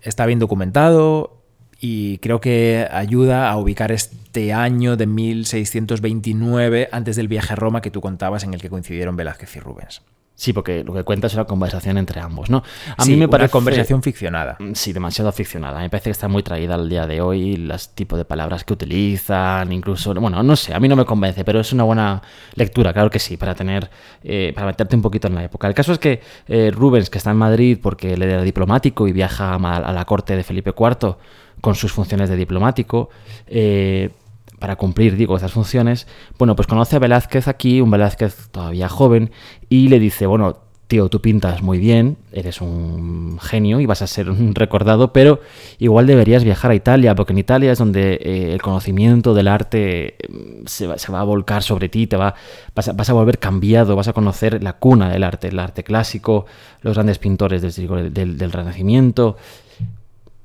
Está 0.00 0.26
bien 0.26 0.38
documentado 0.38 1.42
y 1.80 2.18
creo 2.18 2.40
que 2.40 2.88
ayuda 2.90 3.50
a 3.50 3.56
ubicar 3.56 3.92
este 3.92 4.52
año 4.52 4.96
de 4.96 5.06
1629 5.06 6.88
antes 6.92 7.16
del 7.16 7.28
viaje 7.28 7.52
a 7.52 7.56
Roma 7.56 7.80
que 7.80 7.90
tú 7.90 8.00
contabas 8.00 8.44
en 8.44 8.54
el 8.54 8.60
que 8.60 8.70
coincidieron 8.70 9.16
Velázquez 9.16 9.56
y 9.56 9.60
Rubens. 9.60 10.02
Sí, 10.40 10.52
porque 10.52 10.84
lo 10.84 10.94
que 10.94 11.02
cuenta 11.02 11.26
es 11.26 11.34
una 11.34 11.46
conversación 11.46 11.98
entre 11.98 12.20
ambos, 12.20 12.48
¿no? 12.48 12.62
A 12.96 13.02
Sí, 13.02 13.10
mí 13.10 13.16
me 13.16 13.24
una 13.24 13.32
parece 13.32 13.50
conversación 13.50 14.04
ficcionada. 14.04 14.54
Mm, 14.60 14.72
Sí, 14.74 14.92
demasiado 14.92 15.28
aficionada. 15.28 15.80
Me 15.80 15.90
parece 15.90 16.04
que 16.04 16.10
está 16.12 16.28
muy 16.28 16.44
traída 16.44 16.76
al 16.76 16.88
día 16.88 17.08
de 17.08 17.20
hoy, 17.20 17.56
los 17.56 17.88
tipos 17.88 18.16
de 18.20 18.24
palabras 18.24 18.62
que 18.62 18.72
utilizan, 18.72 19.72
incluso, 19.72 20.14
bueno, 20.14 20.40
no 20.44 20.54
sé, 20.54 20.72
a 20.74 20.78
mí 20.78 20.86
no 20.86 20.94
me 20.94 21.04
convence, 21.04 21.44
pero 21.44 21.58
es 21.58 21.72
una 21.72 21.82
buena 21.82 22.22
lectura, 22.54 22.92
claro 22.92 23.10
que 23.10 23.18
sí, 23.18 23.36
para 23.36 23.56
tener, 23.56 23.90
eh, 24.22 24.52
para 24.54 24.68
meterte 24.68 24.94
un 24.94 25.02
poquito 25.02 25.26
en 25.26 25.34
la 25.34 25.42
época. 25.42 25.66
El 25.66 25.74
caso 25.74 25.92
es 25.92 25.98
que 25.98 26.20
eh, 26.46 26.70
Rubens, 26.72 27.10
que 27.10 27.18
está 27.18 27.32
en 27.32 27.36
Madrid 27.36 27.76
porque 27.82 28.12
él 28.12 28.22
era 28.22 28.40
diplomático 28.42 29.08
y 29.08 29.12
viaja 29.12 29.56
a 29.56 29.92
la 29.92 30.04
corte 30.04 30.36
de 30.36 30.44
Felipe 30.44 30.70
IV 30.70 31.16
con 31.60 31.74
sus 31.74 31.90
funciones 31.92 32.28
de 32.30 32.36
diplomático, 32.36 33.10
eh, 33.48 34.10
para 34.58 34.76
cumplir, 34.76 35.16
digo, 35.16 35.36
esas 35.36 35.52
funciones, 35.52 36.06
bueno, 36.38 36.56
pues 36.56 36.66
conoce 36.66 36.96
a 36.96 36.98
Velázquez 36.98 37.48
aquí, 37.48 37.80
un 37.80 37.90
Velázquez 37.90 38.48
todavía 38.50 38.88
joven, 38.88 39.30
y 39.68 39.88
le 39.88 39.98
dice, 39.98 40.26
bueno, 40.26 40.68
tío, 40.88 41.10
tú 41.10 41.20
pintas 41.20 41.62
muy 41.62 41.78
bien, 41.78 42.16
eres 42.32 42.62
un 42.62 43.38
genio 43.40 43.78
y 43.78 43.84
vas 43.84 44.00
a 44.00 44.06
ser 44.06 44.30
un 44.30 44.54
recordado, 44.54 45.12
pero 45.12 45.40
igual 45.78 46.06
deberías 46.06 46.44
viajar 46.44 46.70
a 46.70 46.74
Italia, 46.74 47.14
porque 47.14 47.34
en 47.34 47.38
Italia 47.38 47.70
es 47.70 47.78
donde 47.78 48.14
eh, 48.14 48.52
el 48.54 48.62
conocimiento 48.62 49.34
del 49.34 49.48
arte 49.48 50.16
eh, 50.18 50.62
se 50.64 50.86
va, 50.86 50.96
se 50.96 51.12
va 51.12 51.20
a 51.20 51.24
volcar 51.24 51.62
sobre 51.62 51.90
ti, 51.90 52.06
te 52.06 52.16
va, 52.16 52.34
vas, 52.74 52.88
a, 52.88 52.94
vas 52.94 53.10
a 53.10 53.12
volver 53.12 53.38
cambiado, 53.38 53.96
vas 53.96 54.08
a 54.08 54.14
conocer 54.14 54.62
la 54.62 54.72
cuna 54.72 55.10
del 55.10 55.24
arte, 55.24 55.48
el 55.48 55.58
arte 55.58 55.84
clásico, 55.84 56.46
los 56.80 56.94
grandes 56.94 57.18
pintores 57.18 57.60
del, 57.60 58.38
del 58.38 58.52
Renacimiento, 58.52 59.36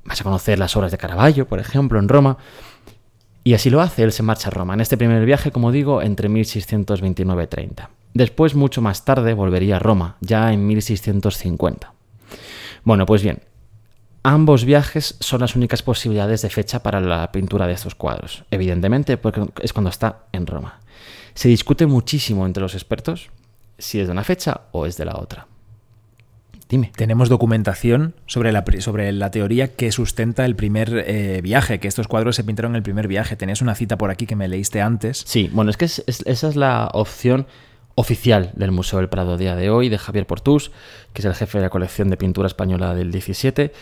vas 0.04 0.20
a 0.20 0.24
conocer 0.24 0.58
las 0.58 0.76
obras 0.76 0.92
de 0.92 0.98
Caravaggio, 0.98 1.46
por 1.46 1.58
ejemplo, 1.58 1.98
en 1.98 2.08
Roma. 2.08 2.36
Y 3.46 3.52
así 3.52 3.68
lo 3.68 3.82
hace, 3.82 4.02
él 4.02 4.12
se 4.12 4.22
marcha 4.22 4.48
a 4.48 4.50
Roma. 4.50 4.72
En 4.72 4.80
este 4.80 4.96
primer 4.96 5.24
viaje, 5.26 5.52
como 5.52 5.70
digo, 5.70 6.00
entre 6.00 6.30
1629 6.30 7.44
y 7.44 7.46
30. 7.46 7.90
Después, 8.14 8.54
mucho 8.54 8.80
más 8.80 9.04
tarde, 9.04 9.34
volvería 9.34 9.76
a 9.76 9.80
Roma, 9.80 10.16
ya 10.20 10.50
en 10.52 10.66
1650. 10.66 11.92
Bueno, 12.84 13.04
pues 13.04 13.22
bien, 13.22 13.42
ambos 14.22 14.64
viajes 14.64 15.16
son 15.20 15.42
las 15.42 15.56
únicas 15.56 15.82
posibilidades 15.82 16.40
de 16.40 16.48
fecha 16.48 16.82
para 16.82 17.00
la 17.00 17.30
pintura 17.32 17.66
de 17.66 17.74
estos 17.74 17.94
cuadros. 17.94 18.44
Evidentemente, 18.50 19.18
porque 19.18 19.44
es 19.60 19.74
cuando 19.74 19.90
está 19.90 20.24
en 20.32 20.46
Roma. 20.46 20.80
Se 21.34 21.48
discute 21.48 21.86
muchísimo 21.86 22.46
entre 22.46 22.62
los 22.62 22.74
expertos 22.74 23.30
si 23.76 24.00
es 24.00 24.06
de 24.06 24.12
una 24.12 24.24
fecha 24.24 24.62
o 24.72 24.86
es 24.86 24.96
de 24.96 25.04
la 25.04 25.16
otra. 25.16 25.46
Dime. 26.74 26.90
Tenemos 26.96 27.28
documentación 27.28 28.14
sobre 28.26 28.50
la, 28.50 28.64
pri- 28.64 28.80
sobre 28.80 29.12
la 29.12 29.30
teoría 29.30 29.68
que 29.76 29.92
sustenta 29.92 30.44
el 30.44 30.56
primer 30.56 31.04
eh, 31.06 31.40
viaje, 31.40 31.78
que 31.78 31.86
estos 31.86 32.08
cuadros 32.08 32.34
se 32.34 32.42
pintaron 32.42 32.72
en 32.72 32.76
el 32.78 32.82
primer 32.82 33.06
viaje. 33.06 33.36
Tenías 33.36 33.62
una 33.62 33.76
cita 33.76 33.96
por 33.96 34.10
aquí 34.10 34.26
que 34.26 34.34
me 34.34 34.48
leíste 34.48 34.80
antes. 34.80 35.22
Sí, 35.24 35.48
bueno, 35.52 35.70
es 35.70 35.76
que 35.76 35.84
es- 35.84 36.02
es- 36.08 36.24
esa 36.26 36.48
es 36.48 36.56
la 36.56 36.88
opción 36.92 37.46
oficial 37.94 38.50
del 38.56 38.72
Museo 38.72 38.98
del 38.98 39.08
Prado 39.08 39.34
a 39.34 39.36
día 39.36 39.54
de 39.54 39.70
hoy, 39.70 39.88
de 39.88 39.98
Javier 39.98 40.26
Portús, 40.26 40.72
que 41.12 41.22
es 41.22 41.26
el 41.26 41.34
jefe 41.36 41.58
de 41.58 41.62
la 41.62 41.70
colección 41.70 42.10
de 42.10 42.16
pintura 42.16 42.48
española 42.48 42.92
del 42.92 43.12
17, 43.12 43.72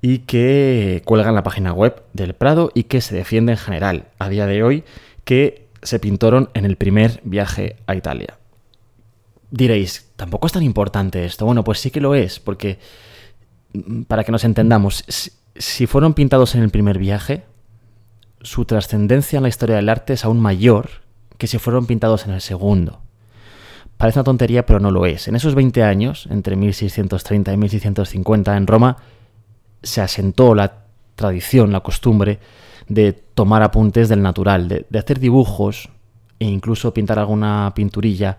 y 0.00 0.20
que 0.20 1.02
cuelga 1.04 1.28
en 1.28 1.34
la 1.34 1.42
página 1.42 1.74
web 1.74 2.02
del 2.14 2.32
Prado 2.32 2.70
y 2.74 2.84
que 2.84 3.02
se 3.02 3.14
defiende 3.14 3.52
en 3.52 3.58
general 3.58 4.04
a 4.18 4.30
día 4.30 4.46
de 4.46 4.62
hoy 4.62 4.84
que 5.24 5.66
se 5.82 5.98
pintaron 5.98 6.48
en 6.54 6.64
el 6.64 6.76
primer 6.76 7.20
viaje 7.22 7.76
a 7.86 7.94
Italia. 7.94 8.38
Diréis, 9.50 10.12
¿tampoco 10.16 10.46
es 10.46 10.52
tan 10.52 10.62
importante 10.62 11.24
esto? 11.24 11.44
Bueno, 11.44 11.64
pues 11.64 11.80
sí 11.80 11.90
que 11.90 12.00
lo 12.00 12.14
es, 12.14 12.38
porque 12.38 12.78
mm, 13.72 14.02
para 14.02 14.22
que 14.24 14.32
nos 14.32 14.44
entendamos, 14.44 15.04
si, 15.08 15.86
fueron 15.86 16.14
pintados 16.14 16.54
en 16.54 16.62
el 16.62 16.70
primer 16.70 16.98
viaje, 16.98 17.44
su 18.42 18.64
trascendencia 18.64 19.38
en 19.38 19.42
la 19.42 19.48
historia 19.48 19.76
del 19.76 19.88
arte 19.88 20.12
es 20.12 20.24
aún 20.24 20.40
mayor 20.40 20.88
que 21.36 21.46
si 21.46 21.58
fueron 21.58 21.86
pintados 21.86 22.26
en 22.26 22.32
el 22.32 22.40
segundo. 22.40 23.00
Parece 23.96 24.20
una 24.20 24.24
tontería, 24.24 24.64
pero 24.64 24.80
no 24.80 24.90
lo 24.90 25.04
es. 25.04 25.28
En 25.28 25.36
esos 25.36 25.54
20 25.54 25.82
años, 25.82 26.26
entre 26.30 26.56
1630 26.56 27.52
y 27.52 27.56
1650, 27.56 28.56
en 28.56 28.66
Roma, 28.66 28.96
se 29.82 30.00
asentó 30.00 30.54
la 30.54 30.84
tradición, 31.16 31.72
la 31.72 31.80
costumbre 31.80 32.38
de 32.88 33.12
tomar 33.12 33.62
apuntes 33.62 34.08
del 34.08 34.22
natural, 34.22 34.86
de 34.88 34.98
hacer 34.98 35.18
dibujos 35.18 35.90
e 36.38 36.46
incluso 36.46 36.94
pintar 36.94 37.18
alguna 37.18 37.72
pinturilla 37.74 38.38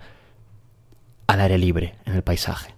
al 1.31 1.41
aire 1.41 1.57
libre 1.57 1.95
en 2.05 2.13
el 2.13 2.23
paisaje. 2.23 2.75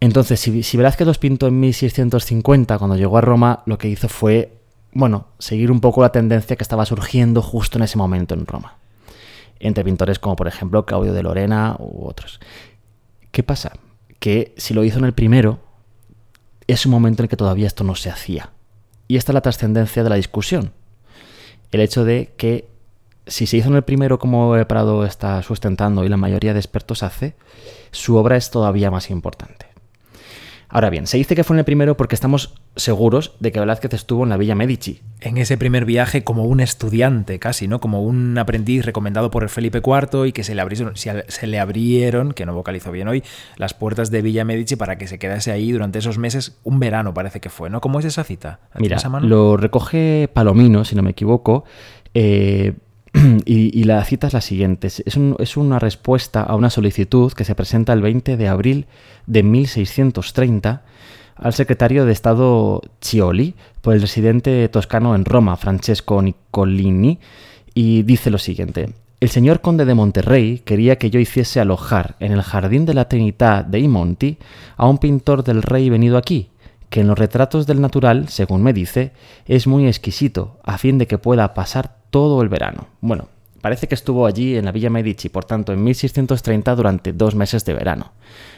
Entonces, 0.00 0.40
si, 0.40 0.62
si 0.62 0.76
Velázquez 0.76 1.06
los 1.06 1.18
pintó 1.18 1.46
en 1.46 1.60
1650, 1.60 2.78
cuando 2.78 2.96
llegó 2.96 3.18
a 3.18 3.20
Roma, 3.20 3.62
lo 3.66 3.78
que 3.78 3.88
hizo 3.88 4.08
fue, 4.08 4.58
bueno, 4.92 5.28
seguir 5.38 5.70
un 5.70 5.80
poco 5.80 6.02
la 6.02 6.12
tendencia 6.12 6.56
que 6.56 6.62
estaba 6.62 6.84
surgiendo 6.84 7.42
justo 7.42 7.78
en 7.78 7.84
ese 7.84 7.98
momento 7.98 8.34
en 8.34 8.46
Roma. 8.46 8.78
Entre 9.60 9.84
pintores 9.84 10.18
como, 10.18 10.36
por 10.36 10.48
ejemplo, 10.48 10.84
Claudio 10.84 11.12
de 11.12 11.22
Lorena 11.22 11.76
u 11.78 12.06
otros. 12.06 12.40
¿Qué 13.30 13.42
pasa? 13.42 13.72
Que 14.18 14.54
si 14.56 14.74
lo 14.74 14.84
hizo 14.84 14.98
en 14.98 15.04
el 15.04 15.14
primero, 15.14 15.60
es 16.66 16.86
un 16.86 16.92
momento 16.92 17.22
en 17.22 17.24
el 17.24 17.28
que 17.28 17.36
todavía 17.36 17.66
esto 17.66 17.84
no 17.84 17.94
se 17.94 18.10
hacía. 18.10 18.50
Y 19.08 19.16
esta 19.16 19.32
es 19.32 19.34
la 19.34 19.42
trascendencia 19.42 20.02
de 20.02 20.10
la 20.10 20.16
discusión. 20.16 20.72
El 21.70 21.80
hecho 21.80 22.04
de 22.04 22.34
que 22.36 22.68
si 23.26 23.46
se 23.46 23.56
hizo 23.56 23.68
en 23.68 23.76
el 23.76 23.84
primero 23.84 24.18
como 24.18 24.56
el 24.56 24.66
Prado 24.66 25.04
está 25.04 25.42
sustentando 25.42 26.04
y 26.04 26.08
la 26.08 26.16
mayoría 26.16 26.52
de 26.52 26.60
expertos 26.60 27.02
hace, 27.02 27.34
su 27.90 28.16
obra 28.16 28.36
es 28.36 28.50
todavía 28.50 28.90
más 28.90 29.10
importante. 29.10 29.66
Ahora 30.74 30.90
bien, 30.90 31.06
se 31.06 31.18
dice 31.18 31.36
que 31.36 31.44
fue 31.44 31.54
en 31.54 31.60
el 31.60 31.64
primero 31.64 31.96
porque 31.96 32.16
estamos 32.16 32.54
seguros 32.74 33.36
de 33.38 33.52
que 33.52 33.60
Velázquez 33.60 33.94
estuvo 33.94 34.24
en 34.24 34.30
la 34.30 34.36
Villa 34.36 34.56
Medici. 34.56 35.02
En 35.20 35.36
ese 35.38 35.56
primer 35.56 35.84
viaje 35.84 36.24
como 36.24 36.46
un 36.46 36.58
estudiante 36.58 37.38
casi, 37.38 37.68
¿no? 37.68 37.80
Como 37.80 38.02
un 38.02 38.36
aprendiz 38.38 38.84
recomendado 38.84 39.30
por 39.30 39.44
el 39.44 39.50
Felipe 39.50 39.80
IV 39.84 40.26
y 40.26 40.32
que 40.32 40.42
se 40.42 40.56
le 40.56 40.62
abrieron, 40.62 40.96
se 40.96 41.24
se 41.28 41.46
le 41.46 41.60
abrieron, 41.60 42.32
que 42.32 42.44
no 42.44 42.54
vocalizo 42.54 42.90
bien 42.90 43.06
hoy, 43.06 43.22
las 43.56 43.72
puertas 43.72 44.10
de 44.10 44.20
Villa 44.20 44.44
Medici 44.44 44.74
para 44.74 44.98
que 44.98 45.06
se 45.06 45.20
quedase 45.20 45.52
ahí 45.52 45.70
durante 45.70 46.00
esos 46.00 46.18
meses, 46.18 46.58
un 46.64 46.80
verano 46.80 47.14
parece 47.14 47.38
que 47.38 47.50
fue, 47.50 47.70
¿no? 47.70 47.80
¿Cómo 47.80 48.00
es 48.00 48.06
esa 48.06 48.24
cita? 48.24 48.58
¿La 48.74 48.80
Mira, 48.80 49.08
mano? 49.08 49.28
lo 49.28 49.56
recoge 49.56 50.28
Palomino, 50.32 50.84
si 50.84 50.96
no 50.96 51.02
me 51.02 51.10
equivoco, 51.10 51.64
eh, 52.14 52.74
y, 53.46 53.84
la 53.84 54.04
cita 54.04 54.26
es 54.26 54.32
la 54.32 54.40
siguiente. 54.40 54.88
Es, 54.88 55.02
es 55.06 55.16
un- 55.16 55.36
es 55.38 55.56
una 55.56 55.78
respuesta 55.78 56.42
a 56.42 56.56
una 56.56 56.68
solicitud 56.70 57.32
que 57.32 57.44
se 57.44 57.54
presenta 57.54 57.92
el 57.92 58.02
20 58.02 58.36
de 58.36 58.48
abril 58.48 58.86
de 59.26 59.42
1630 59.42 60.82
al 61.36 61.52
secretario 61.52 62.04
de 62.06 62.12
Estado 62.12 62.82
Cioli 63.02 63.54
por 63.82 63.94
el 63.94 64.00
residente 64.00 64.68
toscano 64.68 65.14
en 65.14 65.24
Roma, 65.24 65.56
Francesco 65.56 66.20
Nicolini, 66.22 67.18
y 67.74 68.02
dice 68.02 68.30
lo 68.30 68.38
siguiente. 68.38 68.90
El 69.20 69.30
señor 69.30 69.60
conde 69.60 69.84
de 69.84 69.94
Monterrey 69.94 70.60
quería 70.64 70.96
que 70.96 71.10
yo 71.10 71.18
hiciese 71.18 71.58
alojar 71.60 72.16
en 72.20 72.32
el 72.32 72.42
jardín 72.42 72.84
de 72.84 72.94
la 72.94 73.08
Trinidad 73.08 73.64
de 73.64 73.86
Monti 73.88 74.38
a 74.76 74.86
un 74.86 74.98
pintor 74.98 75.42
del 75.44 75.62
rey 75.62 75.88
venido 75.88 76.18
aquí, 76.18 76.50
que 76.94 77.00
en 77.00 77.08
los 77.08 77.18
retratos 77.18 77.66
del 77.66 77.80
natural, 77.80 78.28
según 78.28 78.62
me 78.62 78.72
dice, 78.72 79.10
es 79.46 79.66
muy 79.66 79.88
exquisito, 79.88 80.60
a 80.62 80.78
fin 80.78 80.96
de 80.96 81.08
que 81.08 81.18
pueda 81.18 81.52
pasar 81.52 81.96
todo 82.10 82.40
el 82.40 82.48
verano. 82.48 82.86
Bueno, 83.00 83.26
parece 83.60 83.88
que 83.88 83.96
estuvo 83.96 84.26
allí 84.26 84.56
en 84.56 84.64
la 84.64 84.70
Villa 84.70 84.90
Medici, 84.90 85.28
por 85.28 85.44
tanto, 85.44 85.72
en 85.72 85.82
1630 85.82 86.76
durante 86.76 87.12
dos 87.12 87.34
meses 87.34 87.64
de 87.64 87.74
verano. 87.74 88.12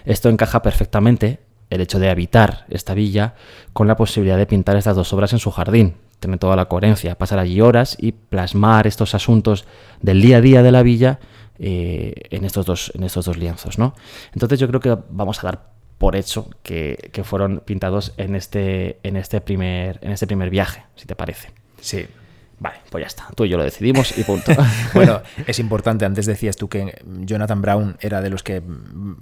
Esto 0.05 0.29
encaja 0.29 0.61
perfectamente 0.61 1.41
el 1.71 1.81
hecho 1.81 1.99
de 1.99 2.11
habitar 2.11 2.67
esta 2.69 2.93
villa 2.93 3.37
con 3.73 3.89
la 3.89 3.97
posibilidad 3.97 4.37
de 4.37 4.45
pintar 4.45 4.77
estas 4.77 4.97
dos 4.97 5.15
obras 5.15 5.33
en 5.33 5.39
su 5.39 5.51
jardín. 5.51 5.95
Tiene 6.21 6.37
toda 6.37 6.57
la 6.57 6.67
coherencia, 6.67 7.17
pasar 7.17 7.39
allí 7.39 7.63
horas 7.63 7.97
y 7.99 8.13
plasmar 8.13 8.87
estos 8.87 9.15
asuntos 9.15 9.65
del 10.03 10.21
día 10.21 10.37
a 10.37 10.41
día 10.43 10.63
de 10.63 10.73
la 10.73 10.83
villa 10.83 11.21
eh, 11.59 12.13
en, 12.29 12.45
estos 12.45 12.67
dos, 12.67 12.93
en 12.95 13.03
estos 13.03 13.25
dos 13.25 13.39
lienzos. 13.39 13.79
¿no? 13.79 13.95
Entonces 14.35 14.61
yo 14.61 14.69
creo 14.69 14.81
que 14.81 14.95
vamos 15.09 15.43
a 15.43 15.47
dar 15.47 15.76
por 15.99 16.17
hecho 16.17 16.51
que, 16.63 17.11
que 17.13 17.25
fueron 17.25 17.63
pintados 17.65 18.13
en 18.17 18.35
este, 18.35 18.99
en, 19.03 19.17
este 19.17 19.41
primer, 19.41 19.99
en 20.03 20.13
este 20.13 20.27
primer 20.27 20.51
viaje, 20.51 20.85
si 20.95 21.07
te 21.07 21.17
parece. 21.17 21.51
Sí, 21.81 22.07
Vale, 22.59 22.79
pues 22.97 23.03
ya 23.03 23.09
está. 23.09 23.35
Tú 23.35 23.45
y 23.45 23.51
yo 23.51 23.59
lo 23.59 23.65
decidimos 23.65 24.17
y 24.17 24.25
punto. 24.25 24.53
bueno, 24.95 25.21
es 25.47 25.59
importante. 25.59 26.07
Antes 26.07 26.25
decías 26.25 26.57
tú 26.57 26.71
que 26.71 26.95
Jonathan 27.05 27.61
Brown 27.61 27.99
era 28.01 28.23
de 28.23 28.31
los 28.31 28.43
que 28.43 28.63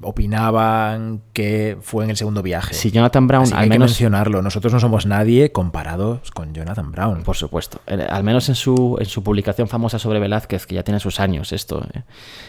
opinaban 0.01 1.23
que 1.33 1.77
fue 1.81 2.05
en 2.05 2.11
el 2.11 2.17
segundo 2.17 2.41
viaje. 2.41 2.73
Sí, 2.73 2.93
Jonathan 2.93 3.27
Brown, 3.27 3.53
al 3.53 3.69
menos. 3.69 3.91
mencionarlo. 3.91 4.43
Nosotros 4.43 4.73
no 4.73 4.79
somos 4.79 5.07
nadie 5.07 5.51
comparados 5.51 6.31
con 6.31 6.55
Jonathan 6.55 6.93
Brown. 6.93 7.25
Por 7.25 7.35
supuesto. 7.35 7.81
Al 7.87 8.23
menos 8.23 8.49
en 8.49 8.55
su, 8.55 8.97
en 9.01 9.07
su 9.07 9.25
publicación 9.25 9.67
famosa 9.67 9.99
sobre 9.99 10.21
Velázquez, 10.21 10.67
que 10.67 10.77
ya 10.77 10.85
tiene 10.85 11.01
sus 11.01 11.19
años 11.19 11.53
esto, 11.53 11.85
¿eh? 11.93 12.03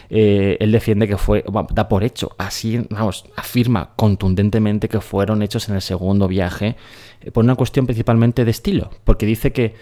Eh, 0.08 0.56
él 0.60 0.70
defiende 0.70 1.08
que 1.08 1.16
fue. 1.16 1.44
da 1.72 1.88
por 1.88 2.04
hecho, 2.04 2.36
así, 2.38 2.86
vamos, 2.88 3.24
afirma 3.34 3.90
contundentemente 3.96 4.88
que 4.88 5.00
fueron 5.00 5.42
hechos 5.42 5.68
en 5.68 5.74
el 5.74 5.82
segundo 5.82 6.28
viaje 6.28 6.76
eh, 7.20 7.32
por 7.32 7.42
una 7.42 7.56
cuestión 7.56 7.84
principalmente 7.84 8.44
de 8.44 8.50
estilo. 8.52 8.90
Porque 9.02 9.26
dice 9.26 9.52
que, 9.52 9.74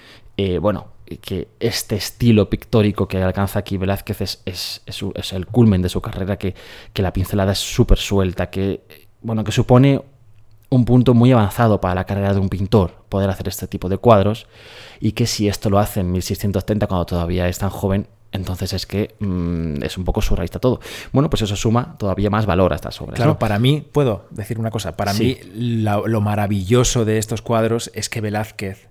bueno, 0.63 0.95
que 1.19 1.49
este 1.61 1.97
estilo 1.97 2.49
pictórico 2.49 3.09
que 3.09 3.23
alcanza 3.23 3.59
aquí 3.59 3.77
Velázquez 3.77 4.21
es, 4.21 4.43
es, 4.87 5.33
el 5.33 5.47
culmen 5.47 5.83
de 5.83 5.89
su 5.89 6.01
carrera, 6.01 6.37
que, 6.39 6.55
la 6.95 7.13
pincelada 7.13 7.53
es 7.53 7.59
súper 7.59 7.99
suelta, 7.99 8.51
que, 8.51 9.07
bueno, 9.21 9.45
que 9.45 9.53
supone 9.53 10.03
un 10.71 10.85
punto 10.85 11.15
muy 11.15 11.33
avanzado 11.33 11.81
para 11.81 11.95
la 11.95 12.05
carrera 12.05 12.33
de 12.33 12.41
un 12.41 12.49
pintor, 12.49 13.05
poder 13.09 13.31
hacer 13.31 13.49
este 13.49 13.67
tipo 13.67 13.89
de 13.89 13.99
cuadros, 13.99 14.47
y 15.01 15.13
que 15.13 15.27
si 15.27 15.49
esto 15.49 15.71
lo 15.71 15.79
hace 15.79 16.01
en 16.01 16.11
1630, 16.13 16.87
cuando 16.87 17.07
todavía 17.07 17.49
es 17.49 17.59
tan 17.59 17.71
joven, 17.71 18.09
entonces 18.33 18.73
es 18.73 18.85
que 18.85 19.15
mm, 19.21 19.83
es 19.85 19.97
un 19.97 20.05
poco 20.05 20.21
surrealista 20.21 20.59
todo. 20.59 20.81
Bueno, 21.13 21.31
pues 21.31 21.43
eso 21.43 21.55
suma 21.55 21.97
todavía 21.99 22.31
más 22.31 22.47
valor 22.47 22.73
a 22.73 22.77
estas 22.77 23.01
obras. 23.01 23.17
Claro, 23.17 23.39
para 23.39 23.59
mí, 23.61 23.87
puedo 23.93 24.27
decir 24.31 24.59
una 24.59 24.71
cosa, 24.71 24.97
para 24.97 25.13
mí 25.15 25.39
lo 25.55 26.21
maravilloso 26.21 27.05
de 27.05 27.19
estos 27.19 27.43
cuadros 27.43 27.93
es 27.95 28.09
que 28.09 28.21
Velázquez 28.21 28.89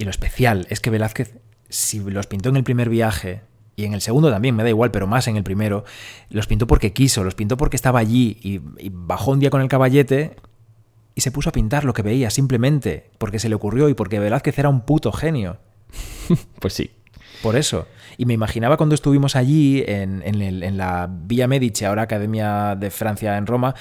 y 0.00 0.04
lo 0.04 0.10
especial 0.10 0.66
es 0.70 0.80
que 0.80 0.88
Velázquez, 0.88 1.34
si 1.68 1.98
los 1.98 2.26
pintó 2.26 2.48
en 2.48 2.56
el 2.56 2.64
primer 2.64 2.88
viaje, 2.88 3.42
y 3.76 3.84
en 3.84 3.92
el 3.92 4.00
segundo 4.00 4.30
también, 4.30 4.56
me 4.56 4.62
da 4.62 4.70
igual, 4.70 4.90
pero 4.90 5.06
más 5.06 5.28
en 5.28 5.36
el 5.36 5.44
primero, 5.44 5.84
los 6.30 6.46
pintó 6.46 6.66
porque 6.66 6.94
quiso, 6.94 7.22
los 7.22 7.34
pintó 7.34 7.58
porque 7.58 7.76
estaba 7.76 7.98
allí 7.98 8.38
y, 8.40 8.88
bajó 8.88 9.32
un 9.32 9.40
día 9.40 9.50
con 9.50 9.60
el 9.60 9.68
caballete 9.68 10.36
y 11.14 11.20
se 11.20 11.30
puso 11.30 11.50
a 11.50 11.52
pintar 11.52 11.84
lo 11.84 11.92
que 11.92 12.00
veía, 12.00 12.30
simplemente 12.30 13.10
porque 13.18 13.38
se 13.38 13.50
le 13.50 13.54
ocurrió 13.54 13.90
y 13.90 13.94
porque 13.94 14.18
Velázquez 14.18 14.58
era 14.58 14.70
un 14.70 14.86
puto 14.86 15.12
genio. 15.12 15.58
pues 16.60 16.72
sí. 16.72 16.92
Por 17.42 17.56
eso. 17.56 17.86
Y 18.16 18.24
me 18.24 18.32
imaginaba 18.32 18.78
cuando 18.78 18.94
estuvimos 18.94 19.36
allí 19.36 19.84
en, 19.86 20.22
en 20.24 20.76
la 20.78 21.10
Villa 21.10 21.46
Medici, 21.46 21.84
ahora 21.84 22.02
Academia 22.02 22.74
de 22.74 22.90
Francia 22.90 23.36
en 23.36 23.46
Roma, 23.46 23.74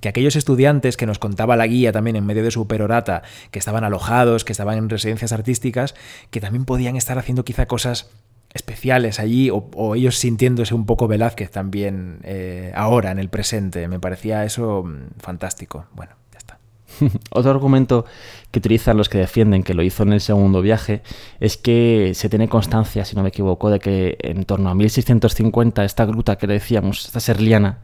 que 0.00 0.08
aquellos 0.08 0.36
estudiantes 0.36 0.96
que 0.96 1.06
nos 1.06 1.18
contaba 1.18 1.56
la 1.56 1.66
guía 1.66 1.92
también 1.92 2.16
en 2.16 2.26
medio 2.26 2.42
de 2.42 2.50
su 2.50 2.66
perorata, 2.66 3.22
que 3.50 3.58
estaban 3.58 3.84
alojados, 3.84 4.44
que 4.44 4.52
estaban 4.52 4.78
en 4.78 4.88
residencias 4.88 5.32
artísticas, 5.32 5.94
que 6.30 6.40
también 6.40 6.64
podían 6.64 6.96
estar 6.96 7.18
haciendo 7.18 7.44
quizá 7.44 7.66
cosas 7.66 8.10
especiales 8.52 9.20
allí, 9.20 9.50
o, 9.52 9.94
ellos 9.94 10.18
sintiéndose 10.18 10.74
un 10.74 10.86
poco 10.86 11.06
Velázquez 11.06 11.50
también 11.50 12.18
eh, 12.24 12.72
ahora, 12.74 13.12
en 13.12 13.18
el 13.18 13.28
presente. 13.28 13.86
Me 13.86 14.00
parecía 14.00 14.44
eso 14.44 14.82
mm, 14.84 15.20
fantástico. 15.20 15.86
Bueno, 15.94 16.14
ya 16.32 16.38
está. 16.38 16.58
Otro 17.30 17.52
argumento 17.52 18.06
que 18.50 18.58
utilizan 18.58 18.96
los 18.96 19.08
que 19.08 19.18
defienden 19.18 19.62
que 19.62 19.74
lo 19.74 19.82
hizo 19.82 20.02
en 20.02 20.14
el 20.14 20.20
segundo 20.20 20.62
viaje 20.62 21.02
es 21.38 21.56
que 21.56 22.12
se 22.14 22.28
tiene 22.28 22.48
constancia, 22.48 23.04
si 23.04 23.14
no 23.14 23.22
me 23.22 23.28
equivoco, 23.28 23.70
de 23.70 23.78
que 23.78 24.16
en 24.20 24.44
torno 24.44 24.68
a 24.68 24.74
1650 24.74 25.84
esta 25.84 26.04
gruta 26.04 26.36
que 26.36 26.48
decíamos, 26.48 27.06
esta 27.06 27.20
serliana, 27.20 27.78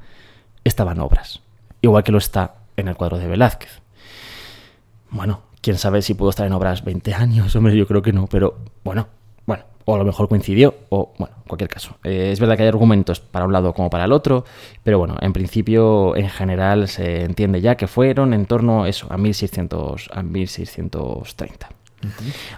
estaba 0.64 0.92
en 0.92 1.00
obras 1.00 1.45
igual 1.80 2.04
que 2.04 2.12
lo 2.12 2.18
está 2.18 2.54
en 2.76 2.88
el 2.88 2.96
cuadro 2.96 3.18
de 3.18 3.26
Velázquez. 3.26 3.80
Bueno, 5.10 5.42
quién 5.60 5.78
sabe 5.78 6.02
si 6.02 6.14
pudo 6.14 6.30
estar 6.30 6.46
en 6.46 6.52
obras 6.52 6.84
20 6.84 7.14
años, 7.14 7.54
hombre, 7.56 7.76
yo 7.76 7.86
creo 7.86 8.02
que 8.02 8.12
no, 8.12 8.26
pero 8.26 8.58
bueno, 8.84 9.08
bueno, 9.46 9.64
o 9.84 9.94
a 9.94 9.98
lo 9.98 10.04
mejor 10.04 10.28
coincidió, 10.28 10.74
o 10.90 11.14
bueno, 11.18 11.36
en 11.38 11.48
cualquier 11.48 11.70
caso. 11.70 11.96
Eh, 12.04 12.30
es 12.32 12.40
verdad 12.40 12.56
que 12.56 12.62
hay 12.62 12.68
argumentos 12.68 13.20
para 13.20 13.46
un 13.46 13.52
lado 13.52 13.72
como 13.72 13.88
para 13.88 14.04
el 14.04 14.12
otro, 14.12 14.44
pero 14.82 14.98
bueno, 14.98 15.16
en 15.20 15.32
principio, 15.32 16.16
en 16.16 16.28
general, 16.28 16.88
se 16.88 17.22
entiende 17.24 17.60
ya 17.60 17.76
que 17.76 17.86
fueron 17.86 18.34
en 18.34 18.46
torno 18.46 18.84
a 18.84 18.88
eso, 18.88 19.06
a, 19.10 19.16
1600, 19.16 20.10
a 20.12 20.22
1630. 20.22 21.68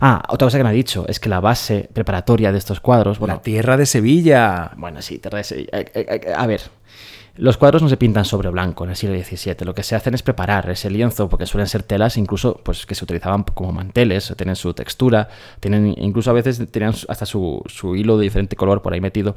Ah, 0.00 0.22
otra 0.28 0.46
cosa 0.46 0.58
que 0.58 0.64
me 0.64 0.70
ha 0.70 0.72
dicho 0.72 1.04
es 1.08 1.20
que 1.20 1.28
la 1.28 1.40
base 1.40 1.88
preparatoria 1.92 2.52
de 2.52 2.58
estos 2.58 2.80
cuadros. 2.80 3.20
la 3.20 3.40
tierra 3.40 3.76
de 3.76 3.86
Sevilla. 3.86 4.72
Bueno, 4.76 5.00
sí, 5.02 5.18
tierra 5.18 5.38
de 5.38 5.44
Sevilla. 5.44 5.70
Eh, 5.72 5.86
eh, 5.94 6.32
a 6.36 6.46
ver, 6.46 6.62
los 7.38 7.56
cuadros 7.56 7.82
no 7.82 7.88
se 7.88 7.96
pintan 7.96 8.24
sobre 8.24 8.50
blanco 8.50 8.84
en 8.84 8.90
el 8.90 8.96
siglo 8.96 9.16
XVII, 9.16 9.64
lo 9.64 9.74
que 9.74 9.84
se 9.84 9.94
hacen 9.94 10.12
es 10.14 10.22
preparar 10.22 10.68
ese 10.70 10.90
lienzo, 10.90 11.28
porque 11.28 11.46
suelen 11.46 11.68
ser 11.68 11.84
telas 11.84 12.16
incluso 12.16 12.60
pues, 12.64 12.84
que 12.84 12.96
se 12.96 13.04
utilizaban 13.04 13.44
como 13.44 13.72
manteles, 13.72 14.34
tienen 14.36 14.56
su 14.56 14.74
textura, 14.74 15.28
tienen 15.60 15.94
incluso 15.98 16.30
a 16.30 16.34
veces 16.34 16.60
tenían 16.70 16.94
hasta 17.08 17.26
su, 17.26 17.62
hilo 17.96 18.18
de 18.18 18.24
diferente 18.24 18.56
color 18.56 18.82
por 18.82 18.92
ahí 18.92 19.00
metido, 19.00 19.36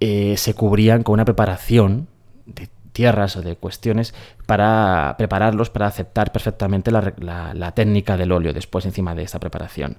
eh, 0.00 0.36
se 0.36 0.54
cubrían 0.54 1.02
con 1.02 1.14
una 1.14 1.24
preparación 1.24 2.08
de 2.44 2.68
tierras 2.92 3.36
o 3.36 3.42
de 3.42 3.56
cuestiones 3.56 4.14
para 4.46 5.14
prepararlos 5.16 5.70
para 5.70 5.86
aceptar 5.86 6.30
perfectamente 6.30 6.90
la 6.90 7.72
técnica 7.74 8.16
del 8.16 8.32
óleo 8.32 8.52
después 8.52 8.84
encima 8.84 9.14
de 9.14 9.22
esta 9.22 9.40
preparación. 9.40 9.96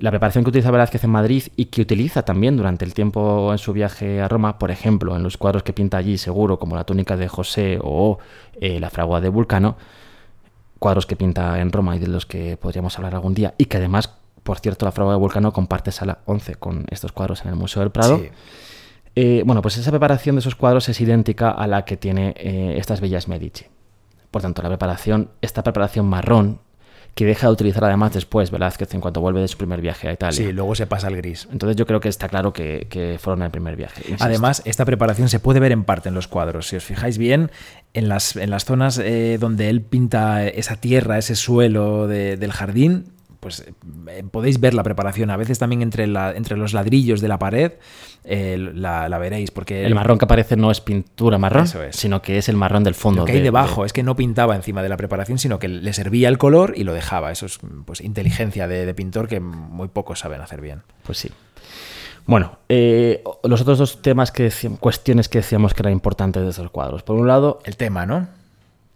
La 0.00 0.10
preparación 0.10 0.44
que 0.44 0.48
utiliza 0.48 0.70
Velázquez 0.70 1.04
en 1.04 1.10
Madrid 1.10 1.44
y 1.56 1.66
que 1.66 1.82
utiliza 1.82 2.22
también 2.22 2.56
durante 2.56 2.86
el 2.86 2.94
tiempo 2.94 3.52
en 3.52 3.58
su 3.58 3.74
viaje 3.74 4.22
a 4.22 4.28
Roma, 4.28 4.58
por 4.58 4.70
ejemplo, 4.70 5.14
en 5.14 5.22
los 5.22 5.36
cuadros 5.36 5.62
que 5.62 5.74
pinta 5.74 5.98
allí 5.98 6.16
seguro, 6.16 6.58
como 6.58 6.74
la 6.74 6.84
túnica 6.84 7.18
de 7.18 7.28
José 7.28 7.78
o 7.82 8.18
eh, 8.58 8.80
la 8.80 8.88
fragua 8.88 9.20
de 9.20 9.28
Vulcano, 9.28 9.76
cuadros 10.78 11.04
que 11.04 11.16
pinta 11.16 11.60
en 11.60 11.70
Roma 11.70 11.96
y 11.96 11.98
de 11.98 12.08
los 12.08 12.24
que 12.24 12.56
podríamos 12.56 12.96
hablar 12.96 13.14
algún 13.14 13.34
día, 13.34 13.52
y 13.58 13.66
que 13.66 13.76
además, 13.76 14.14
por 14.42 14.58
cierto, 14.58 14.86
la 14.86 14.92
fragua 14.92 15.12
de 15.12 15.18
Vulcano 15.18 15.52
comparte 15.52 15.92
sala 15.92 16.20
11 16.24 16.54
con 16.54 16.86
estos 16.88 17.12
cuadros 17.12 17.42
en 17.42 17.50
el 17.50 17.56
Museo 17.56 17.80
del 17.80 17.90
Prado. 17.90 18.22
Eh, 19.14 19.42
bueno, 19.44 19.60
pues 19.60 19.76
esa 19.76 19.90
preparación 19.90 20.36
de 20.36 20.40
esos 20.40 20.54
cuadros 20.54 20.88
es 20.88 20.98
idéntica 20.98 21.50
a 21.50 21.66
la 21.66 21.84
que 21.84 21.98
tiene 21.98 22.32
eh, 22.38 22.76
estas 22.78 23.02
bellas 23.02 23.28
Medici. 23.28 23.66
Por 24.30 24.40
tanto, 24.40 24.62
la 24.62 24.70
preparación, 24.70 25.30
esta 25.42 25.62
preparación 25.62 26.06
marrón, 26.06 26.60
que 27.14 27.24
deja 27.24 27.46
de 27.46 27.52
utilizar 27.52 27.84
además 27.84 28.12
después 28.12 28.50
Velázquez 28.50 28.94
en 28.94 29.00
cuanto 29.00 29.20
vuelve 29.20 29.40
de 29.40 29.48
su 29.48 29.58
primer 29.58 29.80
viaje 29.80 30.08
a 30.08 30.12
Italia. 30.12 30.36
Sí, 30.36 30.52
luego 30.52 30.74
se 30.74 30.86
pasa 30.86 31.08
al 31.08 31.16
gris. 31.16 31.48
Entonces 31.52 31.76
yo 31.76 31.86
creo 31.86 32.00
que 32.00 32.08
está 32.08 32.28
claro 32.28 32.52
que, 32.52 33.18
fueron 33.20 33.42
el 33.42 33.50
primer 33.50 33.76
viaje. 33.76 34.02
Además, 34.18 34.62
esta 34.64 34.84
preparación 34.84 35.28
se 35.28 35.40
puede 35.40 35.60
ver 35.60 35.72
en 35.72 35.84
parte 35.84 36.08
en 36.08 36.14
los 36.14 36.28
cuadros. 36.28 36.68
Si 36.68 36.76
os 36.76 36.84
fijáis 36.84 37.18
bien, 37.18 37.50
en 37.92 38.08
las, 38.08 38.36
en 38.36 38.50
las 38.50 38.64
zonas 38.64 38.98
eh, 38.98 39.38
donde 39.38 39.68
él 39.68 39.82
pinta 39.82 40.46
esa 40.46 40.76
tierra, 40.76 41.18
ese 41.18 41.36
suelo 41.36 42.06
del 42.06 42.52
jardín, 42.52 43.06
pues 43.40 43.60
eh, 43.60 44.22
podéis 44.30 44.60
ver 44.60 44.74
la 44.74 44.82
preparación. 44.82 45.30
A 45.30 45.36
veces 45.36 45.58
también 45.58 45.82
entre, 45.82 46.06
la, 46.06 46.32
entre 46.32 46.56
los 46.56 46.74
ladrillos 46.74 47.20
de 47.20 47.28
la 47.28 47.38
pared 47.38 47.72
eh, 48.24 48.56
la, 48.74 49.08
veréis. 49.18 49.50
Porque 49.50 49.84
el 49.84 49.94
marrón 49.94 50.18
que 50.18 50.26
aparece 50.26 50.56
no 50.56 50.70
es 50.70 50.80
pintura 50.80 51.38
marrón, 51.38 51.66
sino 51.90 52.20
que 52.22 52.38
es 52.38 52.48
el 52.48 52.56
marrón 52.56 52.84
del 52.84 52.94
fondo. 52.94 53.22
Lo 53.22 53.26
que 53.26 53.32
hay 53.32 53.40
debajo 53.40 53.84
es 53.84 53.92
que 53.92 54.02
no 54.02 54.14
pintaba 54.14 54.54
encima 54.54 54.82
de 54.82 54.90
la 54.90 54.96
preparación, 54.96 55.38
sino 55.38 55.58
que 55.58 55.68
le 55.68 55.92
servía 55.94 56.28
el 56.28 56.38
color 56.38 56.74
y 56.76 56.84
lo 56.84 56.92
dejaba. 56.92 57.32
Eso 57.32 57.46
es 57.46 57.58
pues, 57.86 58.02
inteligencia 58.02 58.68
de, 58.68 58.92
pintor 58.94 59.26
que 59.26 59.40
muy 59.40 59.88
pocos 59.88 60.18
saben 60.18 60.42
hacer 60.42 60.60
bien. 60.60 60.82
Pues 61.04 61.18
sí. 61.18 61.30
Bueno, 62.26 62.58
eh, 62.68 63.24
los 63.42 63.62
otros 63.62 63.78
dos 63.78 64.02
temas 64.02 64.30
que 64.30 64.52
cuestiones 64.78 65.28
que 65.28 65.38
decíamos 65.38 65.72
que 65.72 65.82
eran 65.82 65.92
importantes 65.92 66.42
de 66.42 66.50
esos 66.50 66.70
cuadros. 66.70 67.02
Por 67.02 67.16
un 67.16 67.26
lado, 67.26 67.60
el 67.64 67.76
tema, 67.76 68.04
¿no? 68.04 68.28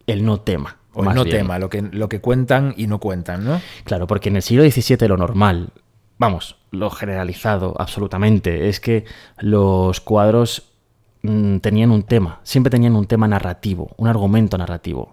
El 0.06 0.24
no 0.24 0.40
tema. 0.40 0.76
O 0.94 1.02
no 1.02 1.24
tema, 1.24 1.58
lo 1.58 1.68
que, 1.68 1.82
lo 1.82 2.08
que 2.08 2.20
cuentan 2.20 2.74
y 2.76 2.86
no 2.86 2.98
cuentan, 2.98 3.44
¿no? 3.44 3.60
Claro, 3.84 4.06
porque 4.06 4.28
en 4.28 4.36
el 4.36 4.42
siglo 4.42 4.68
XVII 4.68 5.08
lo 5.08 5.16
normal, 5.16 5.70
vamos, 6.18 6.56
lo 6.70 6.90
generalizado 6.90 7.74
absolutamente, 7.78 8.68
es 8.68 8.80
que 8.80 9.04
los 9.38 10.00
cuadros 10.00 10.70
mm, 11.22 11.58
tenían 11.58 11.90
un 11.90 12.04
tema, 12.04 12.40
siempre 12.42 12.70
tenían 12.70 12.96
un 12.96 13.06
tema 13.06 13.28
narrativo, 13.28 13.90
un 13.96 14.08
argumento 14.08 14.56
narrativo. 14.56 15.12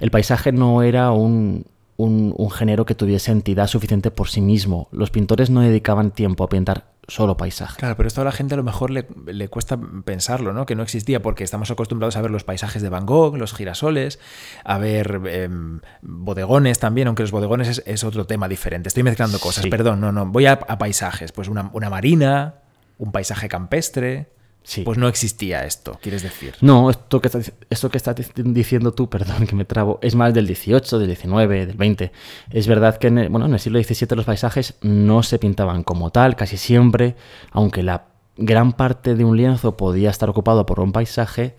El 0.00 0.10
paisaje 0.10 0.52
no 0.52 0.82
era 0.82 1.10
un, 1.12 1.66
un, 1.98 2.50
género 2.50 2.86
que 2.86 2.94
tuviese 2.94 3.32
entidad 3.32 3.66
suficiente 3.66 4.10
por 4.10 4.28
sí 4.28 4.40
mismo. 4.40 4.88
Los 4.92 5.10
pintores 5.10 5.50
no 5.50 5.60
dedicaban 5.60 6.12
tiempo 6.12 6.44
a 6.44 6.48
pintar 6.48 6.84
solo 7.08 7.36
paisaje. 7.36 7.78
Claro, 7.78 7.96
pero 7.96 8.06
esto 8.06 8.20
a 8.20 8.24
la 8.24 8.32
gente 8.32 8.54
a 8.54 8.56
lo 8.56 8.62
mejor 8.62 8.90
le, 8.90 9.48
cuesta 9.48 9.78
pensarlo, 10.04 10.52
¿no? 10.52 10.66
Que 10.66 10.74
no 10.74 10.82
existía 10.82 11.22
porque 11.22 11.42
estamos 11.42 11.70
acostumbrados 11.70 12.16
a 12.16 12.22
ver 12.22 12.30
los 12.30 12.44
paisajes 12.44 12.82
de 12.82 12.90
Van 12.90 13.06
Gogh, 13.06 13.36
los 13.36 13.54
girasoles, 13.54 14.20
a 14.62 14.78
ver 14.78 15.20
em, 15.26 15.80
bodegones 16.02 16.78
también, 16.78 17.08
aunque 17.08 17.22
los 17.22 17.32
bodegones 17.32 17.82
es, 17.84 18.04
otro 18.04 18.26
tema 18.26 18.46
diferente. 18.46 18.88
Estoy 18.88 19.02
mezclando 19.02 19.40
cosas, 19.40 19.66
perdón, 19.66 20.00
no, 20.00 20.12
no. 20.12 20.26
Voy 20.26 20.46
a, 20.46 20.58
paisajes, 20.60 21.32
pues 21.32 21.48
una, 21.48 21.70
una 21.72 21.90
marina, 21.90 22.56
un 22.98 23.10
paisaje 23.10 23.48
campestre. 23.48 24.28
Sí. 24.62 24.82
Pues 24.82 24.98
no 24.98 25.08
existía 25.08 25.64
esto, 25.64 25.98
quieres 26.02 26.22
decir. 26.22 26.54
No, 26.60 26.90
esto 26.90 27.22
que, 27.22 27.28
estás, 27.28 27.52
esto 27.70 27.90
que 27.90 27.96
estás 27.96 28.16
diciendo 28.34 28.92
tú, 28.92 29.08
perdón 29.10 29.46
que 29.46 29.54
me 29.54 29.64
trabo, 29.64 29.98
es 30.02 30.14
más 30.14 30.34
del 30.34 30.46
18, 30.46 30.98
del 30.98 31.08
19, 31.08 31.66
del 31.66 31.76
20. 31.76 32.12
Es 32.50 32.66
verdad 32.66 32.98
que 32.98 33.06
en 33.06 33.18
el, 33.18 33.28
bueno, 33.30 33.46
en 33.46 33.54
el 33.54 33.60
siglo 33.60 33.82
XVII 33.82 34.14
los 34.14 34.26
paisajes 34.26 34.74
no 34.82 35.22
se 35.22 35.38
pintaban 35.38 35.84
como 35.84 36.10
tal, 36.10 36.36
casi 36.36 36.58
siempre, 36.58 37.16
aunque 37.50 37.82
la 37.82 38.08
gran 38.36 38.72
parte 38.72 39.14
de 39.14 39.24
un 39.24 39.36
lienzo 39.36 39.76
podía 39.76 40.10
estar 40.10 40.28
ocupado 40.30 40.66
por 40.66 40.80
un 40.80 40.92
paisaje, 40.92 41.56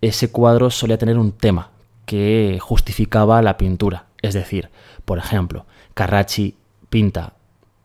ese 0.00 0.30
cuadro 0.30 0.70
solía 0.70 0.98
tener 0.98 1.18
un 1.18 1.32
tema 1.32 1.70
que 2.06 2.58
justificaba 2.60 3.42
la 3.42 3.56
pintura. 3.56 4.06
Es 4.22 4.34
decir, 4.34 4.70
por 5.04 5.18
ejemplo, 5.18 5.66
Carracci 5.94 6.56
pinta 6.88 7.34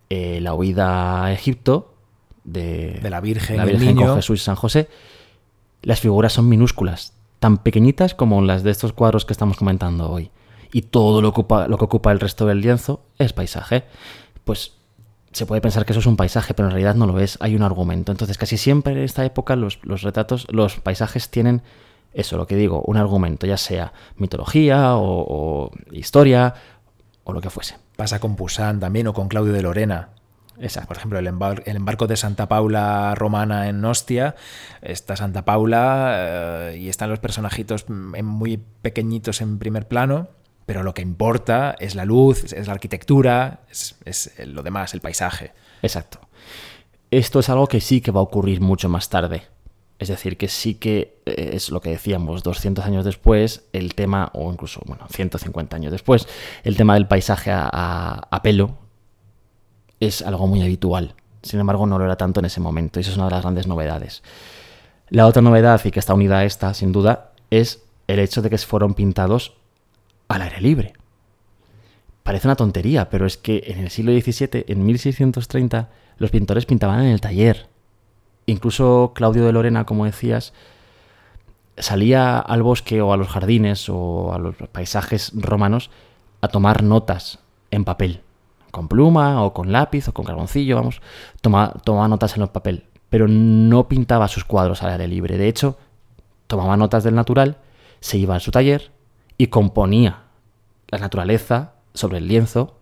eh, 0.09 0.39
la 0.41 0.53
huida 0.53 1.25
a 1.25 1.33
Egipto 1.33 1.92
de, 2.43 2.99
De 3.01 3.09
la 3.09 3.21
Virgen, 3.21 3.57
la 3.57 3.63
el 3.63 3.71
Virgen 3.71 3.95
niño. 3.95 4.07
con 4.07 4.15
Jesús 4.17 4.41
y 4.41 4.43
San 4.43 4.55
José. 4.55 4.89
Las 5.81 5.99
figuras 5.99 6.33
son 6.33 6.47
minúsculas, 6.47 7.13
tan 7.39 7.57
pequeñitas 7.57 8.15
como 8.15 8.41
las 8.41 8.63
de 8.63 8.71
estos 8.71 8.93
cuadros 8.93 9.25
que 9.25 9.33
estamos 9.33 9.57
comentando 9.57 10.09
hoy. 10.09 10.31
Y 10.71 10.83
todo 10.83 11.21
lo, 11.21 11.29
ocupa, 11.29 11.67
lo 11.67 11.77
que 11.77 11.85
ocupa 11.85 12.11
el 12.11 12.19
resto 12.19 12.45
del 12.45 12.61
lienzo 12.61 13.01
es 13.19 13.33
paisaje. 13.33 13.83
Pues 14.43 14.73
se 15.31 15.45
puede 15.45 15.61
pensar 15.61 15.85
que 15.85 15.93
eso 15.93 15.99
es 15.99 16.05
un 16.05 16.15
paisaje, 16.15 16.53
pero 16.53 16.67
en 16.67 16.71
realidad 16.73 16.95
no 16.95 17.05
lo 17.05 17.19
es, 17.19 17.37
hay 17.41 17.55
un 17.55 17.63
argumento. 17.63 18.11
Entonces, 18.11 18.37
casi 18.37 18.57
siempre 18.57 18.93
en 18.93 18.99
esta 18.99 19.25
época 19.25 19.55
los, 19.55 19.79
los 19.83 20.01
retratos, 20.03 20.47
los 20.51 20.79
paisajes 20.79 21.29
tienen 21.29 21.61
eso, 22.13 22.37
lo 22.37 22.47
que 22.47 22.55
digo, 22.55 22.83
un 22.85 22.97
argumento, 22.97 23.47
ya 23.47 23.57
sea 23.57 23.93
mitología 24.17 24.95
o, 24.95 25.25
o 25.27 25.71
historia 25.91 26.53
o 27.23 27.33
lo 27.33 27.41
que 27.41 27.49
fuese. 27.49 27.77
Pasa 27.95 28.19
con 28.19 28.35
Poussin 28.35 28.79
también 28.79 29.07
o 29.07 29.13
con 29.13 29.27
Claudio 29.27 29.53
de 29.53 29.61
Lorena. 29.61 30.09
Exacto. 30.59 30.89
Por 30.89 30.97
ejemplo, 30.97 31.19
el, 31.19 31.27
embar- 31.27 31.63
el 31.65 31.75
embarco 31.75 32.07
de 32.07 32.15
Santa 32.17 32.47
Paula 32.47 33.15
romana 33.15 33.67
en 33.69 33.83
Ostia. 33.85 34.35
Está 34.81 35.15
Santa 35.15 35.45
Paula 35.45 36.13
eh, 36.71 36.77
y 36.79 36.89
están 36.89 37.09
los 37.09 37.19
personajitos 37.19 37.89
muy 37.89 38.57
pequeñitos 38.81 39.41
en 39.41 39.57
primer 39.59 39.87
plano. 39.87 40.27
Pero 40.65 40.83
lo 40.83 40.93
que 40.93 41.01
importa 41.01 41.75
es 41.79 41.93
la 41.95 42.05
luz, 42.05 42.53
es, 42.53 42.67
la 42.67 42.73
arquitectura, 42.73 43.61
es, 43.69 43.95
es 44.05 44.31
lo 44.47 44.63
demás, 44.63 44.93
el 44.93 45.01
paisaje. 45.01 45.51
Exacto. 45.81 46.19
Esto 47.11 47.39
es 47.41 47.49
algo 47.49 47.67
que 47.67 47.81
sí 47.81 47.99
que 47.99 48.11
va 48.11 48.21
a 48.21 48.23
ocurrir 48.23 48.61
mucho 48.61 48.87
más 48.87 49.09
tarde. 49.09 49.43
Es 49.99 50.07
decir, 50.07 50.37
que 50.37 50.47
sí 50.47 50.75
que 50.75 51.21
eh, 51.25 51.51
es 51.53 51.69
lo 51.69 51.81
que 51.81 51.89
decíamos, 51.89 52.43
200 52.43 52.83
años 52.85 53.03
después, 53.05 53.65
el 53.73 53.93
tema, 53.93 54.31
o 54.33 54.51
incluso, 54.51 54.81
bueno, 54.85 55.05
150 55.09 55.75
años 55.75 55.91
después, 55.91 56.27
el 56.63 56.77
tema 56.77 56.93
del 56.93 57.07
paisaje 57.07 57.51
a, 57.51 57.69
a- 57.71 58.27
a 58.31 58.41
pelo 58.41 58.77
es 60.07 60.21
algo 60.21 60.47
muy 60.47 60.61
habitual. 60.61 61.15
Sin 61.41 61.59
embargo, 61.59 61.85
no 61.85 61.99
lo 61.99 62.05
era 62.05 62.15
tanto 62.15 62.39
en 62.39 62.45
ese 62.45 62.59
momento. 62.59 62.99
Y 62.99 63.01
eso 63.01 63.11
es 63.11 63.17
una 63.17 63.25
de 63.25 63.31
las 63.31 63.41
grandes 63.41 63.67
novedades. 63.67 64.23
La 65.09 65.27
otra 65.27 65.41
novedad, 65.41 65.81
y 65.83 65.91
que 65.91 65.99
está 65.99 66.13
unida 66.13 66.39
a 66.39 66.45
esta, 66.45 66.73
sin 66.73 66.91
duda, 66.91 67.31
es 67.49 67.83
el 68.07 68.19
hecho 68.19 68.41
de 68.41 68.49
que 68.49 68.57
fueron 68.57 68.93
pintados 68.93 69.53
al 70.27 70.41
aire 70.41 70.61
libre. 70.61 70.93
Parece 72.23 72.47
una 72.47 72.55
tontería, 72.55 73.09
pero 73.09 73.25
es 73.25 73.37
que 73.37 73.63
en 73.67 73.79
el 73.79 73.89
siglo 73.89 74.11
XVII, 74.13 74.65
en 74.67 74.85
1630, 74.85 75.89
los 76.17 76.31
pintores 76.31 76.65
pintaban 76.65 77.01
en 77.01 77.11
el 77.11 77.21
taller. 77.21 77.67
Incluso 78.45 79.11
Claudio 79.13 79.45
de 79.45 79.51
Lorena, 79.51 79.85
como 79.85 80.05
decías, 80.05 80.53
salía 81.77 82.39
al 82.39 82.63
bosque 82.63 83.01
o 83.01 83.13
a 83.13 83.17
los 83.17 83.27
jardines 83.27 83.89
o 83.89 84.33
a 84.33 84.37
los 84.37 84.55
paisajes 84.71 85.31
romanos 85.35 85.89
a 86.41 86.47
tomar 86.47 86.83
notas 86.83 87.39
en 87.71 87.83
papel, 87.83 88.21
con 88.73 88.87
pluma 88.87 89.43
o 89.43 89.53
con 89.53 89.71
lápiz 89.71 90.07
o 90.07 90.13
con 90.13 90.25
carboncillo, 90.25 90.77
vamos, 90.77 90.99
toma- 91.41 91.73
tomaba 91.85 92.07
notas 92.07 92.35
en 92.35 92.41
el 92.41 92.49
papel, 92.49 92.85
pero 93.11 93.27
no 93.27 93.87
pintaba 93.87 94.27
sus 94.27 94.43
cuadros 94.45 94.81
al 94.81 94.89
aire 94.93 95.07
libre. 95.07 95.37
De 95.37 95.47
hecho, 95.47 95.77
tomaba 96.47 96.75
notas 96.75 97.03
del 97.03 97.13
natural, 97.13 97.57
se 97.99 98.17
iba 98.17 98.35
a 98.35 98.39
su 98.39 98.49
taller 98.49 98.91
y 99.37 99.47
componía 99.47 100.23
la 100.89 100.97
naturaleza 100.97 101.73
sobre 101.93 102.17
el 102.17 102.27
lienzo 102.27 102.79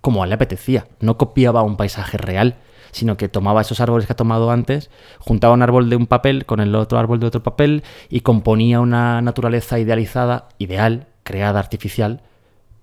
como 0.00 0.22
a 0.22 0.24
él 0.24 0.30
le 0.30 0.36
apetecía. 0.36 0.86
No 1.00 1.18
copiaba 1.18 1.62
un 1.62 1.76
paisaje 1.76 2.16
real, 2.16 2.56
sino 2.90 3.18
que 3.18 3.28
tomaba 3.28 3.60
esos 3.60 3.80
árboles 3.80 4.06
que 4.06 4.14
ha 4.14 4.16
tomado 4.16 4.50
antes, 4.50 4.88
juntaba 5.18 5.52
un 5.52 5.60
árbol 5.62 5.90
de 5.90 5.96
un 5.96 6.06
papel 6.06 6.46
con 6.46 6.60
el 6.60 6.74
otro 6.74 6.98
árbol 6.98 7.20
de 7.20 7.26
otro 7.26 7.42
papel 7.42 7.82
y 8.08 8.20
componía 8.20 8.80
una 8.80 9.20
naturaleza 9.20 9.78
idealizada, 9.78 10.48
ideal, 10.56 11.08
creada, 11.24 11.58
artificial, 11.58 12.22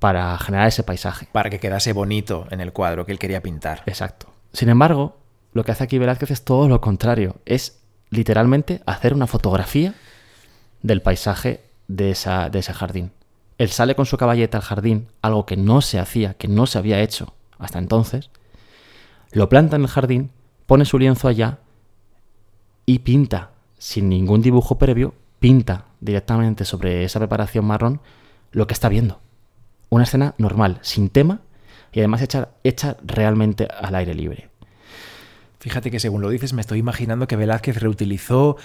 para 0.04 0.38
generar 0.38 0.68
ese 0.68 0.84
paisaje. 0.84 1.30
Para 1.32 1.50
que 1.50 1.62
quedase 1.62 1.94
bonito 1.94 2.46
en 2.52 2.60
el 2.60 2.74
cuadro 2.74 3.06
que 3.06 3.14
él 3.14 3.20
quería 3.20 3.42
pintar. 3.42 3.84
Exacto. 3.86 4.28
Sin 4.52 4.68
embargo, 4.68 5.16
lo 5.54 5.64
que 5.64 5.72
hace 5.72 5.86
aquí 5.86 5.98
Velázquez 5.98 6.30
es 6.30 6.44
todo 6.44 6.68
lo 6.68 6.82
contrario. 6.82 7.38
Es 7.46 7.80
literalmente 8.10 8.84
hacer 8.86 9.14
una 9.14 9.28
fotografía 9.28 9.94
del 10.82 11.02
paisaje 11.02 11.64
de, 11.88 12.12
esa, 12.12 12.50
de 12.50 12.60
ese 12.60 12.74
jardín. 12.74 13.12
Él 13.58 13.70
sale 13.70 13.96
con 13.96 14.06
su 14.06 14.18
caballeta 14.18 14.58
al 14.58 14.66
jardín, 14.66 15.08
algo 15.22 15.46
que 15.46 15.56
no 15.56 15.80
se 15.80 16.00
hacía, 16.00 16.34
que 16.34 16.50
no 16.50 16.66
se 16.66 16.80
había 16.80 17.00
hecho 17.00 17.34
hasta 17.58 17.80
entonces. 17.80 18.30
Lo 19.32 19.48
planta 19.48 19.78
en 19.78 19.84
el 19.84 19.88
jardín, 19.88 20.32
pone 20.66 20.84
su 20.84 21.00
lienzo 21.00 21.30
allá 21.30 21.60
y 22.86 23.00
pinta, 23.00 23.52
sin 23.78 24.10
ningún 24.10 24.42
dibujo 24.42 24.78
previo, 24.78 25.14
pinta 25.40 25.86
directamente 26.02 26.66
sobre 26.66 27.06
esa 27.06 27.20
preparación 27.20 27.64
marrón 27.64 28.02
lo 28.52 28.68
que 28.68 28.74
está 28.74 28.90
viendo. 28.90 29.23
Una 29.94 30.06
escena 30.06 30.34
normal, 30.40 30.80
sin 30.82 31.10
tema 31.10 31.42
y 31.92 32.00
además 32.00 32.24
hecha, 32.24 32.50
hecha 32.64 32.98
realmente 33.04 33.68
al 33.80 33.94
aire 33.94 34.16
libre. 34.16 34.50
Fíjate 35.60 35.92
que 35.92 36.00
según 36.00 36.24
lo 36.24 36.30
dices 36.30 36.52
me 36.54 36.62
estoy 36.62 36.80
imaginando 36.80 37.28
que 37.28 37.36
Velázquez 37.36 37.80
reutilizó 37.80 38.58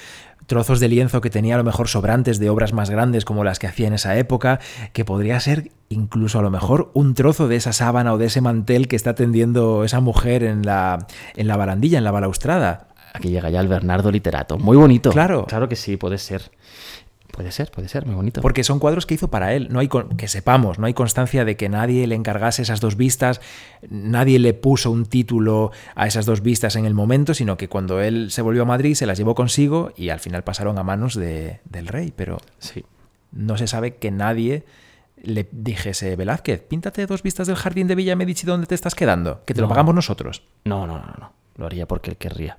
trozos 0.46 0.80
de 0.80 0.88
lienzo 0.88 1.20
que 1.20 1.28
tenía 1.28 1.56
a 1.56 1.58
lo 1.58 1.64
mejor 1.64 1.88
sobrantes 1.88 2.38
de 2.38 2.48
obras 2.48 2.72
más 2.72 2.88
grandes 2.88 3.26
como 3.26 3.44
las 3.44 3.58
que 3.58 3.66
hacía 3.66 3.88
en 3.88 3.92
esa 3.92 4.16
época, 4.16 4.58
que 4.94 5.04
podría 5.04 5.38
ser 5.38 5.70
incluso 5.90 6.38
a 6.38 6.42
lo 6.42 6.50
mejor 6.50 6.90
un 6.94 7.12
trozo 7.12 7.46
de 7.46 7.56
esa 7.56 7.74
sábana 7.74 8.14
o 8.14 8.16
de 8.16 8.24
ese 8.24 8.40
mantel 8.40 8.88
que 8.88 8.96
está 8.96 9.14
tendiendo 9.14 9.84
esa 9.84 10.00
mujer 10.00 10.42
en 10.42 10.64
la, 10.64 11.06
en 11.36 11.46
la 11.46 11.58
barandilla, 11.58 11.98
en 11.98 12.04
la 12.04 12.10
balaustrada. 12.10 12.88
Aquí 13.12 13.28
llega 13.28 13.50
ya 13.50 13.60
el 13.60 13.68
Bernardo 13.68 14.10
literato. 14.10 14.56
Muy 14.58 14.78
bonito. 14.78 15.10
Claro. 15.10 15.44
Claro 15.44 15.68
que 15.68 15.76
sí, 15.76 15.98
puede 15.98 16.16
ser. 16.16 16.50
Puede 17.38 17.52
ser, 17.52 17.70
puede 17.70 17.88
ser, 17.88 18.04
muy 18.04 18.16
bonito. 18.16 18.40
Porque 18.40 18.64
son 18.64 18.80
cuadros 18.80 19.06
que 19.06 19.14
hizo 19.14 19.28
para 19.30 19.54
él. 19.54 19.68
No 19.70 19.78
hay 19.78 19.88
que 20.16 20.26
sepamos, 20.26 20.80
no 20.80 20.86
hay 20.86 20.92
constancia 20.92 21.44
de 21.44 21.56
que 21.56 21.68
nadie 21.68 22.04
le 22.08 22.16
encargase 22.16 22.62
esas 22.62 22.80
dos 22.80 22.96
vistas, 22.96 23.40
nadie 23.88 24.40
le 24.40 24.54
puso 24.54 24.90
un 24.90 25.06
título 25.06 25.70
a 25.94 26.08
esas 26.08 26.26
dos 26.26 26.42
vistas 26.42 26.74
en 26.74 26.84
el 26.84 26.94
momento, 26.94 27.34
sino 27.34 27.56
que 27.56 27.68
cuando 27.68 28.00
él 28.00 28.32
se 28.32 28.42
volvió 28.42 28.62
a 28.62 28.64
Madrid 28.64 28.94
se 28.96 29.06
las 29.06 29.18
llevó 29.18 29.36
consigo 29.36 29.92
y 29.96 30.08
al 30.08 30.18
final 30.18 30.42
pasaron 30.42 30.78
a 30.78 30.82
manos 30.82 31.14
de- 31.14 31.60
del 31.64 31.86
rey. 31.86 32.12
Pero 32.16 32.38
Sí. 32.58 32.84
no 33.30 33.56
se 33.56 33.68
sabe 33.68 33.94
que 33.98 34.10
nadie 34.10 34.64
le 35.22 35.48
dijese, 35.52 36.16
Velázquez, 36.16 36.60
píntate 36.62 37.06
dos 37.06 37.22
vistas 37.22 37.46
del 37.46 37.54
jardín 37.54 37.86
de 37.86 37.94
Villa 37.94 38.16
Medici 38.16 38.46
donde 38.46 38.66
te 38.66 38.74
estás 38.74 38.96
quedando, 38.96 39.44
que 39.44 39.54
te 39.54 39.60
lo 39.60 39.68
pagamos 39.68 39.94
nosotros. 39.94 40.42
No, 40.64 40.88
no, 40.88 40.98
no, 40.98 41.14
no. 41.20 41.32
Lo 41.54 41.66
haría 41.66 41.86
porque 41.86 42.10
él 42.10 42.16
querría. 42.16 42.58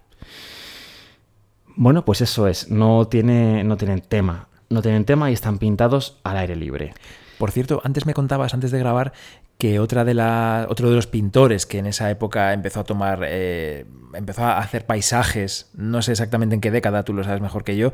Bueno, 1.75 2.03
pues 2.03 2.19
eso 2.21 2.47
es. 2.47 2.69
No, 2.69 3.07
tiene, 3.07 3.63
no 3.63 3.77
tienen 3.77 4.01
tema. 4.01 4.48
No 4.69 4.81
tienen 4.81 5.05
tema 5.05 5.29
y 5.29 5.33
están 5.33 5.57
pintados 5.57 6.19
al 6.23 6.37
aire 6.37 6.55
libre. 6.55 6.93
Por 7.37 7.51
cierto, 7.51 7.81
antes 7.83 8.05
me 8.05 8.13
contabas, 8.13 8.53
antes 8.53 8.71
de 8.71 8.79
grabar, 8.79 9.13
que 9.57 9.79
otra 9.79 10.05
de 10.05 10.13
la, 10.13 10.67
otro 10.69 10.89
de 10.89 10.95
los 10.95 11.07
pintores 11.07 11.65
que 11.65 11.79
en 11.79 11.85
esa 11.85 12.09
época 12.11 12.53
empezó 12.53 12.81
a 12.81 12.83
tomar, 12.83 13.21
eh, 13.25 13.85
empezó 14.13 14.43
a 14.43 14.59
hacer 14.59 14.85
paisajes, 14.85 15.69
no 15.73 16.01
sé 16.01 16.11
exactamente 16.11 16.55
en 16.55 16.61
qué 16.61 16.71
década, 16.71 17.03
tú 17.03 17.13
lo 17.13 17.23
sabes 17.23 17.41
mejor 17.41 17.63
que 17.63 17.75
yo, 17.77 17.91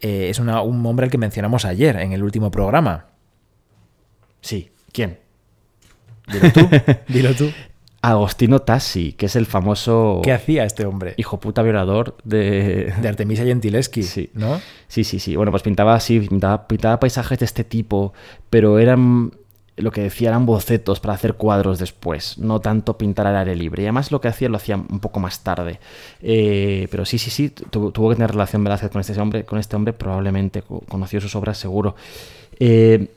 eh, 0.00 0.28
es 0.30 0.38
una- 0.38 0.62
un 0.62 0.84
hombre 0.86 1.04
al 1.04 1.10
que 1.10 1.18
mencionamos 1.18 1.64
ayer 1.64 1.96
en 1.96 2.12
el 2.12 2.22
último 2.22 2.50
programa. 2.50 3.06
Sí. 4.40 4.70
¿Quién? 4.92 5.18
Dilo 6.28 6.52
tú, 6.52 6.68
dilo 7.08 7.34
tú. 7.34 7.50
Agostino 8.02 8.60
Tassi, 8.60 9.12
que 9.12 9.26
es 9.26 9.36
el 9.36 9.44
famoso 9.46 10.20
¿Qué 10.24 10.32
hacía 10.32 10.64
este 10.64 10.86
hombre? 10.86 11.14
hijo 11.18 11.38
puta 11.38 11.62
violador 11.62 12.16
de, 12.24 12.94
De 13.00 13.08
Artemisia 13.08 13.44
Gentileschi, 13.44 14.02
Sí. 14.02 14.30
¿no? 14.34 14.60
Sí, 14.88 15.04
sí, 15.04 15.18
sí. 15.18 15.36
Bueno, 15.36 15.50
pues 15.50 15.62
pintaba 15.62 15.94
así, 15.94 16.18
pintaba, 16.20 16.66
pintaba 16.66 16.98
paisajes 16.98 17.38
de 17.38 17.44
este 17.44 17.62
tipo, 17.62 18.14
pero 18.48 18.78
eran, 18.78 19.32
lo 19.76 19.90
que 19.92 20.00
decía, 20.00 20.30
eran 20.30 20.46
bocetos 20.46 20.98
para 20.98 21.12
hacer 21.14 21.34
cuadros 21.34 21.78
después, 21.78 22.38
no 22.38 22.60
tanto 22.60 22.96
pintar 22.96 23.26
al 23.26 23.36
aire 23.36 23.54
libre. 23.54 23.82
Y 23.82 23.86
además 23.86 24.10
lo 24.10 24.20
que 24.22 24.28
hacía 24.28 24.48
lo 24.48 24.56
hacía 24.56 24.76
un 24.76 25.00
poco 25.00 25.20
más 25.20 25.44
tarde. 25.44 25.78
Eh, 26.22 26.88
pero 26.90 27.04
sí, 27.04 27.18
sí, 27.18 27.30
sí, 27.30 27.50
tu- 27.50 27.90
tuvo 27.92 28.08
que 28.08 28.16
tener 28.16 28.30
relación 28.30 28.64
Velázquez 28.64 28.90
con 28.90 29.00
este 29.02 29.20
hombre, 29.20 29.44
con 29.44 29.58
este 29.58 29.76
hombre 29.76 29.92
probablemente, 29.92 30.62
co- 30.62 30.82
conoció 30.88 31.20
sus 31.20 31.36
obras 31.36 31.58
seguro. 31.58 31.94
Eh, 32.58 33.08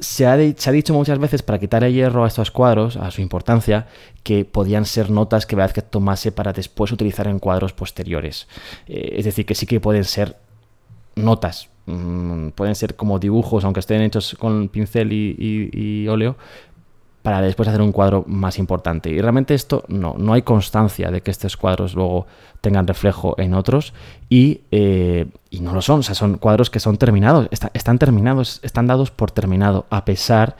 se 0.00 0.26
ha, 0.26 0.36
dicho 0.36 0.94
muchas 0.94 1.18
veces 1.18 1.42
para 1.42 1.58
quitarle 1.58 1.92
hierro 1.92 2.24
a 2.24 2.28
estos 2.28 2.50
cuadros, 2.50 2.96
a 2.96 3.10
su 3.10 3.20
importancia, 3.20 3.86
que 4.22 4.44
podían 4.44 4.84
ser 4.84 5.10
notas 5.10 5.46
que 5.46 5.56
Velázquez 5.56 5.84
tomase 5.90 6.32
para 6.32 6.52
después 6.52 6.92
utilizar 6.92 7.26
en 7.28 7.38
cuadros 7.38 7.72
posteriores. 7.72 8.48
Eh, 8.88 9.14
es 9.18 9.24
decir, 9.24 9.46
que 9.46 9.54
sí 9.54 9.66
que 9.66 9.80
pueden 9.80 10.04
ser 10.04 10.36
notas, 11.16 11.68
mm, 11.86 12.48
pueden 12.50 12.74
ser 12.74 12.96
como 12.96 13.18
dibujos, 13.18 13.64
aunque 13.64 13.80
estén 13.80 14.02
hechos 14.02 14.36
con 14.38 14.68
pincel 14.68 15.12
y- 15.12 15.70
y 15.72 16.08
óleo, 16.08 16.36
para 17.22 17.42
después 17.42 17.68
hacer 17.68 17.82
un 17.82 17.92
cuadro 17.92 18.24
más 18.26 18.58
importante. 18.58 19.10
Y 19.10 19.20
realmente 19.20 19.54
esto 19.54 19.84
no, 19.88 20.14
no 20.18 20.32
hay 20.32 20.42
constancia 20.42 21.10
de 21.10 21.20
que 21.20 21.30
estos 21.30 21.56
cuadros 21.56 21.94
luego 21.94 22.26
tengan 22.60 22.86
reflejo 22.86 23.34
en 23.38 23.54
otros 23.54 23.92
y, 24.28 24.62
eh, 24.70 25.26
y 25.50 25.60
no 25.60 25.72
lo 25.72 25.82
son, 25.82 26.00
o 26.00 26.02
sea, 26.02 26.14
son 26.14 26.36
cuadros 26.36 26.70
que 26.70 26.80
son 26.80 26.96
terminados, 26.96 27.48
están 27.74 27.98
terminados, 27.98 28.60
están 28.62 28.86
dados 28.86 29.10
por 29.10 29.30
terminado, 29.30 29.86
a 29.90 30.04
pesar 30.04 30.56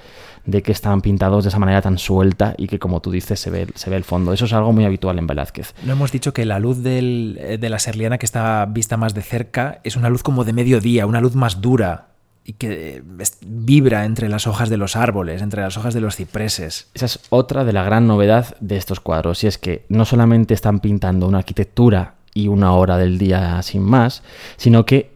de 0.46 0.62
que 0.62 0.72
están 0.72 1.02
pintados 1.02 1.44
de 1.44 1.48
esa 1.48 1.58
manera 1.58 1.82
tan 1.82 1.98
suelta 1.98 2.54
y 2.56 2.66
que 2.66 2.78
como 2.78 3.00
tú 3.00 3.10
dices 3.10 3.38
se 3.38 3.50
ve, 3.50 3.66
se 3.74 3.90
ve 3.90 3.96
el 3.96 4.04
fondo. 4.04 4.32
Eso 4.32 4.46
es 4.46 4.52
algo 4.52 4.72
muy 4.72 4.84
habitual 4.84 5.18
en 5.18 5.26
Velázquez. 5.26 5.74
No 5.84 5.92
hemos 5.92 6.12
dicho 6.12 6.32
que 6.32 6.44
la 6.44 6.58
luz 6.58 6.82
del, 6.82 7.38
eh, 7.40 7.58
de 7.58 7.68
la 7.68 7.78
serliana 7.78 8.18
que 8.18 8.26
está 8.26 8.66
vista 8.66 8.96
más 8.96 9.14
de 9.14 9.22
cerca 9.22 9.80
es 9.84 9.96
una 9.96 10.08
luz 10.08 10.22
como 10.22 10.44
de 10.44 10.52
mediodía, 10.52 11.06
una 11.06 11.20
luz 11.20 11.34
más 11.34 11.60
dura, 11.60 12.09
y 12.50 12.54
que 12.54 13.00
vibra 13.46 14.04
entre 14.04 14.28
las 14.28 14.48
hojas 14.48 14.68
de 14.70 14.76
los 14.76 14.96
árboles, 14.96 15.40
entre 15.40 15.62
las 15.62 15.76
hojas 15.76 15.94
de 15.94 16.00
los 16.00 16.16
cipreses. 16.16 16.88
Esa 16.94 17.06
es 17.06 17.20
otra 17.30 17.64
de 17.64 17.72
la 17.72 17.84
gran 17.84 18.08
novedad 18.08 18.56
de 18.58 18.76
estos 18.76 18.98
cuadros, 18.98 19.44
y 19.44 19.46
es 19.46 19.56
que 19.56 19.84
no 19.88 20.04
solamente 20.04 20.52
están 20.52 20.80
pintando 20.80 21.28
una 21.28 21.38
arquitectura 21.38 22.14
y 22.34 22.48
una 22.48 22.72
hora 22.72 22.98
del 22.98 23.18
día 23.18 23.62
sin 23.62 23.82
más, 23.82 24.24
sino 24.56 24.84
que 24.84 25.12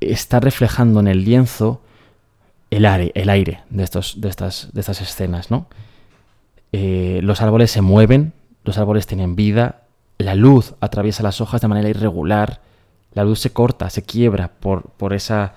está 0.00 0.40
reflejando 0.40 1.00
en 1.00 1.08
el 1.08 1.22
lienzo 1.22 1.82
el 2.70 2.86
aire, 2.86 3.12
el 3.14 3.28
aire 3.28 3.60
de, 3.68 3.82
estos, 3.82 4.18
de, 4.22 4.30
estas, 4.30 4.70
de 4.72 4.80
estas 4.80 5.02
escenas, 5.02 5.50
¿no? 5.50 5.66
Eh, 6.72 7.20
los 7.22 7.42
árboles 7.42 7.70
se 7.70 7.82
mueven, 7.82 8.32
los 8.64 8.78
árboles 8.78 9.06
tienen 9.06 9.36
vida, 9.36 9.82
la 10.16 10.34
luz 10.34 10.72
atraviesa 10.80 11.22
las 11.22 11.42
hojas 11.42 11.60
de 11.60 11.68
manera 11.68 11.90
irregular, 11.90 12.62
la 13.12 13.24
luz 13.24 13.38
se 13.40 13.50
corta, 13.50 13.90
se 13.90 14.02
quiebra 14.02 14.48
por, 14.48 14.84
por, 14.92 15.12
esa, 15.12 15.52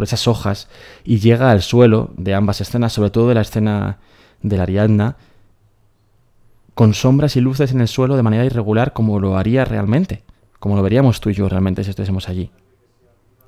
por 0.00 0.04
esas 0.04 0.26
hojas 0.28 0.66
y 1.04 1.18
llega 1.18 1.50
al 1.50 1.60
suelo 1.60 2.08
de 2.16 2.34
ambas 2.34 2.62
escenas, 2.62 2.94
sobre 2.94 3.10
todo 3.10 3.28
de 3.28 3.34
la 3.34 3.42
escena 3.42 3.98
de 4.40 4.56
la 4.56 4.62
Ariadna, 4.62 5.18
con 6.72 6.94
sombras 6.94 7.36
y 7.36 7.42
luces 7.42 7.72
en 7.72 7.82
el 7.82 7.88
suelo 7.88 8.16
de 8.16 8.22
manera 8.22 8.46
irregular 8.46 8.94
como 8.94 9.20
lo 9.20 9.36
haría 9.36 9.66
realmente, 9.66 10.22
como 10.58 10.74
lo 10.74 10.82
veríamos 10.82 11.20
tú 11.20 11.28
y 11.28 11.34
yo 11.34 11.50
realmente 11.50 11.84
si 11.84 11.90
estuviésemos 11.90 12.30
allí. 12.30 12.50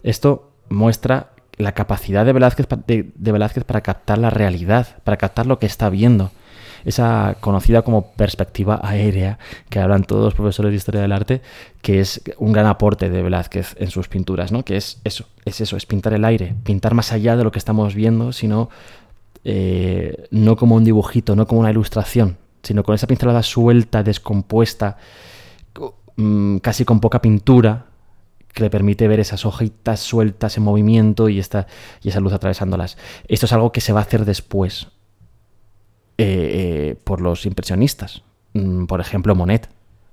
Esto 0.02 0.52
muestra 0.68 1.30
la 1.56 1.72
capacidad 1.72 2.26
de 2.26 2.34
Velázquez, 2.34 2.66
de, 2.86 3.32
Velázquez 3.32 3.64
para 3.64 3.80
captar 3.80 4.18
la 4.18 4.28
realidad, 4.28 4.98
para 5.04 5.16
captar 5.16 5.46
lo 5.46 5.58
que 5.58 5.64
está 5.64 5.88
viendo. 5.88 6.32
Esa 6.84 7.36
conocida 7.40 7.82
como 7.82 8.12
perspectiva 8.12 8.80
aérea 8.82 9.38
que 9.68 9.78
hablan 9.78 10.04
todos 10.04 10.24
los 10.24 10.34
profesores 10.34 10.70
de 10.70 10.76
historia 10.76 11.00
del 11.00 11.12
arte, 11.12 11.42
que 11.80 12.00
es 12.00 12.22
un 12.38 12.52
gran 12.52 12.66
aporte 12.66 13.10
de 13.10 13.22
Velázquez 13.22 13.76
en 13.78 13.90
sus 13.90 14.08
pinturas, 14.08 14.52
¿no? 14.52 14.64
Que 14.64 14.76
es 14.76 15.00
eso, 15.04 15.26
es 15.44 15.60
eso, 15.60 15.76
es 15.76 15.86
pintar 15.86 16.12
el 16.12 16.24
aire, 16.24 16.54
pintar 16.64 16.94
más 16.94 17.12
allá 17.12 17.36
de 17.36 17.44
lo 17.44 17.52
que 17.52 17.58
estamos 17.58 17.94
viendo, 17.94 18.32
sino 18.32 18.70
eh, 19.44 20.28
no 20.30 20.56
como 20.56 20.76
un 20.76 20.84
dibujito, 20.84 21.34
no 21.34 21.46
como 21.46 21.60
una 21.60 21.70
ilustración, 21.70 22.38
sino 22.62 22.84
con 22.84 22.94
esa 22.94 23.06
pincelada 23.06 23.42
suelta, 23.42 24.02
descompuesta, 24.02 24.96
mm, 26.16 26.58
casi 26.58 26.84
con 26.84 27.00
poca 27.00 27.20
pintura, 27.22 27.86
que 28.52 28.62
le 28.62 28.70
permite 28.70 29.08
ver 29.08 29.20
esas 29.20 29.46
hojitas 29.46 30.00
sueltas 30.00 30.56
en 30.56 30.62
movimiento 30.62 31.28
y, 31.28 31.38
esta, 31.38 31.66
y 32.02 32.10
esa 32.10 32.20
luz 32.20 32.32
atravesándolas. 32.32 32.98
Esto 33.26 33.46
es 33.46 33.52
algo 33.52 33.72
que 33.72 33.80
se 33.80 33.92
va 33.92 34.00
a 34.00 34.02
hacer 34.02 34.24
después 34.24 34.88
eh, 36.22 36.90
eh, 36.90 36.96
por 37.02 37.20
los 37.20 37.46
impresionistas. 37.46 38.22
Mm, 38.54 38.86
por 38.86 39.00
ejemplo, 39.00 39.34
Monet 39.34 39.68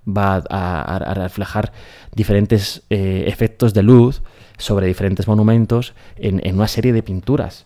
va 0.08 0.44
a, 0.50 1.14
reflejar 1.14 1.72
diferentes 2.16 2.84
eh, 2.90 3.26
efectos 3.28 3.74
de 3.74 3.84
luz 3.84 4.24
sobre 4.58 4.88
diferentes 4.88 5.28
monumentos 5.28 5.94
en, 6.16 6.56
una 6.56 6.68
serie 6.68 6.94
de 6.94 7.04
pinturas. 7.04 7.66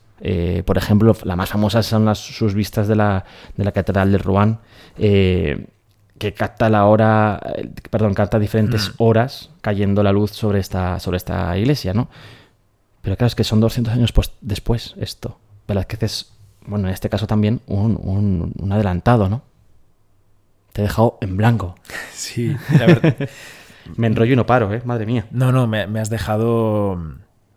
por 0.65 0.77
ejemplo, 0.77 1.15
la 1.23 1.35
más 1.35 1.49
famosa 1.49 1.83
son 1.83 2.05
las, 2.05 2.19
sus 2.19 2.53
vistas 2.53 2.87
de 2.87 2.95
la, 2.95 3.25
de 3.57 3.63
la 3.63 3.71
Catedral 3.71 4.11
de 4.11 4.17
Rouen, 4.17 4.59
que 4.95 6.33
capta 6.33 6.69
la 6.69 6.85
hora, 6.85 7.39
perdón, 7.89 8.13
capta 8.13 8.39
diferentes 8.39 8.89
mm. 8.89 8.93
horas 8.97 9.49
cayendo 9.61 10.03
la 10.03 10.11
luz 10.11 10.31
sobre 10.31 10.59
esta, 10.59 10.99
sobre 10.99 11.17
esta 11.17 11.57
iglesia, 11.57 11.93
¿no? 11.93 12.09
Pero 13.01 13.17
claro, 13.17 13.27
es 13.27 13.35
que 13.35 13.43
son 13.43 13.59
200 13.59 13.93
años 13.93 14.13
después 14.41 14.95
esto. 14.97 15.37
Velázquez 15.67 16.03
es, 16.03 16.33
bueno, 16.65 16.87
en 16.87 16.93
este 16.93 17.09
caso 17.09 17.27
también, 17.27 17.61
un, 17.67 17.99
un, 18.57 18.71
adelantado, 18.71 19.29
¿no? 19.29 19.41
Te 20.71 20.81
he 20.81 20.83
dejado 20.83 21.17
en 21.21 21.37
blanco. 21.37 21.75
Sí, 22.13 22.55
la 22.71 22.85
verdad. 22.85 23.29
me 23.97 24.07
enrollo 24.07 24.33
y 24.33 24.35
no 24.35 24.45
paro, 24.45 24.73
¿eh? 24.73 24.81
Madre 24.85 25.05
mía. 25.05 25.25
No, 25.31 25.51
no, 25.51 25.67
me, 25.67 25.99
has 25.99 26.09
dejado, 26.09 26.97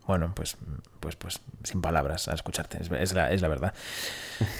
bueno, 0.05 0.31
pues, 0.35 0.57
pues, 0.99 1.15
pues 1.15 1.39
sin 1.63 1.81
palabras 1.81 2.27
a 2.27 2.33
escucharte, 2.33 2.79
es, 2.81 3.13
la, 3.13 3.31
es 3.31 3.41
la 3.41 3.47
verdad. 3.47 3.73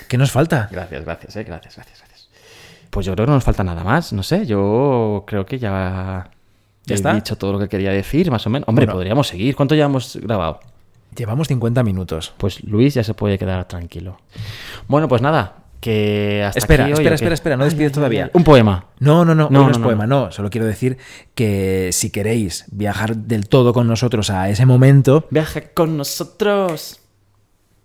¿Qué 0.08 0.18
nos 0.18 0.32
falta? 0.32 0.70
Gracias, 0.72 1.04
gracias, 1.04 1.36
¿eh? 1.36 1.44
Gracias, 1.44 1.76
gracias, 1.76 2.00
gracias. 2.00 2.30
Pues 2.90 3.06
yo 3.06 3.14
creo 3.14 3.26
que 3.26 3.32
no 3.32 3.36
nos 3.36 3.44
falta 3.44 3.64
nada 3.64 3.84
más, 3.84 4.14
no 4.14 4.24
sé, 4.24 4.46
yo 4.46 5.26
creo 5.28 5.46
que 5.46 5.60
ya, 5.60 6.30
he 6.88 7.14
dicho 7.16 7.38
todo 7.38 7.54
lo 7.54 7.60
que 7.60 7.68
quería 7.68 7.92
decir, 7.92 8.32
más 8.32 8.48
o 8.48 8.50
menos. 8.50 8.68
Hombre, 8.70 8.88
podríamos 8.88 9.28
seguir. 9.28 9.56
¿Cuánto 9.56 9.76
ya 9.76 9.86
hemos 9.86 10.16
grabado? 10.16 10.62
Llevamos 11.16 11.48
50 11.48 11.84
minutos. 11.84 12.34
Pues 12.38 12.64
Luis 12.64 12.94
ya 12.94 13.04
se 13.04 13.14
puede 13.14 13.38
quedar 13.38 13.68
tranquilo. 13.68 14.20
Bueno, 14.88 15.08
pues 15.08 15.22
nada, 15.22 15.64
que 15.80 16.44
hasta 16.44 16.60
espera, 16.60 16.86
aquí 16.86 16.94
espera, 16.94 17.16
espera, 17.16 17.34
espera, 17.34 17.58
no 17.58 17.66
despides 17.66 17.92
todavía. 17.92 18.30
Un 18.34 18.44
poema. 18.44 18.86
No, 19.00 19.26
no, 19.26 19.36
no, 19.36 19.50
no, 19.50 19.70
es 19.70 19.78
poema, 19.78 20.08
no. 20.08 20.32
Solo 20.32 20.50
quiero 20.50 20.68
decir 20.68 20.98
que 21.36 21.90
si 21.94 22.10
queréis 22.10 22.66
viajar 22.72 23.16
del 23.16 23.48
todo 23.48 23.74
con 23.74 23.88
nosotros 23.88 24.30
a 24.30 24.50
ese 24.50 24.66
momento. 24.66 25.26
Viaja 25.30 25.62
con 25.74 25.98
nosotros 25.98 27.02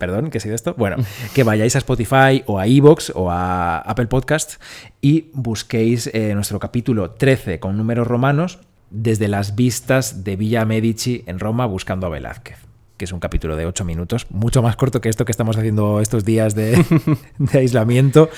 perdón, 0.02 0.30
¿qué 0.30 0.38
ha 0.38 0.40
sido 0.40 0.56
esto? 0.56 0.74
Bueno, 0.76 0.96
que 1.32 1.44
vayáis 1.44 1.76
a 1.76 1.78
Spotify 1.78 2.42
o 2.46 2.58
a 2.58 2.66
Evox 2.66 3.12
o 3.14 3.30
a 3.30 3.78
Apple 3.78 4.08
Podcast 4.08 4.60
y 5.00 5.30
busquéis 5.32 6.08
eh, 6.12 6.34
nuestro 6.34 6.58
capítulo 6.58 7.12
13 7.12 7.60
con 7.60 7.76
números 7.76 8.08
romanos 8.08 8.58
desde 8.90 9.28
las 9.28 9.54
vistas 9.54 10.24
de 10.24 10.34
Villa 10.34 10.64
Medici 10.64 11.22
en 11.28 11.38
Roma 11.38 11.66
buscando 11.66 12.08
a 12.08 12.10
Velázquez 12.10 12.71
que 13.02 13.06
es 13.06 13.12
un 13.12 13.18
capítulo 13.18 13.56
de 13.56 13.66
8 13.66 13.84
minutos, 13.84 14.28
mucho 14.30 14.62
más 14.62 14.76
corto 14.76 15.00
que 15.00 15.08
esto 15.08 15.24
que 15.24 15.32
estamos 15.32 15.56
haciendo 15.56 16.00
estos 16.00 16.24
días 16.24 16.54
de, 16.54 16.84
de 17.38 17.58
aislamiento. 17.58 18.30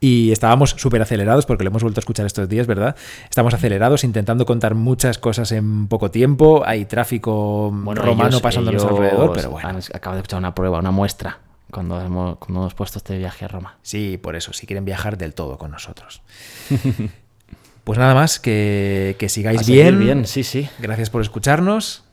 Y 0.00 0.32
estábamos 0.32 0.70
súper 0.70 1.02
acelerados 1.02 1.44
porque 1.44 1.62
lo 1.62 1.68
hemos 1.68 1.82
vuelto 1.82 1.98
a 1.98 2.00
escuchar 2.00 2.24
estos 2.24 2.48
días, 2.48 2.66
¿verdad? 2.66 2.96
Estamos 3.28 3.52
acelerados 3.52 4.04
intentando 4.04 4.46
contar 4.46 4.74
muchas 4.74 5.18
cosas 5.18 5.52
en 5.52 5.88
poco 5.88 6.10
tiempo. 6.10 6.62
Hay 6.64 6.86
tráfico 6.86 7.70
romano 7.84 8.40
pasándonos 8.40 8.82
alrededor, 8.82 9.32
pero 9.34 9.50
bueno. 9.50 9.78
acabo 9.92 10.14
de 10.14 10.20
escuchar 10.20 10.38
una 10.38 10.54
prueba, 10.54 10.78
una 10.78 10.90
muestra 10.90 11.40
cuando 11.70 12.00
hemos, 12.00 12.38
cuando 12.38 12.60
hemos 12.60 12.72
puesto 12.72 12.96
este 12.96 13.18
viaje 13.18 13.44
a 13.44 13.48
Roma. 13.48 13.76
Sí, 13.82 14.16
por 14.16 14.36
eso, 14.36 14.54
si 14.54 14.66
quieren 14.66 14.86
viajar 14.86 15.18
del 15.18 15.34
todo 15.34 15.58
con 15.58 15.70
nosotros. 15.70 16.22
pues 17.84 17.98
nada 17.98 18.14
más, 18.14 18.40
que, 18.40 19.16
que 19.18 19.28
sigáis 19.28 19.66
bien. 19.66 19.98
bien, 19.98 20.26
sí, 20.26 20.44
sí. 20.44 20.66
Gracias 20.78 21.10
por 21.10 21.20
escucharnos. 21.20 22.07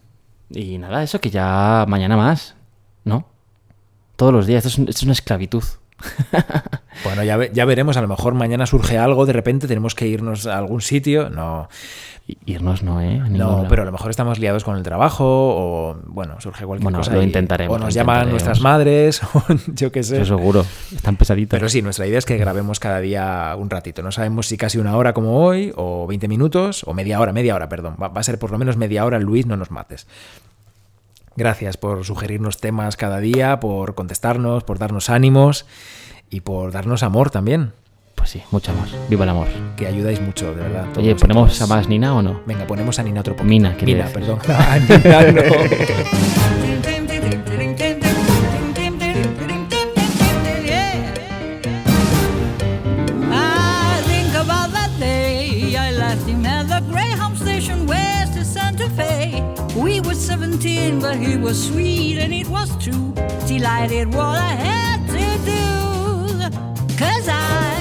Y 0.50 0.78
nada, 0.78 1.04
eso 1.04 1.20
que 1.20 1.30
ya 1.30 1.86
mañana 1.88 2.18
más, 2.18 2.56
¿no? 3.04 3.28
Todos 4.16 4.34
los 4.34 4.48
días, 4.48 4.66
esto 4.66 4.84
es 4.88 5.04
una 5.04 5.14
esclavitud. 5.14 5.64
bueno, 7.04 7.24
ya, 7.24 7.52
ya 7.52 7.66
veremos, 7.66 7.98
a 7.98 8.02
lo 8.02 8.08
mejor 8.08 8.34
mañana 8.34 8.66
surge 8.66 8.98
algo, 8.98 9.26
de 9.26 9.34
repente 9.34 9.68
tenemos 9.68 9.96
que 9.96 10.08
irnos 10.08 10.48
a 10.48 10.58
algún 10.58 10.82
sitio, 10.82 11.30
no... 11.30 11.68
Irnos 12.28 12.82
no, 12.82 13.02
¿eh? 13.02 13.20
No, 13.30 13.68
pero 13.70 13.84
a 13.84 13.86
lo 13.86 13.92
mejor 13.92 14.10
estamos 14.10 14.40
liados 14.40 14.64
con 14.64 14.76
el 14.76 14.82
trabajo 14.82 15.26
o, 15.26 15.96
bueno, 16.08 16.42
surge 16.42 16.66
cualquier 16.66 16.84
bueno, 16.84 16.98
cosa. 16.98 17.14
lo 17.14 17.22
intentaremos. 17.22 17.76
O 17.76 17.80
nos 17.80 17.94
llaman 17.94 18.32
nuestras 18.32 18.62
madres 18.62 19.22
o 19.36 19.44
yo 19.76 19.92
qué 19.92 20.02
sé. 20.02 20.22
Eso 20.22 20.38
seguro, 20.38 20.66
están 20.92 21.18
pesaditos. 21.18 21.56
Pero 21.56 21.70
sí, 21.70 21.84
nuestra 21.84 22.08
idea 22.08 22.18
es 22.18 22.26
que 22.26 22.38
grabemos 22.38 22.80
cada 22.80 23.00
día 23.00 23.56
un 23.56 23.70
ratito. 23.70 24.02
No 24.02 24.12
sabemos 24.12 24.48
si 24.48 24.58
casi 24.58 24.80
una 24.80 24.98
hora 24.98 25.14
como 25.14 25.46
hoy 25.46 25.72
o 25.76 26.08
20 26.08 26.28
minutos 26.28 26.84
o 26.88 26.96
media 26.96 27.20
hora, 27.20 27.32
media 27.32 27.54
hora, 27.54 27.70
perdón. 27.70 27.96
Va, 28.02 28.08
va 28.08 28.22
a 28.22 28.24
ser 28.24 28.40
por 28.40 28.50
lo 28.50 28.58
menos 28.58 28.76
media 28.76 29.06
hora, 29.06 29.20
Luis, 29.20 29.46
no 29.46 29.56
nos 29.56 29.70
mates. 29.70 30.08
Gracias 31.36 31.78
por 31.78 32.06
sugerirnos 32.06 32.60
temas 32.60 32.98
cada 32.98 33.20
día, 33.20 33.60
por 33.60 33.94
contestarnos, 33.94 34.64
por 34.64 34.80
darnos 34.80 35.12
ánimos 35.12 35.68
y 36.32 36.42
por 36.42 36.72
darnos 36.72 37.04
amor 37.04 37.30
también. 37.30 37.74
Pues 38.26 38.32
sí, 38.32 38.42
mucho 38.50 38.72
amor. 38.72 38.88
Viva 39.08 39.24
el 39.24 39.30
amor. 39.30 39.46
Que 39.78 39.86
ayudáis 39.86 40.20
mucho, 40.20 40.56
de 40.56 40.64
verdad. 40.64 40.88
Oye, 40.98 41.16
¿ponemos 41.16 41.62
a 41.62 41.68
más 41.68 41.88
Nina 41.88 42.16
o 42.16 42.24
no? 42.24 42.42
Venga, 42.48 42.66
ponemos 42.66 42.98
a 42.98 43.04
Nina 43.04 43.20
otro 43.20 43.36
poco. 43.36 43.48
Mina, 43.48 43.76
Nina, 43.80 44.08
perdón. 44.08 44.40
Ah, 44.50 44.80
Nina, 44.80 45.32
no. 45.32 45.42
We 59.76 60.00
were 60.00 60.16
17, 60.16 61.00
but 61.00 61.18
he 61.18 61.38
was 61.38 61.68
sweet 61.68 62.18
and 62.18 62.34
it 62.34 62.48
was 62.48 62.76
true. 62.84 63.14
Delighted 63.46 64.16
what 64.16 64.40
I 64.40 64.56
had 64.56 65.06
to 65.10 65.26
do. 65.46 66.98
Cause 66.98 67.28
I 67.28 67.75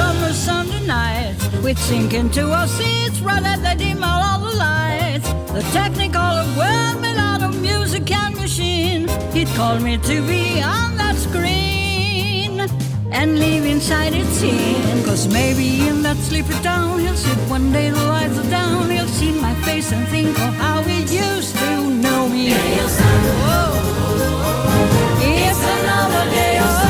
summer 0.00 0.32
Sunday 0.32 0.82
night 0.86 1.36
we'd 1.62 1.78
sink 1.78 2.12
into 2.14 2.42
our 2.58 2.68
seats 2.78 3.18
right 3.20 3.44
at 3.52 3.60
the 3.66 3.74
dim 3.82 4.02
all 4.02 4.38
the 4.46 4.54
lights. 4.66 5.28
The 5.56 5.64
technicolor 5.76 6.48
world 6.60 6.96
made 7.04 7.20
out 7.30 7.42
of 7.46 7.52
music 7.68 8.04
and 8.22 8.34
machine. 8.44 9.02
He'd 9.34 9.50
call 9.58 9.76
me 9.86 9.94
to 10.10 10.16
be 10.32 10.44
on 10.78 10.90
that 11.00 11.16
screen. 11.26 12.54
and 13.20 13.30
leave 13.44 13.64
inside 13.74 14.12
its 14.22 14.38
in. 14.42 14.96
Cause 15.08 15.24
maybe 15.38 15.66
in 15.88 15.96
that 16.06 16.18
sleepy 16.28 16.56
town 16.68 17.00
he'll 17.02 17.20
sit 17.26 17.40
one 17.56 17.66
day, 17.76 17.88
the 17.90 18.04
lights 18.14 18.38
are 18.42 18.50
down, 18.58 18.82
he'll 18.94 19.14
see 19.20 19.32
my 19.46 19.54
face 19.66 19.88
and 19.94 20.04
think 20.14 20.34
of 20.46 20.52
how 20.64 20.78
he 20.90 20.98
used 21.26 21.54
to 21.62 21.70
know 22.04 22.22
me. 22.34 22.44
Whoa. 23.44 23.64
It's 25.46 25.62
another 25.76 26.24
day 26.38 26.54
of 26.66 26.89